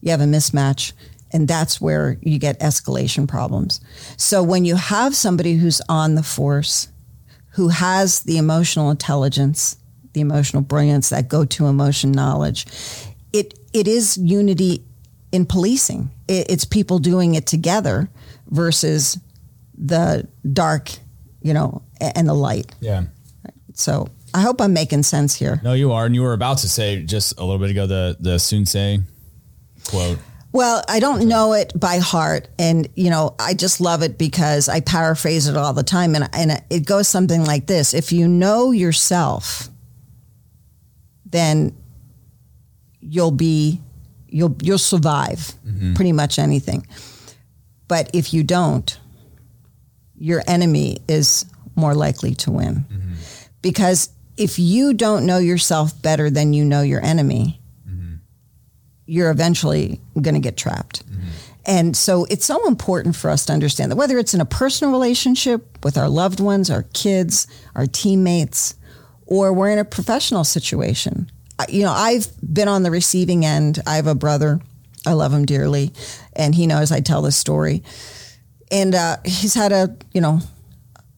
you 0.00 0.12
have 0.12 0.20
a 0.20 0.26
mismatch. 0.26 0.92
And 1.32 1.48
that's 1.48 1.80
where 1.80 2.18
you 2.22 2.38
get 2.38 2.60
escalation 2.60 3.26
problems. 3.26 3.80
So 4.16 4.44
when 4.44 4.64
you 4.64 4.76
have 4.76 5.16
somebody 5.16 5.54
who's 5.54 5.82
on 5.88 6.14
the 6.14 6.22
force, 6.22 6.86
who 7.54 7.66
has 7.66 8.20
the 8.20 8.38
emotional 8.38 8.90
intelligence, 8.90 9.76
the 10.12 10.20
emotional 10.20 10.62
brilliance, 10.62 11.08
that 11.08 11.26
go 11.26 11.44
to 11.46 11.66
emotion 11.66 12.12
knowledge, 12.12 12.64
it, 13.32 13.58
it 13.72 13.88
is 13.88 14.16
unity 14.16 14.84
in 15.32 15.46
policing. 15.46 16.12
It, 16.28 16.48
it's 16.48 16.64
people 16.64 17.00
doing 17.00 17.34
it 17.34 17.48
together 17.48 18.08
versus 18.48 19.18
the 19.82 20.28
dark, 20.50 20.90
you 21.42 21.52
know, 21.52 21.82
and 22.00 22.28
the 22.28 22.34
light. 22.34 22.72
Yeah. 22.80 23.04
So 23.74 24.08
I 24.32 24.40
hope 24.40 24.60
I'm 24.60 24.72
making 24.72 25.02
sense 25.02 25.34
here. 25.34 25.60
No, 25.62 25.72
you 25.72 25.92
are. 25.92 26.06
And 26.06 26.14
you 26.14 26.22
were 26.22 26.32
about 26.32 26.58
to 26.58 26.68
say 26.68 27.02
just 27.02 27.38
a 27.38 27.44
little 27.44 27.58
bit 27.58 27.70
ago 27.70 27.86
the 27.86 28.16
the 28.18 28.38
Sun 28.38 28.64
Tzu 28.64 28.98
quote. 29.88 30.18
Well, 30.52 30.84
I 30.86 31.00
don't 31.00 31.28
know 31.28 31.54
it 31.54 31.72
by 31.78 31.98
heart, 31.98 32.48
and 32.58 32.86
you 32.94 33.08
know, 33.08 33.34
I 33.38 33.54
just 33.54 33.80
love 33.80 34.02
it 34.02 34.18
because 34.18 34.68
I 34.68 34.80
paraphrase 34.80 35.48
it 35.48 35.56
all 35.56 35.72
the 35.72 35.82
time, 35.82 36.14
and 36.14 36.28
and 36.34 36.62
it 36.70 36.86
goes 36.86 37.08
something 37.08 37.44
like 37.44 37.66
this: 37.66 37.94
If 37.94 38.12
you 38.12 38.28
know 38.28 38.70
yourself, 38.70 39.70
then 41.24 41.74
you'll 43.00 43.30
be 43.30 43.80
you'll 44.28 44.56
you'll 44.62 44.78
survive 44.78 45.54
mm-hmm. 45.66 45.94
pretty 45.94 46.12
much 46.12 46.38
anything. 46.38 46.86
But 47.88 48.10
if 48.14 48.32
you 48.32 48.42
don't, 48.42 48.98
your 50.22 50.42
enemy 50.46 50.98
is 51.08 51.44
more 51.74 51.94
likely 51.94 52.34
to 52.36 52.50
win, 52.52 52.84
because 53.60 54.08
if 54.36 54.58
you 54.58 54.94
don't 54.94 55.26
know 55.26 55.38
yourself 55.38 56.00
better 56.00 56.30
than 56.30 56.52
you 56.52 56.64
know 56.64 56.82
your 56.82 57.04
enemy, 57.04 57.60
you're 59.04 59.30
eventually 59.30 60.00
going 60.14 60.34
to 60.34 60.40
get 60.40 60.56
trapped. 60.56 61.02
And 61.64 61.96
so 61.96 62.24
it's 62.30 62.44
so 62.44 62.66
important 62.66 63.14
for 63.16 63.30
us 63.30 63.46
to 63.46 63.52
understand 63.52 63.90
that 63.90 63.96
whether 63.96 64.18
it's 64.18 64.34
in 64.34 64.40
a 64.40 64.44
personal 64.44 64.92
relationship 64.92 65.84
with 65.84 65.96
our 65.96 66.08
loved 66.08 66.40
ones, 66.40 66.70
our 66.70 66.84
kids, 66.92 67.46
our 67.74 67.86
teammates, 67.86 68.74
or 69.26 69.52
we're 69.52 69.70
in 69.70 69.78
a 69.78 69.84
professional 69.84 70.44
situation. 70.44 71.30
You 71.68 71.82
know, 71.84 71.92
I've 71.92 72.26
been 72.42 72.68
on 72.68 72.82
the 72.82 72.90
receiving 72.90 73.44
end. 73.44 73.80
I 73.86 73.96
have 73.96 74.08
a 74.08 74.14
brother. 74.14 74.60
I 75.06 75.12
love 75.12 75.32
him 75.32 75.46
dearly. 75.46 75.92
And 76.34 76.54
he 76.54 76.66
knows 76.66 76.90
I 76.90 77.00
tell 77.00 77.22
this 77.22 77.36
story. 77.36 77.82
And 78.72 78.94
uh, 78.94 79.18
he's 79.24 79.54
had 79.54 79.70
a, 79.70 79.96
you 80.12 80.20
know, 80.20 80.40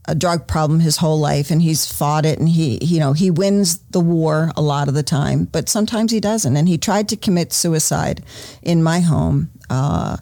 a 0.06 0.14
drug 0.14 0.46
problem 0.46 0.80
his 0.80 0.98
whole 0.98 1.18
life 1.18 1.50
and 1.50 1.62
he's 1.62 1.90
fought 1.90 2.26
it 2.26 2.38
and 2.38 2.48
he 2.48 2.78
you 2.84 3.00
know 3.00 3.14
he 3.14 3.30
wins 3.30 3.78
the 3.90 4.00
war 4.00 4.50
a 4.56 4.60
lot 4.60 4.88
of 4.88 4.94
the 4.94 5.02
time 5.02 5.44
but 5.44 5.68
sometimes 5.68 6.12
he 6.12 6.20
doesn't. 6.20 6.56
And 6.56 6.68
he 6.68 6.76
tried 6.76 7.08
to 7.10 7.16
commit 7.16 7.52
suicide 7.52 8.22
in 8.62 8.82
my 8.82 9.00
home 9.00 9.50
uh, 9.70 10.18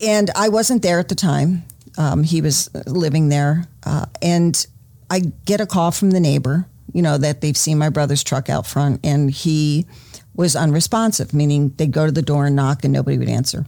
and 0.00 0.30
I 0.36 0.48
wasn't 0.48 0.82
there 0.82 1.00
at 1.00 1.08
the 1.08 1.16
time. 1.16 1.64
Um, 1.96 2.22
he 2.22 2.40
was 2.40 2.70
living 2.86 3.28
there 3.28 3.64
uh, 3.84 4.06
and 4.22 4.66
I 5.10 5.20
get 5.44 5.60
a 5.60 5.66
call 5.66 5.90
from 5.90 6.12
the 6.12 6.20
neighbor 6.20 6.66
you 6.92 7.02
know 7.02 7.18
that 7.18 7.40
they've 7.40 7.56
seen 7.56 7.78
my 7.78 7.88
brother's 7.88 8.22
truck 8.22 8.48
out 8.48 8.66
front 8.66 9.00
and 9.04 9.30
he 9.30 9.86
was 10.34 10.54
unresponsive 10.54 11.34
meaning 11.34 11.70
they'd 11.76 11.90
go 11.90 12.06
to 12.06 12.12
the 12.12 12.22
door 12.22 12.46
and 12.46 12.54
knock 12.54 12.84
and 12.84 12.92
nobody 12.92 13.18
would 13.18 13.28
answer 13.28 13.66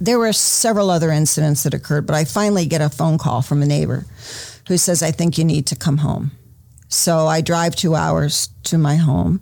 there 0.00 0.18
were 0.18 0.32
several 0.32 0.90
other 0.90 1.10
incidents 1.10 1.62
that 1.62 1.74
occurred, 1.74 2.06
but 2.06 2.16
I 2.16 2.24
finally 2.24 2.66
get 2.66 2.80
a 2.80 2.88
phone 2.88 3.18
call 3.18 3.42
from 3.42 3.62
a 3.62 3.66
neighbor 3.66 4.06
who 4.68 4.76
says, 4.76 5.02
I 5.02 5.10
think 5.10 5.38
you 5.38 5.44
need 5.44 5.66
to 5.68 5.76
come 5.76 5.98
home. 5.98 6.32
So 6.88 7.26
I 7.26 7.40
drive 7.40 7.74
two 7.74 7.94
hours 7.94 8.50
to 8.64 8.76
my 8.76 8.96
home 8.96 9.40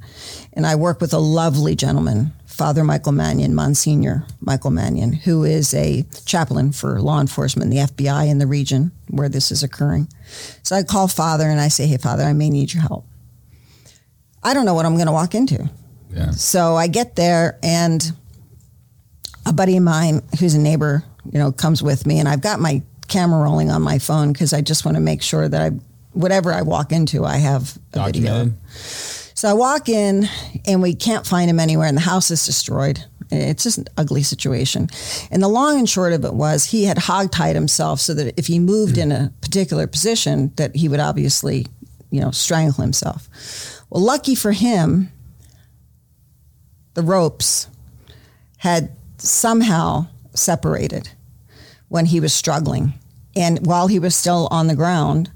and 0.53 0.67
I 0.67 0.77
work 0.77 1.01
with 1.01 1.13
a 1.13 1.19
lovely 1.19 1.75
gentleman, 1.75 2.33
Father 2.47 2.85
Michael 2.85 3.13
Mannion, 3.13 3.55
Monsignor 3.55 4.25
Michael 4.41 4.71
Mannion, 4.71 5.13
who 5.13 5.45
is 5.45 5.75
a 5.75 6.05
chaplain 6.27 6.71
for 6.71 7.01
law 7.01 7.21
enforcement, 7.21 7.71
the 7.71 7.79
FBI 7.79 8.29
in 8.29 8.39
the 8.39 8.47
region 8.47 8.93
where 9.09 9.29
this 9.29 9.51
is 9.51 9.65
occurring. 9.65 10.09
So 10.63 10.77
I 10.77 10.85
call 10.85 11.09
Father 11.09 11.49
and 11.49 11.61
I 11.61 11.69
say, 11.69 11.87
Hey, 11.87 11.97
Father, 11.97 12.23
I 12.23 12.35
may 12.35 12.51
need 12.51 12.73
your 12.73 12.83
help. 12.83 13.05
I 14.43 14.55
don't 14.55 14.65
know 14.65 14.75
what 14.75 14.87
I'm 14.87 14.95
going 14.95 15.07
to 15.07 15.13
walk 15.13 15.35
into. 15.35 15.69
Yeah. 16.13 16.31
So 16.31 16.77
I 16.77 16.87
get 16.87 17.17
there 17.17 17.59
and 17.63 18.13
a 19.47 19.53
buddy 19.53 19.77
of 19.77 19.83
mine 19.83 20.23
who's 20.39 20.55
a 20.55 20.59
neighbor, 20.59 21.05
you 21.31 21.39
know, 21.39 21.53
comes 21.53 21.83
with 21.83 22.07
me 22.07 22.19
and 22.19 22.29
I've 22.29 22.43
got 22.43 22.61
my 22.61 22.83
camera 23.09 23.43
rolling 23.43 23.71
on 23.71 23.83
my 23.83 23.99
phone 23.99 24.33
because 24.33 24.53
I 24.53 24.61
just 24.61 24.85
want 24.85 24.97
to 24.97 25.01
make 25.01 25.23
sure 25.23 25.49
that 25.49 25.61
I, 25.61 25.77
whatever 26.13 26.53
I 26.53 26.63
walk 26.63 26.93
into, 26.93 27.25
I 27.25 27.37
have 27.37 27.77
a 27.93 28.07
video. 28.07 28.31
Documented. 28.31 28.59
So 29.35 29.49
I 29.49 29.55
walk 29.55 29.89
in 29.89 30.29
and 30.67 30.83
we 30.83 30.95
can't 30.95 31.27
find 31.27 31.49
him 31.49 31.59
anywhere 31.59 31.87
and 31.87 31.97
the 31.97 32.03
house 32.03 32.31
is 32.31 32.45
destroyed. 32.45 33.05
It's 33.31 33.63
just 33.63 33.79
an 33.79 33.87
ugly 33.97 34.23
situation. 34.23 34.89
And 35.31 35.43
the 35.43 35.49
long 35.49 35.79
and 35.79 35.89
short 35.89 36.13
of 36.13 36.25
it 36.25 36.35
was 36.35 36.67
he 36.67 36.85
had 36.85 36.99
hogtied 36.99 37.55
himself 37.55 38.01
so 38.01 38.13
that 38.15 38.39
if 38.39 38.49
he 38.49 38.59
moved 38.59 38.99
in 38.99 39.13
a 39.13 39.33
particular 39.41 39.87
position 39.87 40.53
that 40.57 40.77
he 40.77 40.89
would 40.89 41.01
obviously, 41.01 41.67
you 42.11 42.21
know, 42.21 42.33
strangle 42.33 42.83
himself. 42.83 43.29
Well, 43.89 44.03
lucky 44.03 44.35
for 44.35 44.53
him, 44.53 45.11
the 46.95 47.03
ropes 47.03 47.69
had 48.59 48.93
somehow 49.23 50.07
separated 50.35 51.11
when 51.89 52.07
he 52.07 52.21
was 52.21 52.33
struggling. 52.33 52.95
And 53.37 53.65
while 53.67 53.89
he 53.89 53.99
was 53.99 54.17
still 54.17 54.49
on 54.51 54.67
the 54.67 54.77
ground, 54.77 55.31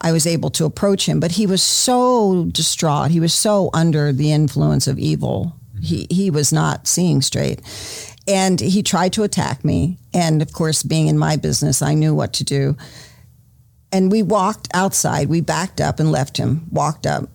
I 0.00 0.12
was 0.12 0.26
able 0.26 0.50
to 0.50 0.64
approach 0.64 1.06
him, 1.06 1.20
but 1.20 1.32
he 1.32 1.46
was 1.46 1.62
so 1.62 2.46
distraught. 2.52 3.10
He 3.10 3.20
was 3.20 3.34
so 3.34 3.70
under 3.74 4.12
the 4.12 4.32
influence 4.32 4.86
of 4.86 4.98
evil 4.98 5.54
He 5.80 6.06
he 6.10 6.30
was 6.30 6.52
not 6.52 6.86
seeing 6.86 7.22
straight. 7.22 7.60
And 8.26 8.60
he 8.60 8.82
tried 8.82 9.12
to 9.14 9.22
attack 9.22 9.64
me. 9.64 9.98
And 10.12 10.42
of 10.42 10.52
course, 10.52 10.82
being 10.82 11.06
in 11.08 11.18
my 11.18 11.36
business, 11.36 11.82
I 11.82 11.94
knew 11.94 12.14
what 12.14 12.32
to 12.34 12.44
do. 12.44 12.76
And 13.90 14.12
we 14.12 14.22
walked 14.22 14.68
outside. 14.74 15.28
We 15.28 15.40
backed 15.40 15.80
up 15.80 15.98
and 15.98 16.12
left 16.12 16.36
him, 16.36 16.66
walked 16.70 17.06
up 17.06 17.30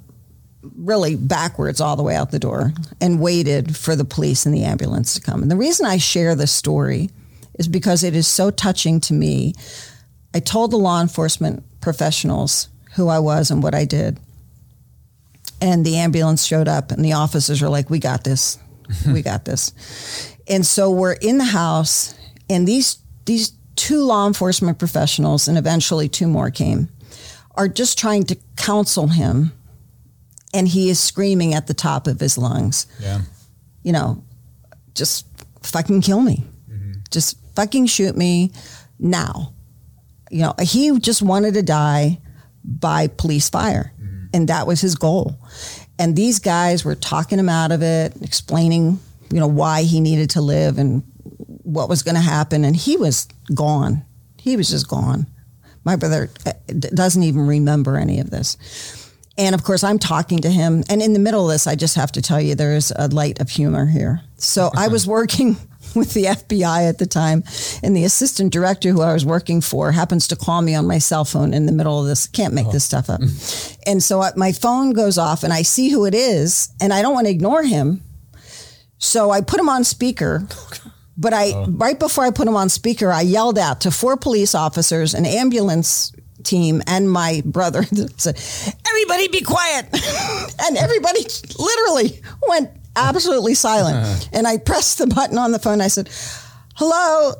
really 0.75 1.15
backwards 1.15 1.81
all 1.81 1.95
the 1.95 2.03
way 2.03 2.15
out 2.15 2.31
the 2.31 2.39
door 2.39 2.73
and 3.01 3.19
waited 3.19 3.75
for 3.75 3.95
the 3.95 4.05
police 4.05 4.45
and 4.45 4.55
the 4.55 4.63
ambulance 4.63 5.13
to 5.13 5.21
come. 5.21 5.41
And 5.41 5.51
the 5.51 5.57
reason 5.57 5.85
I 5.85 5.97
share 5.97 6.35
this 6.35 6.51
story 6.51 7.09
is 7.59 7.67
because 7.67 8.03
it 8.03 8.15
is 8.15 8.27
so 8.27 8.49
touching 8.49 8.99
to 9.01 9.13
me. 9.13 9.53
I 10.33 10.39
told 10.39 10.71
the 10.71 10.77
law 10.77 11.01
enforcement 11.01 11.63
professionals 11.81 12.69
who 12.95 13.07
I 13.07 13.19
was 13.19 13.51
and 13.51 13.61
what 13.61 13.75
I 13.75 13.85
did. 13.85 14.19
And 15.61 15.85
the 15.85 15.97
ambulance 15.97 16.45
showed 16.45 16.67
up 16.67 16.91
and 16.91 17.03
the 17.03 17.13
officers 17.13 17.61
were 17.61 17.69
like, 17.69 17.89
"We 17.89 17.99
got 17.99 18.23
this. 18.23 18.57
we 19.07 19.21
got 19.21 19.45
this." 19.45 19.73
And 20.47 20.65
so 20.65 20.91
we're 20.91 21.13
in 21.13 21.37
the 21.37 21.45
house 21.45 22.15
and 22.49 22.67
these 22.67 22.97
these 23.25 23.53
two 23.75 24.03
law 24.03 24.27
enforcement 24.27 24.77
professionals 24.77 25.47
and 25.47 25.57
eventually 25.57 26.09
two 26.09 26.27
more 26.27 26.51
came 26.51 26.89
are 27.55 27.67
just 27.67 27.97
trying 27.97 28.23
to 28.23 28.37
counsel 28.57 29.07
him 29.07 29.51
and 30.53 30.67
he 30.67 30.89
is 30.89 30.99
screaming 30.99 31.53
at 31.53 31.67
the 31.67 31.73
top 31.73 32.07
of 32.07 32.19
his 32.19 32.37
lungs. 32.37 32.87
Yeah. 32.99 33.21
You 33.83 33.91
know, 33.91 34.23
just 34.93 35.25
fucking 35.61 36.01
kill 36.01 36.21
me. 36.21 36.43
Just 37.09 37.37
fucking 37.55 37.85
shoot 37.87 38.15
me 38.15 38.51
now. 38.99 39.53
You 40.31 40.41
know, 40.41 40.55
he 40.61 40.97
just 40.99 41.21
wanted 41.21 41.53
to 41.53 41.61
die 41.63 42.19
by 42.63 43.07
police 43.07 43.49
fire. 43.49 43.93
And 44.33 44.47
that 44.47 44.65
was 44.65 44.81
his 44.81 44.95
goal. 44.95 45.37
And 45.99 46.15
these 46.15 46.39
guys 46.39 46.83
were 46.83 46.95
talking 46.95 47.37
him 47.37 47.49
out 47.49 47.71
of 47.71 47.83
it, 47.83 48.13
explaining, 48.21 48.99
you 49.31 49.39
know, 49.39 49.47
why 49.47 49.83
he 49.83 49.99
needed 49.99 50.31
to 50.31 50.41
live 50.41 50.79
and 50.79 51.03
what 51.45 51.87
was 51.87 52.01
going 52.01 52.15
to 52.15 52.21
happen. 52.21 52.65
And 52.65 52.75
he 52.75 52.97
was 52.97 53.27
gone. 53.53 54.03
He 54.39 54.57
was 54.57 54.69
just 54.69 54.87
gone. 54.87 55.27
My 55.83 55.95
brother 55.95 56.31
uh, 56.47 56.53
doesn't 56.67 57.21
even 57.21 57.45
remember 57.45 57.97
any 57.97 58.19
of 58.19 58.31
this. 58.31 58.57
And 59.37 59.55
of 59.55 59.63
course, 59.63 59.83
I'm 59.83 59.97
talking 59.97 60.39
to 60.39 60.49
him. 60.49 60.83
And 60.89 61.01
in 61.01 61.13
the 61.13 61.19
middle 61.19 61.49
of 61.49 61.51
this, 61.51 61.65
I 61.65 61.75
just 61.75 61.95
have 61.95 62.11
to 62.13 62.21
tell 62.21 62.39
you 62.39 62.53
there 62.53 62.75
is 62.75 62.93
a 62.95 63.07
light 63.07 63.41
of 63.41 63.49
humor 63.49 63.87
here. 63.87 64.21
So 64.37 64.69
I 64.75 64.89
was 64.89 65.07
working 65.07 65.57
with 65.95 66.13
the 66.13 66.25
FBI 66.25 66.87
at 66.87 66.99
the 66.99 67.05
time, 67.05 67.43
and 67.81 67.95
the 67.95 68.03
assistant 68.03 68.53
director 68.53 68.89
who 68.89 69.01
I 69.01 69.13
was 69.13 69.25
working 69.25 69.61
for 69.61 69.91
happens 69.91 70.27
to 70.27 70.35
call 70.35 70.61
me 70.61 70.75
on 70.75 70.87
my 70.87 70.99
cell 70.99 71.25
phone 71.25 71.53
in 71.53 71.65
the 71.65 71.71
middle 71.71 71.99
of 71.99 72.07
this. 72.07 72.27
Can't 72.27 72.53
make 72.53 72.69
this 72.71 72.83
stuff 72.83 73.09
up. 73.09 73.21
Oh. 73.23 73.27
And 73.85 74.01
so 74.01 74.21
I, 74.21 74.31
my 74.37 74.53
phone 74.53 74.93
goes 74.93 75.17
off, 75.17 75.43
and 75.43 75.51
I 75.51 75.63
see 75.63 75.89
who 75.89 76.05
it 76.05 76.15
is, 76.15 76.69
and 76.79 76.93
I 76.93 77.01
don't 77.01 77.13
want 77.13 77.27
to 77.27 77.31
ignore 77.31 77.63
him. 77.63 78.01
So 78.97 79.29
I 79.29 79.41
put 79.41 79.59
him 79.59 79.67
on 79.67 79.83
speaker. 79.83 80.47
But 81.15 81.31
I, 81.31 81.51
oh. 81.51 81.67
right 81.69 81.99
before 81.99 82.23
I 82.23 82.31
put 82.31 82.47
him 82.47 82.55
on 82.55 82.69
speaker, 82.69 83.11
I 83.11 83.21
yelled 83.21 83.59
out 83.59 83.81
to 83.81 83.91
four 83.91 84.17
police 84.17 84.55
officers, 84.55 85.13
an 85.13 85.27
ambulance 85.27 86.11
team, 86.43 86.81
and 86.87 87.09
my 87.09 87.41
brother, 87.45 87.83
said, 88.17 88.39
"Everybody, 88.87 89.27
be 89.29 89.41
quiet!" 89.41 89.85
and 90.63 90.77
everybody 90.77 91.25
literally 91.57 92.21
went 92.47 92.69
absolutely 92.95 93.53
silent. 93.55 93.97
Uh-huh. 93.97 94.29
and 94.33 94.47
I 94.47 94.57
pressed 94.57 94.97
the 94.99 95.07
button 95.07 95.37
on 95.37 95.51
the 95.51 95.59
phone. 95.59 95.81
I 95.81 95.87
said, 95.87 96.09
"Hello," 96.75 97.33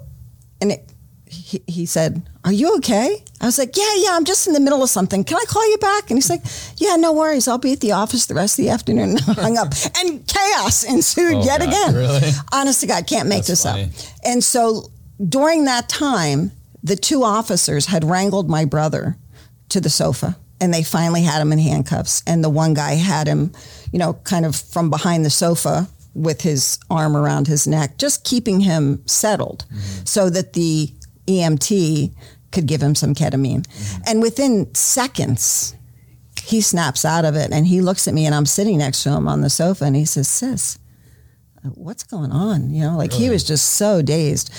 and 0.62 0.72
it, 0.72 0.90
he, 1.28 1.62
he 1.68 1.86
said, 1.86 2.22
"Are 2.46 2.52
you 2.54 2.76
okay?" 2.78 3.24
I 3.42 3.46
was 3.46 3.58
like, 3.58 3.76
"Yeah, 3.76 3.94
yeah, 3.98 4.12
I'm 4.14 4.24
just 4.26 4.48
in 4.48 4.54
the 4.54 4.60
middle 4.60 4.82
of 4.84 4.90
something. 4.90 5.24
Can 5.24 5.38
I 5.38 5.46
call 5.48 5.70
you 5.70 5.78
back?" 5.78 6.10
And 6.10 6.18
he's 6.18 6.30
like, 6.30 6.44
"Yeah, 6.78 6.96
no 6.96 7.12
worries. 7.14 7.48
I'll 7.48 7.58
be 7.58 7.74
at 7.74 7.82
the 7.82 7.92
office 7.94 8.26
the 8.28 8.36
rest 8.36 8.58
of 8.60 8.66
the 8.66 8.72
afternoon." 8.72 9.18
And 9.28 9.38
hung 9.38 9.58
up, 9.58 9.74
and 10.00 10.26
chaos 10.28 10.84
ensued 10.84 11.36
Oh, 11.36 11.44
yet 11.44 11.60
God, 11.60 11.68
again. 11.70 11.96
really? 11.96 12.32
Honest 12.52 12.82
to 12.82 12.88
God, 12.88 13.06
can't 13.08 13.28
make 13.28 13.40
That's 13.46 13.48
this 13.48 13.64
funny. 13.64 13.84
up. 13.86 13.90
And 14.26 14.44
so 14.44 14.90
during 15.30 15.66
that 15.66 15.90
time, 15.90 16.52
the 16.84 16.96
two 16.96 17.24
officers 17.24 17.86
had 17.86 18.04
wrangled 18.04 18.50
my 18.50 18.66
brother 18.66 19.18
to 19.70 19.80
the 19.80 19.90
sofa 19.90 20.38
and 20.60 20.74
they 20.74 20.84
finally 20.84 21.24
had 21.24 21.42
him 21.42 21.52
in 21.52 21.60
handcuffs. 21.60 22.22
And 22.28 22.44
the 22.44 22.50
one 22.50 22.74
guy 22.74 22.94
had 22.94 23.28
him, 23.28 23.52
you 23.92 24.00
know, 24.00 24.14
kind 24.24 24.46
of 24.46 24.56
from 24.56 24.90
behind 24.90 25.26
the 25.26 25.30
sofa 25.30 25.88
with 26.14 26.42
his 26.42 26.80
arm 26.90 27.18
around 27.18 27.48
his 27.48 27.68
neck, 27.68 27.98
just 27.98 28.24
keeping 28.24 28.60
him 28.60 29.02
settled 29.08 29.66
mm-hmm. 29.66 30.06
so 30.06 30.30
that 30.30 30.54
the 30.54 30.94
EMT 31.28 32.14
could 32.52 32.68
give 32.68 32.82
him 32.82 32.96
some 32.96 33.16
ketamine. 33.16 33.66
Mm-hmm. 33.66 34.02
And 34.08 34.22
within 34.22 34.74
seconds, 34.76 35.76
he 36.44 36.62
snaps 36.62 37.06
out 37.06 37.26
of 37.26 37.36
it 37.36 37.52
and 37.52 37.66
he 37.66 37.82
looks 37.82 38.08
at 38.08 38.14
me 38.14 38.26
and 38.26 38.36
I'm 38.36 38.46
sitting 38.46 38.78
next 38.78 39.04
to 39.04 39.10
him 39.10 39.28
on 39.28 39.42
the 39.42 39.50
sofa 39.50 39.86
and 39.86 39.96
he 39.96 40.06
says, 40.06 40.28
Sis, 40.28 40.78
what's 41.76 42.04
going 42.04 42.32
on? 42.32 42.74
You 42.74 42.84
know, 42.84 42.98
like 42.98 43.14
he 43.14 43.30
was 43.30 43.44
just 43.44 43.72
so 43.72 44.02
dazed. 44.02 44.52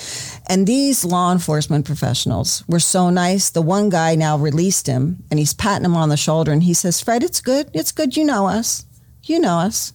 And 0.47 0.65
these 0.65 1.05
law 1.05 1.31
enforcement 1.31 1.85
professionals 1.85 2.63
were 2.67 2.79
so 2.79 3.09
nice. 3.09 3.49
The 3.49 3.61
one 3.61 3.89
guy 3.89 4.15
now 4.15 4.37
released 4.37 4.87
him 4.87 5.23
and 5.29 5.39
he's 5.39 5.53
patting 5.53 5.85
him 5.85 5.95
on 5.95 6.09
the 6.09 6.17
shoulder 6.17 6.51
and 6.51 6.63
he 6.63 6.73
says, 6.73 7.01
Fred, 7.01 7.23
it's 7.23 7.41
good. 7.41 7.69
It's 7.73 7.91
good. 7.91 8.17
You 8.17 8.25
know 8.25 8.47
us. 8.47 8.85
You 9.23 9.39
know 9.39 9.57
us. 9.57 9.93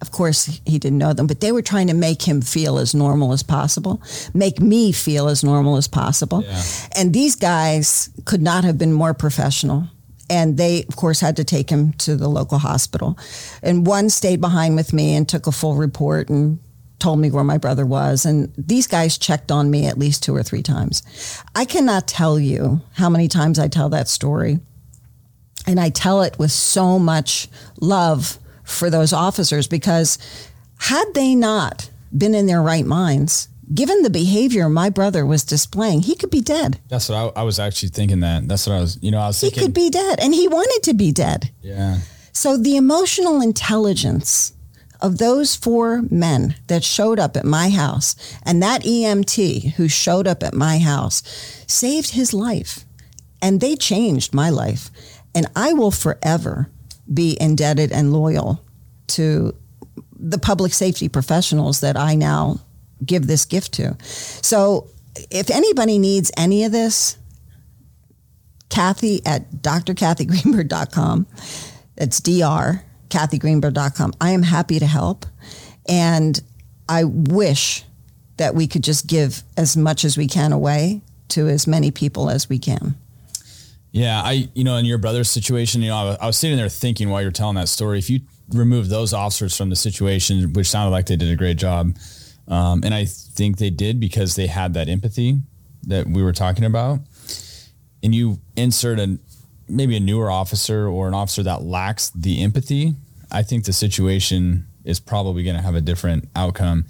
Of 0.00 0.12
course, 0.12 0.60
he 0.64 0.78
didn't 0.78 0.98
know 0.98 1.12
them, 1.12 1.26
but 1.26 1.40
they 1.40 1.50
were 1.50 1.62
trying 1.62 1.88
to 1.88 1.94
make 1.94 2.22
him 2.22 2.40
feel 2.40 2.78
as 2.78 2.94
normal 2.94 3.32
as 3.32 3.42
possible, 3.42 4.00
make 4.32 4.60
me 4.60 4.92
feel 4.92 5.28
as 5.28 5.42
normal 5.42 5.76
as 5.76 5.88
possible. 5.88 6.44
Yeah. 6.44 6.62
And 6.96 7.12
these 7.12 7.34
guys 7.34 8.08
could 8.24 8.40
not 8.40 8.62
have 8.62 8.78
been 8.78 8.92
more 8.92 9.12
professional. 9.12 9.88
And 10.30 10.56
they, 10.56 10.84
of 10.84 10.96
course, 10.96 11.20
had 11.20 11.36
to 11.36 11.44
take 11.44 11.70
him 11.70 11.92
to 11.94 12.16
the 12.16 12.28
local 12.28 12.58
hospital. 12.58 13.18
And 13.62 13.86
one 13.86 14.10
stayed 14.10 14.40
behind 14.40 14.76
with 14.76 14.92
me 14.92 15.14
and 15.14 15.28
took 15.28 15.46
a 15.46 15.52
full 15.52 15.76
report 15.76 16.28
and 16.28 16.58
told 16.98 17.20
me 17.20 17.30
where 17.30 17.44
my 17.44 17.58
brother 17.58 17.86
was. 17.86 18.26
And 18.26 18.52
these 18.56 18.86
guys 18.86 19.18
checked 19.18 19.50
on 19.50 19.70
me 19.70 19.86
at 19.86 19.98
least 19.98 20.22
two 20.22 20.34
or 20.34 20.42
three 20.42 20.62
times. 20.62 21.02
I 21.54 21.64
cannot 21.64 22.08
tell 22.08 22.38
you 22.38 22.80
how 22.94 23.08
many 23.08 23.28
times 23.28 23.58
I 23.58 23.68
tell 23.68 23.88
that 23.90 24.08
story. 24.08 24.58
And 25.66 25.78
I 25.78 25.90
tell 25.90 26.22
it 26.22 26.38
with 26.38 26.50
so 26.50 26.98
much 26.98 27.48
love 27.80 28.38
for 28.64 28.90
those 28.90 29.12
officers 29.12 29.66
because 29.66 30.18
had 30.78 31.04
they 31.14 31.34
not 31.34 31.90
been 32.16 32.34
in 32.34 32.46
their 32.46 32.62
right 32.62 32.86
minds, 32.86 33.48
given 33.72 34.02
the 34.02 34.10
behavior 34.10 34.68
my 34.68 34.90
brother 34.90 35.24
was 35.26 35.44
displaying, 35.44 36.02
he 36.02 36.14
could 36.14 36.30
be 36.30 36.40
dead. 36.40 36.80
That's 36.88 37.08
what 37.08 37.36
I, 37.36 37.40
I 37.40 37.42
was 37.44 37.58
actually 37.58 37.90
thinking. 37.90 38.20
That 38.20 38.48
that's 38.48 38.66
what 38.66 38.76
I 38.76 38.80
was. 38.80 38.98
You 39.02 39.10
know, 39.10 39.18
I 39.18 39.28
was 39.28 39.40
He 39.40 39.50
could 39.50 39.74
be 39.74 39.90
dead, 39.90 40.20
and 40.20 40.34
he 40.34 40.48
wanted 40.48 40.82
to 40.84 40.94
be 40.94 41.12
dead. 41.12 41.50
Yeah. 41.62 41.98
So 42.32 42.56
the 42.56 42.76
emotional 42.76 43.40
intelligence 43.40 44.52
of 45.00 45.18
those 45.18 45.54
four 45.54 46.02
men 46.10 46.56
that 46.66 46.84
showed 46.84 47.18
up 47.18 47.36
at 47.36 47.44
my 47.44 47.70
house 47.70 48.16
and 48.42 48.62
that 48.62 48.82
EMT 48.82 49.74
who 49.74 49.88
showed 49.88 50.26
up 50.26 50.42
at 50.42 50.54
my 50.54 50.78
house 50.78 51.22
saved 51.66 52.10
his 52.10 52.34
life. 52.34 52.84
And 53.40 53.60
they 53.60 53.76
changed 53.76 54.34
my 54.34 54.50
life. 54.50 54.90
And 55.34 55.46
I 55.54 55.72
will 55.72 55.92
forever 55.92 56.68
be 57.12 57.36
indebted 57.40 57.92
and 57.92 58.12
loyal 58.12 58.60
to 59.08 59.54
the 60.18 60.38
public 60.38 60.72
safety 60.72 61.08
professionals 61.08 61.80
that 61.80 61.96
I 61.96 62.16
now 62.16 62.60
give 63.04 63.26
this 63.26 63.44
gift 63.44 63.72
to. 63.74 63.96
So 64.02 64.88
if 65.30 65.50
anybody 65.50 65.98
needs 65.98 66.30
any 66.36 66.64
of 66.64 66.72
this, 66.72 67.18
Cathy 68.68 69.24
at 69.26 69.50
drcathygreenberg.com. 69.50 71.26
It's 71.96 72.20
dr 72.20 72.84
cathygreenberg.com. 73.08 74.12
I 74.20 74.30
am 74.30 74.42
happy 74.42 74.78
to 74.78 74.86
help. 74.86 75.26
And 75.88 76.38
I 76.88 77.04
wish 77.04 77.84
that 78.36 78.54
we 78.54 78.66
could 78.66 78.84
just 78.84 79.06
give 79.06 79.42
as 79.56 79.76
much 79.76 80.04
as 80.04 80.16
we 80.16 80.26
can 80.26 80.52
away 80.52 81.02
to 81.28 81.48
as 81.48 81.66
many 81.66 81.90
people 81.90 82.30
as 82.30 82.48
we 82.48 82.58
can. 82.58 82.96
Yeah, 83.90 84.20
I 84.22 84.48
you 84.54 84.64
know 84.64 84.76
in 84.76 84.84
your 84.84 84.98
brother's 84.98 85.30
situation, 85.30 85.82
you 85.82 85.88
know, 85.88 85.96
I 85.96 86.04
was, 86.04 86.16
I 86.20 86.26
was 86.26 86.36
sitting 86.36 86.56
there 86.56 86.68
thinking 86.68 87.08
while 87.08 87.22
you're 87.22 87.30
telling 87.30 87.56
that 87.56 87.68
story. 87.68 87.98
If 87.98 88.10
you 88.10 88.20
remove 88.50 88.88
those 88.88 89.12
officers 89.12 89.56
from 89.56 89.70
the 89.70 89.76
situation, 89.76 90.52
which 90.52 90.68
sounded 90.68 90.90
like 90.90 91.06
they 91.06 91.16
did 91.16 91.30
a 91.30 91.36
great 91.36 91.56
job, 91.56 91.96
um, 92.48 92.82
and 92.84 92.94
I 92.94 93.04
think 93.04 93.58
they 93.58 93.70
did 93.70 94.00
because 94.00 94.36
they 94.36 94.46
had 94.46 94.74
that 94.74 94.88
empathy 94.88 95.38
that 95.84 96.06
we 96.06 96.22
were 96.22 96.32
talking 96.32 96.64
about, 96.64 97.00
and 98.02 98.14
you 98.14 98.38
insert 98.56 98.98
a 98.98 99.18
maybe 99.68 99.96
a 99.96 100.00
newer 100.00 100.30
officer 100.30 100.88
or 100.88 101.08
an 101.08 101.14
officer 101.14 101.42
that 101.42 101.62
lacks 101.62 102.10
the 102.10 102.42
empathy, 102.42 102.94
I 103.30 103.42
think 103.42 103.64
the 103.64 103.72
situation 103.72 104.66
is 104.84 104.98
probably 104.98 105.44
going 105.44 105.56
to 105.56 105.62
have 105.62 105.74
a 105.74 105.80
different 105.80 106.28
outcome. 106.34 106.86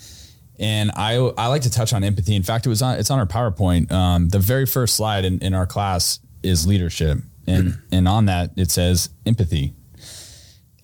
And 0.61 0.91
I 0.97 1.15
I 1.37 1.47
like 1.49 1.63
to 1.63 1.71
touch 1.71 1.93
on 1.93 2.03
empathy. 2.03 2.35
In 2.35 2.43
fact, 2.43 2.67
it 2.67 2.69
was 2.69 2.83
on 2.83 2.99
it's 2.99 3.11
on 3.11 3.19
our 3.19 3.27
PowerPoint. 3.27 3.93
Um, 3.93 4.29
the 4.29 4.39
very 4.39 4.67
first 4.67 4.97
slide 4.97 5.25
in, 5.25 5.39
in 5.41 5.55
our 5.55 5.67
class 5.67 6.21
is 6.43 6.67
leadership, 6.67 7.19
and 7.47 7.79
and 7.93 8.09
on 8.09 8.27
that 8.27 8.51
it 8.57 8.71
says 8.71 9.11
empathy. 9.27 9.75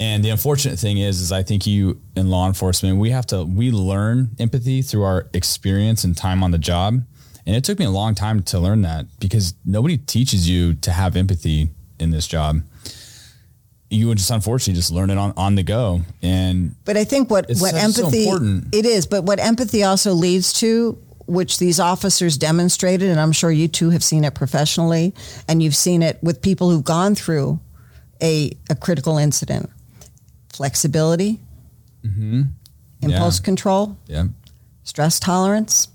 And 0.01 0.25
the 0.25 0.31
unfortunate 0.31 0.79
thing 0.79 0.99
is, 0.99 1.21
is 1.21 1.31
I 1.31 1.43
think 1.43 1.67
you 1.67 2.01
in 2.17 2.29
law 2.29 2.49
enforcement 2.49 2.99
we 2.99 3.11
have 3.11 3.27
to 3.27 3.45
we 3.45 3.71
learn 3.71 4.31
empathy 4.39 4.83
through 4.83 5.05
our 5.05 5.29
experience 5.33 6.05
and 6.05 6.17
time 6.17 6.43
on 6.43 6.51
the 6.51 6.59
job. 6.59 7.03
And 7.47 7.55
it 7.55 7.63
took 7.63 7.79
me 7.79 7.85
a 7.85 7.91
long 7.91 8.15
time 8.15 8.43
to 8.45 8.59
learn 8.59 8.83
that 8.83 9.07
because 9.21 9.55
nobody 9.65 9.99
teaches 9.99 10.49
you 10.49 10.75
to 10.77 10.91
have 10.91 11.15
empathy 11.15 11.71
in 12.01 12.11
this 12.11 12.27
job 12.27 12.63
you 13.91 14.09
would 14.09 14.19
just 14.19 14.31
unfortunately 14.31 14.75
just 14.75 14.91
learn 14.91 15.11
it 15.11 15.19
on, 15.19 15.33
on 15.37 15.55
the 15.55 15.63
go. 15.63 16.01
And 16.23 16.75
But 16.85 16.97
I 16.97 17.05
think 17.05 17.31
what 17.31 17.47
what 17.49 17.57
so- 17.57 17.67
so 17.69 17.77
empathy 17.77 18.25
important. 18.25 18.75
it 18.75 18.85
is, 18.85 19.07
but 19.07 19.23
what 19.25 19.39
empathy 19.39 19.85
also 19.85 20.15
leads 20.15 20.53
to, 20.55 20.99
which 21.27 21.59
these 21.59 21.79
officers 21.81 22.37
demonstrated, 22.37 23.09
and 23.09 23.21
I'm 23.21 23.33
sure 23.33 23.51
you 23.53 23.69
too 23.69 23.91
have 23.91 24.03
seen 24.03 24.25
it 24.25 24.35
professionally, 24.35 25.15
and 25.49 25.63
you've 25.63 25.77
seen 25.77 26.03
it 26.03 26.19
with 26.23 26.43
people 26.43 26.71
who've 26.71 26.85
gone 26.85 27.15
through 27.15 27.61
a 28.23 28.51
a 28.69 28.75
critical 28.75 29.17
incident, 29.19 29.71
flexibility, 30.55 31.41
mm-hmm. 32.05 32.43
impulse 33.03 33.41
Yeah. 33.41 33.45
control, 33.45 33.97
yeah, 34.07 34.25
stress 34.85 35.19
tolerance. 35.21 35.89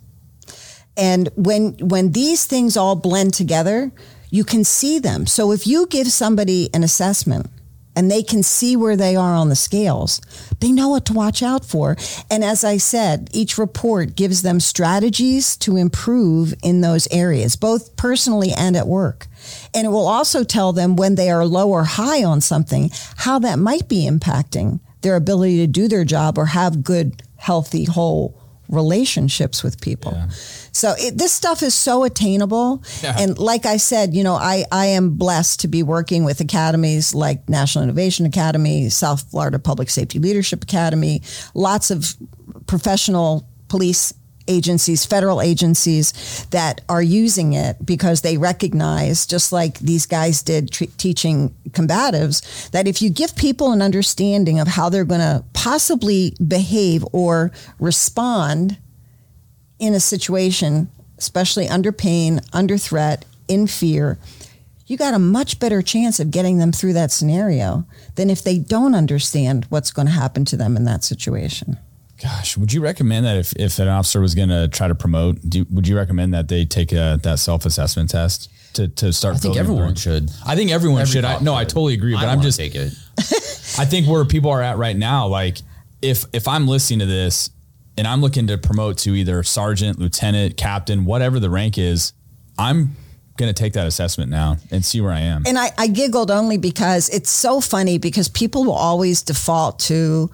And 0.98 1.30
when 1.36 1.74
when 1.80 2.12
these 2.12 2.46
things 2.46 2.76
all 2.76 2.96
blend 2.96 3.34
together, 3.34 3.92
you 4.30 4.44
can 4.44 4.64
see 4.64 5.00
them. 5.00 5.26
So 5.26 5.52
if 5.52 5.66
you 5.66 5.88
give 5.88 6.08
somebody 6.12 6.70
an 6.74 6.84
assessment 6.84 7.50
and 7.96 8.12
they 8.12 8.22
can 8.22 8.44
see 8.44 8.76
where 8.76 8.96
they 8.96 9.16
are 9.16 9.34
on 9.34 9.50
the 9.50 9.56
scales, 9.56 10.22
they 10.60 10.72
know 10.72 10.90
what 10.90 11.06
to 11.06 11.14
watch 11.14 11.42
out 11.42 11.66
for. 11.66 11.96
And 12.30 12.44
as 12.44 12.64
I 12.64 12.78
said, 12.78 13.30
each 13.34 13.58
report 13.58 14.16
gives 14.16 14.42
them 14.42 14.60
strategies 14.60 15.58
to 15.58 15.76
improve 15.78 16.54
in 16.64 16.82
those 16.82 17.08
areas, 17.12 17.56
both 17.56 17.96
personally 17.96 18.52
and 18.52 18.76
at 18.76 18.88
work. 18.88 19.28
And 19.74 19.86
it 19.86 19.90
will 19.90 20.08
also 20.08 20.44
tell 20.44 20.74
them 20.74 20.96
when 20.96 21.16
they 21.16 21.30
are 21.30 21.46
low 21.46 21.70
or 21.70 21.84
high 21.84 22.24
on 22.24 22.42
something, 22.42 22.90
how 23.18 23.40
that 23.40 23.60
might 23.60 23.88
be 23.88 24.08
impacting 24.08 24.80
their 25.02 25.16
ability 25.16 25.58
to 25.58 25.68
do 25.68 25.88
their 25.88 26.04
job 26.04 26.38
or 26.38 26.46
have 26.46 26.84
good, 26.84 27.24
healthy, 27.38 27.86
whole 27.86 28.40
relationships 28.68 29.64
with 29.64 29.82
people. 29.82 30.16
So 30.72 30.94
it, 30.98 31.18
this 31.18 31.32
stuff 31.32 31.64
is 31.64 31.74
so 31.74 32.04
attainable. 32.04 32.84
Yeah. 33.02 33.16
And 33.18 33.38
like 33.38 33.66
I 33.66 33.78
said, 33.78 34.14
you 34.14 34.24
know, 34.24 34.36
I, 34.36 34.66
I 34.72 34.88
am 34.88 35.16
blessed 35.16 35.62
to 35.62 35.68
be 35.68 35.82
working 35.82 36.24
with 36.24 36.40
academies 36.40 37.16
like 37.16 37.50
National 37.50 37.84
Innovation 37.84 38.26
Academy, 38.26 38.90
South 38.90 39.30
Florida 39.32 39.58
Public 39.58 39.90
Safety 39.90 40.20
Leadership 40.20 40.64
Academy, 40.64 41.24
lots 41.56 41.90
of 41.90 42.16
professional 42.68 43.48
police 43.70 44.14
agencies, 44.50 45.06
federal 45.06 45.42
agencies 45.42 46.46
that 46.50 46.82
are 46.90 47.02
using 47.02 47.54
it 47.54 47.86
because 47.86 48.22
they 48.22 48.38
recognize, 48.38 49.26
just 49.26 49.54
like 49.54 49.80
these 49.80 50.06
guys 50.06 50.42
did 50.42 50.72
tre- 50.72 50.88
teaching 50.98 51.56
combatives, 51.70 52.70
that 52.72 52.88
if 52.88 53.02
you 53.02 53.10
give 53.10 53.36
people 53.36 53.72
an 53.72 53.82
understanding 53.82 54.60
of 54.60 54.68
how 54.68 54.90
they're 54.90 55.06
going 55.06 55.22
to 55.22 55.46
possibly 55.54 56.36
behave 56.46 57.06
or 57.14 57.52
respond 57.80 58.78
in 59.78 59.94
a 59.94 60.00
situation, 60.00 60.90
especially 61.18 61.70
under 61.70 61.92
pain, 61.92 62.42
under 62.52 62.78
threat, 62.78 63.24
in 63.48 63.68
fear, 63.68 64.18
you 64.86 64.98
got 64.98 65.14
a 65.14 65.20
much 65.20 65.60
better 65.60 65.82
chance 65.82 66.20
of 66.20 66.32
getting 66.32 66.58
them 66.58 66.72
through 66.72 66.94
that 66.94 67.12
scenario 67.12 67.86
than 68.16 68.30
if 68.30 68.44
they 68.44 68.58
don't 68.58 68.96
understand 68.96 69.66
what's 69.70 69.92
going 69.92 70.08
to 70.08 70.14
happen 70.14 70.46
to 70.46 70.58
them 70.58 70.76
in 70.76 70.86
that 70.86 71.04
situation. 71.04 71.78
Gosh, 72.22 72.58
would 72.58 72.74
you 72.74 72.82
recommend 72.82 73.26
that 73.26 73.38
if, 73.38 73.54
if 73.56 73.80
an 73.80 73.88
officer 73.88 74.20
was 74.20 74.36
going 74.36 74.50
to 74.50 74.68
try 74.68 74.88
to 74.88 74.96
promote, 74.96 75.38
do, 75.48 75.66
would 75.70 75.88
you 75.88 75.96
recommend 75.96 76.34
that 76.34 76.50
they 76.50 76.66
take 76.66 76.92
a, 76.92 77.20
that 77.24 77.40
self 77.40 77.66
assessment 77.66 78.10
test 78.10 78.52
to, 78.74 78.88
to 78.90 79.14
start? 79.14 79.36
I 79.36 79.40
think 79.40 79.56
everyone 79.56 79.88
their- 79.88 79.96
should. 79.96 80.32
I 80.46 80.56
think 80.56 80.72
everyone 80.72 81.02
Every 81.02 81.14
should. 81.14 81.26
I, 81.26 81.36
cop 81.36 81.42
no, 81.44 81.56
I 81.56 81.64
totally 81.64 81.94
agree. 81.94 82.14
But 82.14 82.26
I 82.26 82.32
I'm 82.34 82.42
just, 82.42 82.58
take 82.60 82.76
it. 82.76 82.94
I 83.18 83.86
think 83.86 84.08
where 84.08 84.26
people 84.26 84.52
are 84.52 84.62
at 84.62 84.78
right 84.78 84.96
now, 84.96 85.28
like 85.28 85.60
if 86.02 86.26
if 86.34 86.48
I'm 86.48 86.68
listening 86.68 87.00
to 87.00 87.06
this 87.06 87.50
and 87.98 88.08
I'm 88.08 88.22
looking 88.22 88.48
to 88.48 88.58
promote 88.58 88.98
to 89.00 89.16
either 89.16 89.44
sergeant, 89.44 90.00
lieutenant, 90.00 90.58
captain, 90.58 91.06
whatever 91.06 91.40
the 91.40 91.50
rank 91.50 91.78
is, 91.78 92.14
I'm 92.58 92.96
going 93.38 93.54
to 93.54 93.54
take 93.54 93.74
that 93.74 93.88
assessment 93.88 94.30
now 94.30 94.58
and 94.70 94.84
see 94.84 95.00
where 95.00 95.12
I 95.12 95.22
am. 95.22 95.44
And 95.48 95.58
I, 95.58 95.72
I 95.78 95.88
giggled 95.88 96.30
only 96.30 96.58
because 96.58 97.10
it's 97.10 97.30
so 97.30 97.62
funny 97.62 97.98
because 97.98 98.28
people 98.28 98.66
will 98.66 98.74
always 98.74 99.22
default 99.22 99.80
to, 99.80 100.30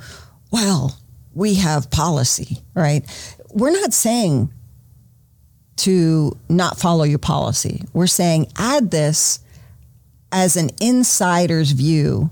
well, 0.52 0.98
we 1.36 1.56
have 1.56 1.92
policy, 1.92 2.58
right? 2.74 3.04
We're 3.52 3.72
not 3.72 3.94
saying 3.94 4.52
to 5.78 6.38
not 6.50 6.80
follow 6.80 7.04
your 7.04 7.20
policy. 7.20 7.84
We're 7.94 8.08
saying 8.08 8.48
add 8.58 8.90
this 8.90 9.40
as 10.32 10.58
an 10.58 10.72
insider's 10.82 11.72
view 11.72 12.32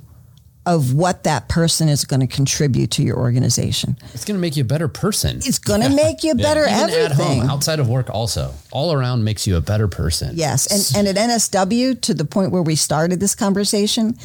of 0.65 0.93
what 0.93 1.25
that 1.25 1.49
person 1.49 1.89
is 1.89 2.05
going 2.05 2.21
to 2.21 2.27
contribute 2.27 2.89
to 2.91 3.03
your 3.03 3.17
organization. 3.17 3.97
It's 4.13 4.23
going 4.23 4.37
to 4.37 4.41
make 4.41 4.55
you 4.55 4.61
a 4.61 4.65
better 4.65 4.87
person. 4.87 5.37
It's 5.37 5.59
going 5.59 5.81
to 5.89 5.89
make 5.89 6.23
you 6.23 6.31
a 6.31 6.35
better 6.35 6.61
Even 6.63 6.73
everything. 6.73 7.05
at 7.05 7.11
home, 7.11 7.49
outside 7.49 7.79
of 7.79 7.89
work, 7.89 8.09
also 8.09 8.53
all 8.71 8.93
around 8.93 9.25
makes 9.25 9.45
you 9.45 9.57
a 9.57 9.61
better 9.61 9.89
person. 9.89 10.31
Yes, 10.35 10.93
and 10.95 11.07
and 11.07 11.17
at 11.17 11.29
NSW, 11.29 11.99
to 12.01 12.13
the 12.13 12.23
point 12.25 12.51
where 12.51 12.61
we 12.61 12.75
started 12.75 13.19
this 13.19 13.35
conversation, 13.35 14.17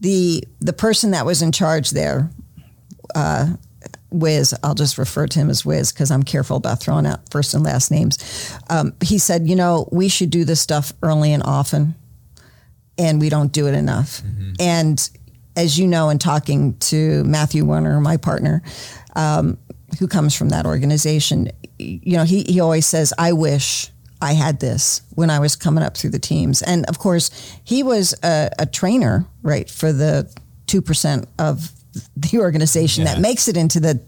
the 0.00 0.44
the 0.60 0.72
person 0.72 1.10
that 1.10 1.26
was 1.26 1.42
in 1.42 1.50
charge 1.50 1.90
there, 1.90 2.30
uh, 3.16 3.54
Wiz, 4.14 4.54
I'll 4.62 4.74
just 4.74 4.96
refer 4.96 5.26
to 5.26 5.38
him 5.38 5.50
as 5.50 5.64
Wiz 5.66 5.92
because 5.92 6.10
I'm 6.10 6.22
careful 6.22 6.56
about 6.56 6.80
throwing 6.80 7.04
out 7.04 7.28
first 7.30 7.52
and 7.52 7.64
last 7.64 7.90
names. 7.90 8.56
Um, 8.70 8.94
he 9.02 9.18
said, 9.18 9.48
you 9.48 9.56
know, 9.56 9.88
we 9.90 10.08
should 10.08 10.30
do 10.30 10.44
this 10.44 10.60
stuff 10.60 10.92
early 11.02 11.32
and 11.32 11.42
often, 11.42 11.96
and 12.96 13.20
we 13.20 13.28
don't 13.28 13.52
do 13.52 13.66
it 13.66 13.74
enough. 13.74 14.22
And 14.60 15.10
as 15.56 15.78
you 15.78 15.86
know, 15.88 16.10
in 16.10 16.18
talking 16.18 16.78
to 16.78 17.24
Matthew 17.24 17.64
Warner, 17.64 18.00
my 18.00 18.16
partner, 18.16 18.62
um, 19.16 19.58
who 19.98 20.06
comes 20.06 20.34
from 20.34 20.50
that 20.50 20.64
organization, 20.64 21.50
you 21.78 22.16
know, 22.16 22.24
he, 22.24 22.44
he 22.44 22.60
always 22.60 22.86
says, 22.86 23.12
I 23.18 23.32
wish 23.32 23.90
I 24.22 24.32
had 24.32 24.60
this 24.60 25.02
when 25.14 25.28
I 25.28 25.40
was 25.40 25.56
coming 25.56 25.82
up 25.82 25.96
through 25.96 26.10
the 26.10 26.18
teams. 26.18 26.62
And 26.62 26.86
of 26.86 26.98
course, 26.98 27.30
he 27.64 27.82
was 27.82 28.14
a, 28.22 28.50
a 28.60 28.66
trainer, 28.66 29.26
right, 29.42 29.68
for 29.68 29.92
the 29.92 30.32
2% 30.66 31.26
of 31.38 31.72
the 32.16 32.38
organization 32.38 33.04
Yeah. 33.04 33.14
that 33.14 33.20
makes 33.20 33.48
it 33.48 33.56
into 33.56 33.80
the, 33.80 34.00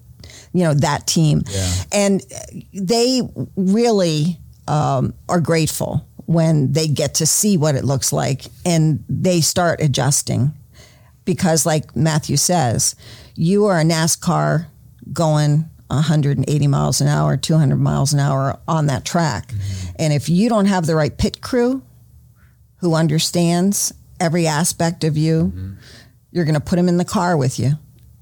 you 0.53 0.65
know, 0.65 0.75
that 0.75 1.07
team. 1.07 1.43
Yeah. 1.51 1.73
And 1.93 2.23
they 2.73 3.23
really 3.57 4.39
um, 4.69 5.15
are 5.29 5.41
grateful 5.41 6.07
when 6.27 6.73
they 6.73 6.89
get 6.89 7.15
to 7.15 7.27
see 7.27 7.57
what 7.57 7.75
it 7.77 7.85
looks 7.85 8.13
like 8.13 8.47
and 8.65 9.05
they 9.09 9.41
start 9.41 9.81
adjusting 9.81 10.53
because 11.25 11.65
like 11.67 11.95
Matthew 11.95 12.37
says, 12.37 12.97
you 13.37 13.67
are 13.67 13.79
a 13.79 13.85
NASCAR 13.85 14.67
going 15.13 15.69
180 15.89 16.67
miles 16.67 17.01
an 17.01 17.07
hour, 17.07 17.37
200 17.37 17.77
miles 17.77 18.13
an 18.13 18.19
hour 18.19 18.59
on 18.67 18.87
that 18.87 19.05
track. 19.05 19.53
And 20.01 20.13
if 20.13 20.29
you 20.29 20.49
don't 20.49 20.67
have 20.67 20.87
the 20.87 20.97
right 20.97 21.17
pit 21.17 21.41
crew 21.41 21.83
who 22.79 22.95
understands 22.95 23.93
every 24.19 24.47
aspect 24.49 25.05
of 25.05 25.17
you, 25.17 25.77
you're 26.37 26.45
going 26.45 26.55
to 26.55 26.61
put 26.61 26.77
them 26.77 26.87
in 26.87 26.99
the 26.99 27.05
car 27.05 27.35
with 27.35 27.59
you 27.59 27.73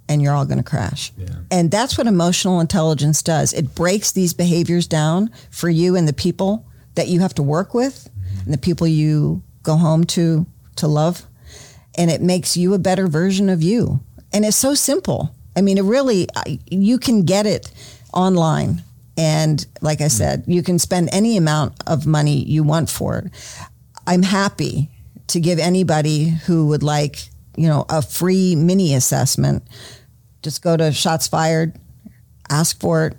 and 0.08 0.22
you're 0.22 0.34
all 0.34 0.44
going 0.44 0.58
to 0.58 0.64
crash. 0.64 1.12
And 1.50 1.68
that's 1.68 1.98
what 1.98 2.06
emotional 2.06 2.60
intelligence 2.60 3.24
does. 3.24 3.52
It 3.52 3.74
breaks 3.74 4.12
these 4.12 4.32
behaviors 4.32 4.86
down 4.86 5.30
for 5.50 5.68
you 5.68 5.96
and 5.96 6.06
the 6.06 6.12
people 6.12 6.64
that 6.94 7.08
you 7.08 7.18
have 7.20 7.34
to 7.34 7.42
work 7.42 7.74
with 7.74 8.08
mm-hmm. 8.16 8.44
and 8.44 8.54
the 8.54 8.58
people 8.58 8.86
you 8.86 9.42
go 9.64 9.76
home 9.76 10.04
to 10.04 10.46
to 10.76 10.86
love 10.86 11.26
and 11.96 12.08
it 12.10 12.20
makes 12.20 12.56
you 12.56 12.72
a 12.72 12.78
better 12.78 13.08
version 13.08 13.48
of 13.48 13.62
you. 13.62 14.00
And 14.32 14.44
it's 14.44 14.56
so 14.56 14.74
simple. 14.74 15.34
I 15.56 15.60
mean, 15.60 15.76
it 15.76 15.84
really, 15.84 16.28
I- 16.36 16.60
you 16.68 16.98
can 16.98 17.24
get 17.24 17.46
it 17.46 17.72
online. 18.12 18.82
And 19.16 19.64
like 19.80 20.00
I 20.00 20.04
mm-hmm. 20.04 20.10
said, 20.10 20.44
you 20.46 20.62
can 20.62 20.78
spend 20.78 21.08
any 21.12 21.36
amount 21.36 21.74
of 21.86 22.06
money 22.06 22.44
you 22.44 22.62
want 22.62 22.90
for 22.90 23.18
it. 23.18 23.32
I'm 24.06 24.22
happy 24.22 24.90
to 25.28 25.40
give 25.40 25.58
anybody 25.58 26.28
who 26.28 26.66
would 26.68 26.82
like, 26.82 27.28
you 27.56 27.68
know, 27.68 27.84
a 27.88 28.02
free 28.02 28.56
mini 28.56 28.94
assessment. 28.94 29.62
Just 30.42 30.62
go 30.62 30.76
to 30.76 30.92
Shots 30.92 31.26
Fired, 31.28 31.78
ask 32.50 32.78
for 32.80 33.06
it, 33.06 33.16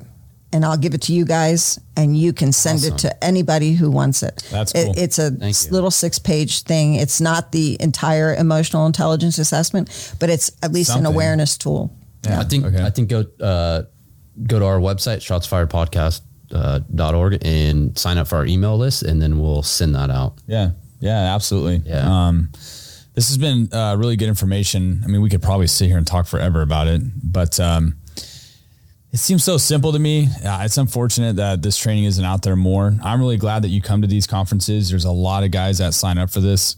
and 0.54 0.64
I'll 0.64 0.78
give 0.78 0.94
it 0.94 1.02
to 1.04 1.14
you 1.14 1.26
guys, 1.26 1.80
and 1.98 2.16
you 2.18 2.32
can 2.32 2.52
send 2.52 2.84
it 2.84 2.98
to 3.00 3.24
anybody 3.24 3.74
who 3.74 3.90
wants 3.92 4.24
it. 4.24 4.44
That's 4.52 4.74
It- 4.74 4.98
it's 4.98 5.20
a 5.20 5.32
Thank 5.32 5.66
you. 5.66 5.72
little 5.72 5.92
six 5.92 6.20
page 6.20 6.62
thing. 6.64 6.96
It's 6.96 7.20
not 7.20 7.52
the 7.52 7.78
entire 7.80 8.34
emotional 8.36 8.86
intelligence 8.86 9.38
assessment, 9.38 9.90
but 10.20 10.30
it's 10.30 10.52
at 10.64 10.72
least 10.72 10.90
Something. 10.92 11.08
an 11.08 11.14
awareness 11.14 11.58
tool. 11.58 11.92
Yeah, 12.26 12.40
I 12.40 12.44
think 12.44 12.66
okay. 12.66 12.84
I 12.84 12.90
think 12.90 13.10
go 13.10 13.26
uh, 13.42 13.84
go 14.48 14.60
to 14.60 14.66
our 14.66 14.80
website 14.80 15.18
shotsfiredpodcast 15.20 16.22
uh, 16.54 16.80
dot 16.94 17.16
org 17.16 17.38
and 17.44 17.98
sign 17.98 18.18
up 18.18 18.28
for 18.28 18.36
our 18.38 18.46
email 18.46 18.78
list, 18.78 19.04
and 19.04 19.22
then 19.22 19.40
we'll 19.40 19.64
send 19.64 19.96
that 19.96 20.10
out. 20.10 20.36
Yeah, 20.48 20.72
yeah, 21.00 21.36
absolutely. 21.36 21.90
Yeah. 21.90 22.08
Um, 22.28 22.50
this 23.16 23.30
has 23.30 23.38
been 23.38 23.74
uh, 23.74 23.96
really 23.98 24.18
good 24.18 24.28
information. 24.28 25.02
I 25.04 25.08
mean, 25.08 25.22
we 25.22 25.30
could 25.30 25.42
probably 25.42 25.68
sit 25.68 25.88
here 25.88 25.98
and 25.98 26.06
talk 26.06 26.28
forever 26.28 26.62
about 26.62 26.88
it, 26.88 27.02
but 27.24 27.60
um, 27.62 27.96
it 29.12 29.18
seems 29.18 29.42
so 29.42 29.58
simple 29.58 29.94
to 29.94 30.00
me. 30.00 30.28
Uh, 30.46 30.60
it's 30.64 30.78
unfortunate 30.78 31.38
that 31.38 31.62
this 31.62 31.78
training 31.78 32.04
isn't 32.04 32.26
out 32.26 32.42
there 32.42 32.58
more. 32.58 32.94
I'm 33.02 33.22
really 33.22 33.38
glad 33.38 33.62
that 33.64 33.70
you 33.70 33.82
come 33.82 34.02
to 34.02 34.08
these 34.08 34.28
conferences. 34.28 34.90
There's 34.90 35.06
a 35.06 35.12
lot 35.12 35.46
of 35.46 35.52
guys 35.52 35.78
that 35.78 35.94
sign 35.94 36.18
up 36.18 36.30
for 36.30 36.42
this, 36.42 36.76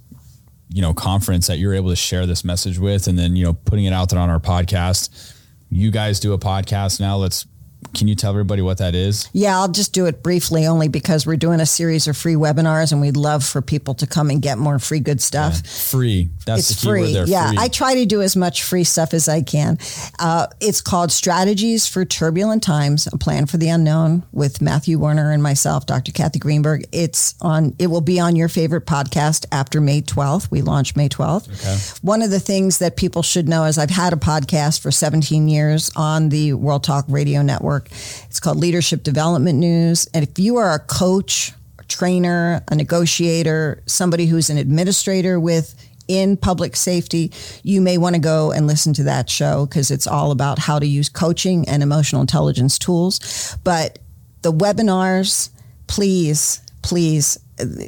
you 0.70 0.84
know, 0.84 0.94
conference 0.94 1.48
that 1.48 1.58
you're 1.58 1.74
able 1.74 1.90
to 1.90 1.96
share 1.96 2.28
this 2.28 2.44
message 2.44 2.78
with, 2.78 3.08
and 3.08 3.18
then 3.18 3.36
you 3.36 3.44
know, 3.44 3.54
putting 3.54 3.86
it 3.86 3.94
out 3.94 4.10
there 4.10 4.20
on 4.20 4.30
our 4.30 4.40
podcast. 4.40 5.34
You 5.72 5.90
guys 5.90 6.20
do 6.20 6.34
a 6.34 6.38
podcast 6.38 7.00
now. 7.00 7.18
Let's 7.18 7.48
can 7.94 8.08
you 8.08 8.16
tell 8.16 8.32
everybody 8.32 8.62
what 8.62 8.78
that 8.80 8.96
is? 8.96 9.30
Yeah, 9.34 9.58
I'll 9.58 9.72
just 9.72 9.94
do 9.94 10.06
it 10.06 10.22
briefly 10.22 10.66
only 10.68 10.88
because 10.88 11.26
we're 11.26 11.38
doing 11.38 11.60
a 11.60 11.66
series 11.66 12.08
of 12.08 12.18
free 12.18 12.36
webinars 12.36 12.92
and 12.92 13.02
we'd 13.02 13.18
love 13.18 13.44
for 13.44 13.62
people 13.62 13.94
to 13.96 14.08
come 14.08 14.30
and 14.30 14.42
get 14.42 14.58
more 14.58 14.80
free 14.80 15.00
good 15.00 15.22
stuff. 15.22 15.66
Free. 15.66 16.30
That's 16.46 16.70
it's 16.72 16.82
the 16.82 16.86
key 16.86 16.88
word 16.88 17.00
free. 17.00 17.14
there. 17.14 17.28
Yeah, 17.28 17.50
free. 17.50 17.58
I 17.60 17.68
try 17.68 17.96
to 17.96 18.06
do 18.06 18.22
as 18.22 18.36
much 18.36 18.64
free 18.64 18.84
stuff 18.84 19.14
as 19.14 19.28
I 19.28 19.42
can. 19.42 19.78
Uh, 20.20 20.48
it's 20.60 20.82
called 20.82 21.12
Strategies 21.12 21.88
for 21.88 22.06
Turbulent 22.06 22.64
Times: 22.64 23.08
A 23.12 23.18
Plan 23.18 23.46
for 23.46 23.58
the 23.58 23.70
Unknown 23.70 24.24
with 24.32 24.62
Matthew 24.62 25.00
Werner 25.00 25.32
and 25.32 25.42
myself, 25.42 25.86
Dr. 25.86 26.12
Cathy 26.12 26.40
Greenberg. 26.40 26.86
It's 26.92 27.36
on. 27.42 27.76
It 27.80 27.88
will 27.88 28.02
be 28.02 28.20
on 28.20 28.36
your 28.36 28.50
favorite 28.50 28.86
podcast 28.86 29.46
after 29.52 29.82
May 29.82 30.02
twelfth. 30.02 30.52
We 30.52 30.62
launch 30.62 30.96
May 30.96 31.10
twelfth. 31.10 31.50
Okay. 31.66 31.78
One 32.02 32.22
of 32.22 32.32
the 32.32 32.40
things 32.40 32.80
that 32.80 32.98
people 32.98 33.22
should 33.22 33.48
know 33.48 33.66
is 33.66 33.78
I've 33.78 33.90
had 33.90 34.14
a 34.14 34.18
podcast 34.18 34.82
for 34.82 34.92
17 34.92 35.48
years 35.48 35.92
on 35.96 36.30
the 36.30 36.54
World 36.54 36.84
Talk 36.84 37.06
Radio 37.08 37.42
Network. 37.42 37.67
It's 37.76 38.40
called 38.40 38.58
Leadership 38.58 39.04
Development 39.04 39.60
News, 39.60 40.08
and 40.14 40.24
if 40.24 40.40
you 40.40 40.58
are 40.58 40.74
a 40.74 40.80
coach. 40.80 41.52
a 41.80 41.84
Trainer, 41.84 42.64
a 42.68 42.76
negotiator, 42.76 43.82
somebody 43.86 44.26
who's 44.26 44.50
an 44.50 44.58
administrator 44.58 45.40
with 45.40 45.76
in 46.08 46.38
public 46.38 46.76
safety, 46.76 47.32
you 47.64 47.82
may 47.82 47.98
want 47.98 48.16
to 48.16 48.22
go 48.22 48.52
and 48.52 48.66
listen 48.68 48.94
to 48.94 49.04
that 49.04 49.30
show 49.30 49.66
because 49.66 49.92
it's 49.92 50.08
all 50.08 50.32
about 50.32 50.60
how 50.60 50.80
to 50.80 50.86
use 50.86 51.10
coaching 51.10 51.68
and 51.68 51.84
emotional 51.84 52.22
intelligence 52.22 52.80
tools. 52.80 53.58
But 53.64 54.00
the 54.42 54.52
webinars, 54.54 55.50
please, 55.88 56.62
please 56.82 57.38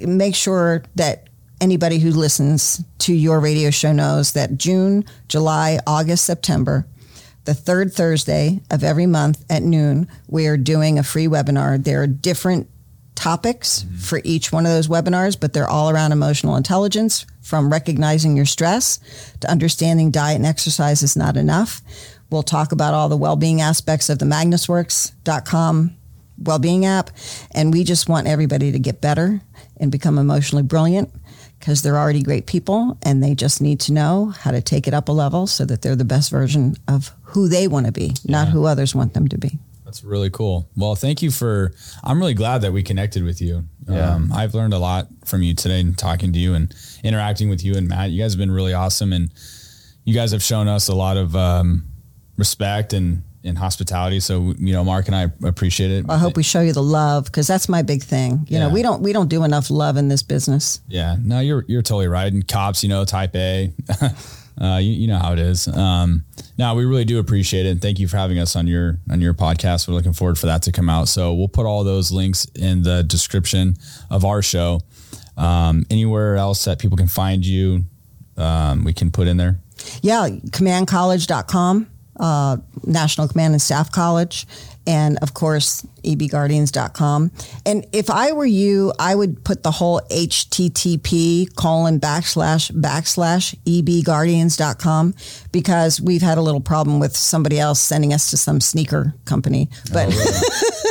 make 0.02 0.36
sure 0.36 0.84
that 0.96 1.30
anybody 1.62 2.00
who 2.00 2.12
listens 2.12 2.84
to 3.00 3.14
your 3.14 3.40
radio 3.40 3.70
show 3.70 3.94
knows 3.94 4.34
that 4.34 4.58
June, 4.58 5.06
July, 5.28 5.80
August, 5.88 6.26
September, 6.26 6.86
the 7.46 7.54
third 7.54 7.94
Thursday 7.94 8.62
of 8.70 8.84
every 8.84 9.06
month 9.06 9.44
at 9.50 9.64
noon, 9.64 10.08
we 10.28 10.48
are 10.48 10.58
doing 10.58 11.00
a 11.00 11.04
free 11.04 11.28
webinar. 11.28 11.84
There 11.84 12.02
are 12.02 12.08
different 12.08 12.70
topics 13.16 13.84
mm-hmm. 13.84 13.96
for 13.98 14.22
each 14.24 14.52
one 14.52 14.66
of 14.66 14.72
those 14.72 14.88
webinars, 14.88 15.40
but 15.40 15.54
they're 15.54 15.68
all 15.68 15.90
around 15.90 16.12
emotional 16.12 16.56
intelligence 16.56 17.26
from 17.42 17.72
recognizing 17.72 18.36
your 18.36 18.46
stress 18.46 19.00
to 19.40 19.50
understanding 19.50 20.12
diet 20.12 20.38
and 20.38 20.46
exercise 20.46 21.02
is 21.02 21.18
not 21.18 21.36
enough. 21.36 21.82
We'll 22.30 22.44
talk 22.44 22.72
about 22.72 22.94
all 22.94 23.10
the 23.10 23.18
well-being 23.18 23.62
aspects 23.62 24.10
of 24.10 24.20
the 24.20 24.26
magnusworks.com 24.26 25.96
well-being 26.42 26.86
app 26.86 27.10
and 27.52 27.74
we 27.74 27.84
just 27.84 28.08
want 28.08 28.28
everybody 28.28 28.72
to 28.72 28.80
get 28.80 29.02
better 29.02 29.42
and 29.78 29.92
become 29.92 30.18
emotionally 30.18 30.64
brilliant 30.64 31.12
because 31.60 31.82
they're 31.82 31.98
already 31.98 32.24
great 32.24 32.46
people 32.46 32.98
and 33.04 33.22
they 33.22 33.36
just 33.36 33.62
need 33.62 33.80
to 33.82 33.94
know 33.94 34.28
how 34.28 34.52
to 34.52 34.62
take 34.62 34.88
it 34.88 34.94
up 34.94 35.10
a 35.10 35.12
level 35.12 35.46
so 35.46 35.66
that 35.66 35.82
they're 35.82 35.96
the 35.96 36.06
best 36.06 36.32
version 36.32 36.76
of 36.88 37.12
who 37.24 37.48
they 37.48 37.68
want 37.68 37.86
to 37.86 37.92
be, 37.92 38.14
not 38.26 38.48
who 38.48 38.66
others 38.66 38.96
want 38.96 39.14
them 39.14 39.28
to 39.28 39.38
be. 39.38 39.60
That's 39.90 40.04
really 40.04 40.30
cool. 40.30 40.70
Well, 40.78 40.94
thank 40.94 41.24
you 41.24 41.32
for. 41.32 41.74
I'm 42.04 42.20
really 42.20 42.36
glad 42.36 42.62
that 42.62 42.72
we 42.72 42.84
connected 42.84 43.24
with 43.24 43.42
you. 43.42 43.66
Yeah. 43.88 44.14
Um, 44.14 44.32
I've 44.32 44.54
learned 44.54 44.74
a 44.74 44.78
lot 44.78 45.08
from 45.26 45.42
you 45.42 45.56
today 45.56 45.80
and 45.80 45.98
talking 45.98 46.32
to 46.32 46.38
you 46.38 46.54
and 46.54 46.74
interacting 47.04 47.50
with 47.50 47.66
you 47.66 47.76
and 47.76 47.88
Matt. 47.88 48.12
You 48.12 48.22
guys 48.22 48.34
have 48.34 48.40
been 48.40 48.52
really 48.52 48.74
awesome, 48.74 49.12
and 49.14 49.32
you 50.04 50.14
guys 50.14 50.32
have 50.32 50.44
shown 50.44 50.68
us 50.68 50.90
a 50.90 50.96
lot 50.96 51.18
of 51.18 51.36
um, 51.36 51.86
respect 52.38 52.94
and, 52.94 53.24
and 53.44 53.58
hospitality. 53.58 54.20
So 54.20 54.54
you 54.58 54.74
know, 54.74 54.84
Mark 54.84 55.08
and 55.08 55.16
I 55.16 55.32
appreciate 55.48 55.92
it. 55.92 56.06
I 56.10 56.18
hope 56.18 56.36
we 56.36 56.44
show 56.44 56.62
you 56.62 56.74
the 56.74 56.84
love 56.84 57.26
because 57.26 57.48
that's 57.48 57.70
my 57.70 57.82
big 57.82 58.04
thing. 58.04 58.46
You 58.50 58.60
know, 58.60 58.70
we 58.70 58.82
don't 58.82 59.02
we 59.02 59.14
don't 59.14 59.30
do 59.30 59.44
enough 59.44 59.70
love 59.70 59.98
in 59.98 60.08
this 60.08 60.24
business. 60.24 60.82
Yeah, 60.88 61.16
no, 61.22 61.40
you're 61.40 61.66
you're 61.68 61.82
totally 61.82 62.08
right. 62.08 62.32
And 62.32 62.48
cops, 62.48 62.84
you 62.84 62.90
know, 62.90 63.06
type 63.06 63.36
A, 63.36 63.72
uh, 64.62 64.78
you, 64.78 64.92
you 64.92 65.08
know 65.08 65.18
how 65.18 65.34
it 65.34 65.40
is. 65.40 65.68
Um, 65.68 66.26
no, 66.58 66.76
we 66.76 66.86
really 66.86 67.06
do 67.06 67.20
appreciate 67.20 67.66
it, 67.66 67.70
and 67.70 67.82
thank 67.82 68.00
you 68.00 68.08
for 68.08 68.18
having 68.18 68.40
us 68.40 68.56
on 68.56 68.68
your 68.68 69.00
on 69.10 69.22
your 69.22 69.34
podcast. 69.34 69.88
We're 69.88 69.94
looking 69.94 70.14
forward 70.14 70.38
for 70.38 70.48
that 70.48 70.64
to 70.64 70.72
come 70.72 70.90
out. 70.90 71.08
So 71.08 71.34
we'll 71.34 71.48
put 71.48 71.66
all 71.66 71.84
those 71.84 72.12
links 72.12 72.46
in 72.56 72.84
the 72.84 73.04
description 73.04 73.76
of 74.10 74.26
our 74.26 74.42
show. 74.42 74.82
Um, 75.38 75.86
anywhere 75.90 76.36
else 76.36 76.66
that 76.66 76.80
people 76.80 76.98
can 76.98 77.08
find 77.08 77.46
you, 77.46 77.86
um, 78.36 78.84
we 78.84 78.92
can 78.92 79.10
put 79.10 79.28
in 79.28 79.38
there. 79.38 79.60
Yeah, 80.02 80.28
commandcollege.com, 80.28 81.88
uh, 82.20 82.58
National 82.86 83.28
Command 83.28 83.54
and 83.54 83.62
Staff 83.62 83.92
College, 83.92 84.46
and 84.86 85.18
of 85.22 85.34
course, 85.34 85.86
ebguardians.com. 86.04 87.32
And 87.66 87.86
if 87.92 88.10
I 88.10 88.32
were 88.32 88.46
you, 88.46 88.94
I 88.98 89.14
would 89.14 89.44
put 89.44 89.64
the 89.64 89.72
whole 89.72 90.02
HTTP 90.10 91.56
colon 91.56 92.00
backslash 92.00 92.72
backslash 92.72 93.56
ebguardians.com 93.66 95.14
because 95.52 96.02
we've 96.02 96.22
had 96.22 96.38
a 96.38 96.42
little 96.42 96.62
problem 96.62 97.00
with 97.00 97.16
somebody 97.16 97.60
else 97.60 97.80
sending 97.80 98.14
us 98.14 98.30
to 98.32 98.38
some 98.38 98.60
sneaker 98.62 99.14
company. 99.26 99.70
But 99.94 100.10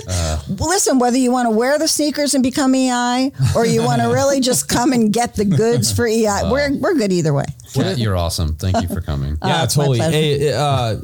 Well, 0.07 0.45
listen, 0.69 0.99
whether 0.99 1.17
you 1.17 1.33
want 1.33 1.47
to 1.47 1.51
wear 1.51 1.79
the 1.79 1.89
sneakers 1.89 2.35
and 2.35 2.43
become 2.43 2.75
EI 2.75 3.33
or 3.57 3.67
you 3.67 3.83
want 3.83 4.03
to 4.03 4.09
really 4.09 4.41
just 4.41 4.69
come 4.69 4.93
and 4.93 5.13
get 5.13 5.35
the 5.35 5.45
goods 5.45 5.93
for 5.93 6.07
EI, 6.07 6.43
we're, 6.51 6.73
we're 6.79 6.95
good 6.95 7.13
either 7.13 7.33
way. 7.35 7.45
Kat, 7.75 7.99
you're 7.99 8.17
awesome. 8.17 8.55
Thank 8.55 8.81
you 8.81 8.89
for 8.89 9.01
coming. 9.01 9.37
Yeah, 9.45 9.65
it's 9.65 9.77
my 9.77 9.85
totally. 9.85 9.99
Hey, 10.01 10.53
uh, 10.53 10.97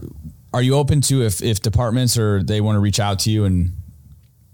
are 0.55 0.63
you 0.63 0.77
open 0.77 1.01
to 1.03 1.23
if 1.23 1.43
if 1.43 1.61
departments 1.61 2.17
or 2.17 2.43
they 2.43 2.61
want 2.61 2.77
to 2.77 2.81
reach 2.81 3.01
out 3.01 3.19
to 3.21 3.31
you 3.31 3.45
and 3.45 3.73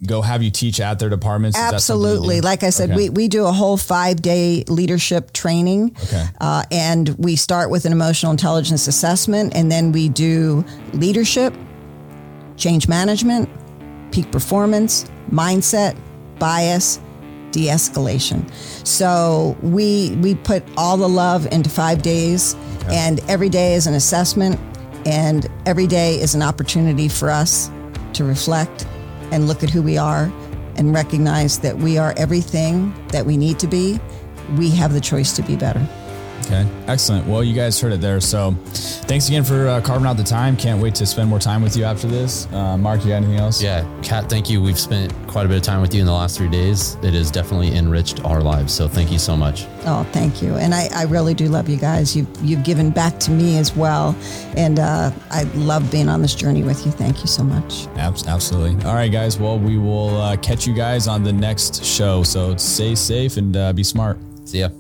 go 0.07 0.23
have 0.23 0.43
you 0.43 0.51
teach 0.51 0.81
at 0.81 0.99
their 0.99 1.11
departments? 1.11 1.59
Is 1.59 1.63
that 1.63 1.81
something 1.83 2.03
that 2.03 2.09
Absolutely. 2.13 2.41
Like 2.41 2.63
I 2.63 2.71
said, 2.71 2.91
Okay. 2.91 2.97
we, 2.97 3.11
we 3.11 3.29
do 3.29 3.45
a 3.47 3.53
whole 3.53 3.77
five 3.77 4.23
day 4.23 4.65
leadership 4.67 5.33
training. 5.33 5.95
Okay. 6.05 6.27
Uh, 6.41 6.63
and 6.71 7.11
we 7.19 7.37
start 7.37 7.69
with 7.71 7.85
an 7.85 7.93
emotional 7.93 8.33
intelligence 8.33 8.89
assessment, 8.89 9.55
and 9.55 9.71
then 9.71 9.93
we 9.93 10.09
do 10.09 10.65
leadership, 10.95 11.53
change 12.57 12.89
management, 12.89 13.49
peak 14.11 14.33
performance, 14.33 15.05
mindset, 15.31 15.97
bias, 16.39 16.99
de 17.53 17.67
escalation. 17.67 18.51
So 18.87 19.57
we, 19.61 20.17
we 20.23 20.35
put 20.35 20.63
all 20.79 20.97
the 20.97 21.09
love 21.09 21.47
into 21.53 21.69
five 21.69 22.01
days, 22.01 22.55
and 22.89 23.21
every 23.29 23.51
day 23.51 23.75
is 23.75 23.87
an 23.87 23.93
assessment, 23.95 24.59
and 25.07 25.49
every 25.67 25.87
day 25.87 26.21
is 26.21 26.35
an 26.35 26.43
opportunity 26.43 27.09
for 27.09 27.31
us 27.31 27.71
to 28.15 28.25
reflect 28.25 28.87
and 29.33 29.47
look 29.47 29.63
at 29.63 29.71
who 29.71 29.83
we 29.83 29.97
are 29.97 30.33
and 30.77 30.95
recognize 30.95 31.59
that 31.61 31.77
we 31.79 31.99
are 31.99 32.15
everything 32.17 32.95
that 33.09 33.27
we 33.27 33.37
need 33.37 33.59
to 33.59 33.67
be. 33.67 34.01
We 34.57 34.71
have 34.71 34.93
the 34.93 35.01
choice 35.01 35.35
to 35.37 35.43
be 35.43 35.57
better. 35.57 35.87
Okay, 36.51 36.69
excellent. 36.89 37.29
Well, 37.29 37.45
you 37.45 37.55
guys 37.55 37.81
heard 37.81 37.93
it 37.93 38.01
there. 38.01 38.19
So, 38.19 38.57
thanks 39.07 39.29
again 39.29 39.45
for 39.45 39.69
uh, 39.69 39.81
carving 39.81 40.09
out 40.09 40.17
the 40.17 40.25
time. 40.25 40.57
Can't 40.57 40.83
wait 40.83 40.97
to 40.97 41.07
spend 41.07 41.31
more 41.31 41.39
time 41.39 41.63
with 41.63 41.77
you 41.77 41.85
after 41.85 42.09
this. 42.09 42.49
Uh, 42.53 42.77
Mark, 42.77 43.05
you 43.05 43.11
got 43.11 43.19
anything 43.19 43.37
else? 43.37 43.63
Yeah, 43.63 43.89
Kat, 44.03 44.29
thank 44.29 44.51
you. 44.51 44.61
We've 44.61 44.79
spent 44.79 45.15
quite 45.29 45.47
a 45.47 45.49
bit 45.49 45.59
of 45.59 45.63
time 45.63 45.81
with 45.81 45.95
you 45.95 46.01
in 46.01 46.07
the 46.07 46.13
last 46.13 46.37
three 46.37 46.49
days. 46.49 46.97
It 47.05 47.15
has 47.15 47.31
definitely 47.31 47.77
enriched 47.77 48.25
our 48.25 48.41
lives. 48.41 48.75
So 48.75 48.89
thank 48.89 49.13
you 49.13 49.19
so 49.21 49.37
much. 49.37 49.67
Oh, 49.87 50.05
thank 50.11 50.43
you. 50.43 50.57
And 50.57 50.75
I, 50.75 50.89
I 50.93 51.05
really 51.05 51.35
do 51.35 51.47
love 51.47 51.69
you 51.69 51.77
guys. 51.77 52.17
You've, 52.17 52.29
you've 52.43 52.65
given 52.65 52.91
back 52.91 53.21
to 53.21 53.31
me 53.31 53.57
as 53.57 53.77
well. 53.77 54.17
And 54.57 54.81
uh, 54.81 55.13
I 55.31 55.45
love 55.55 55.89
being 55.93 56.09
on 56.09 56.21
this 56.21 56.35
journey 56.35 56.65
with 56.65 56.85
you. 56.85 56.91
Thank 56.91 57.21
you 57.21 57.29
so 57.29 57.45
much. 57.45 57.87
Absolutely. 57.97 58.85
All 58.85 58.95
right, 58.95 59.13
guys. 59.13 59.39
Well, 59.39 59.57
we 59.57 59.79
will 59.79 60.21
uh, 60.21 60.37
catch 60.39 60.67
you 60.67 60.75
guys 60.75 61.07
on 61.07 61.23
the 61.23 61.33
next 61.33 61.85
show. 61.85 62.25
So 62.25 62.57
stay 62.57 62.97
safe 62.97 63.37
and 63.37 63.57
uh, 63.57 63.73
be 63.73 63.85
smart. 63.85 64.19
See 64.45 64.61
ya. 64.61 64.71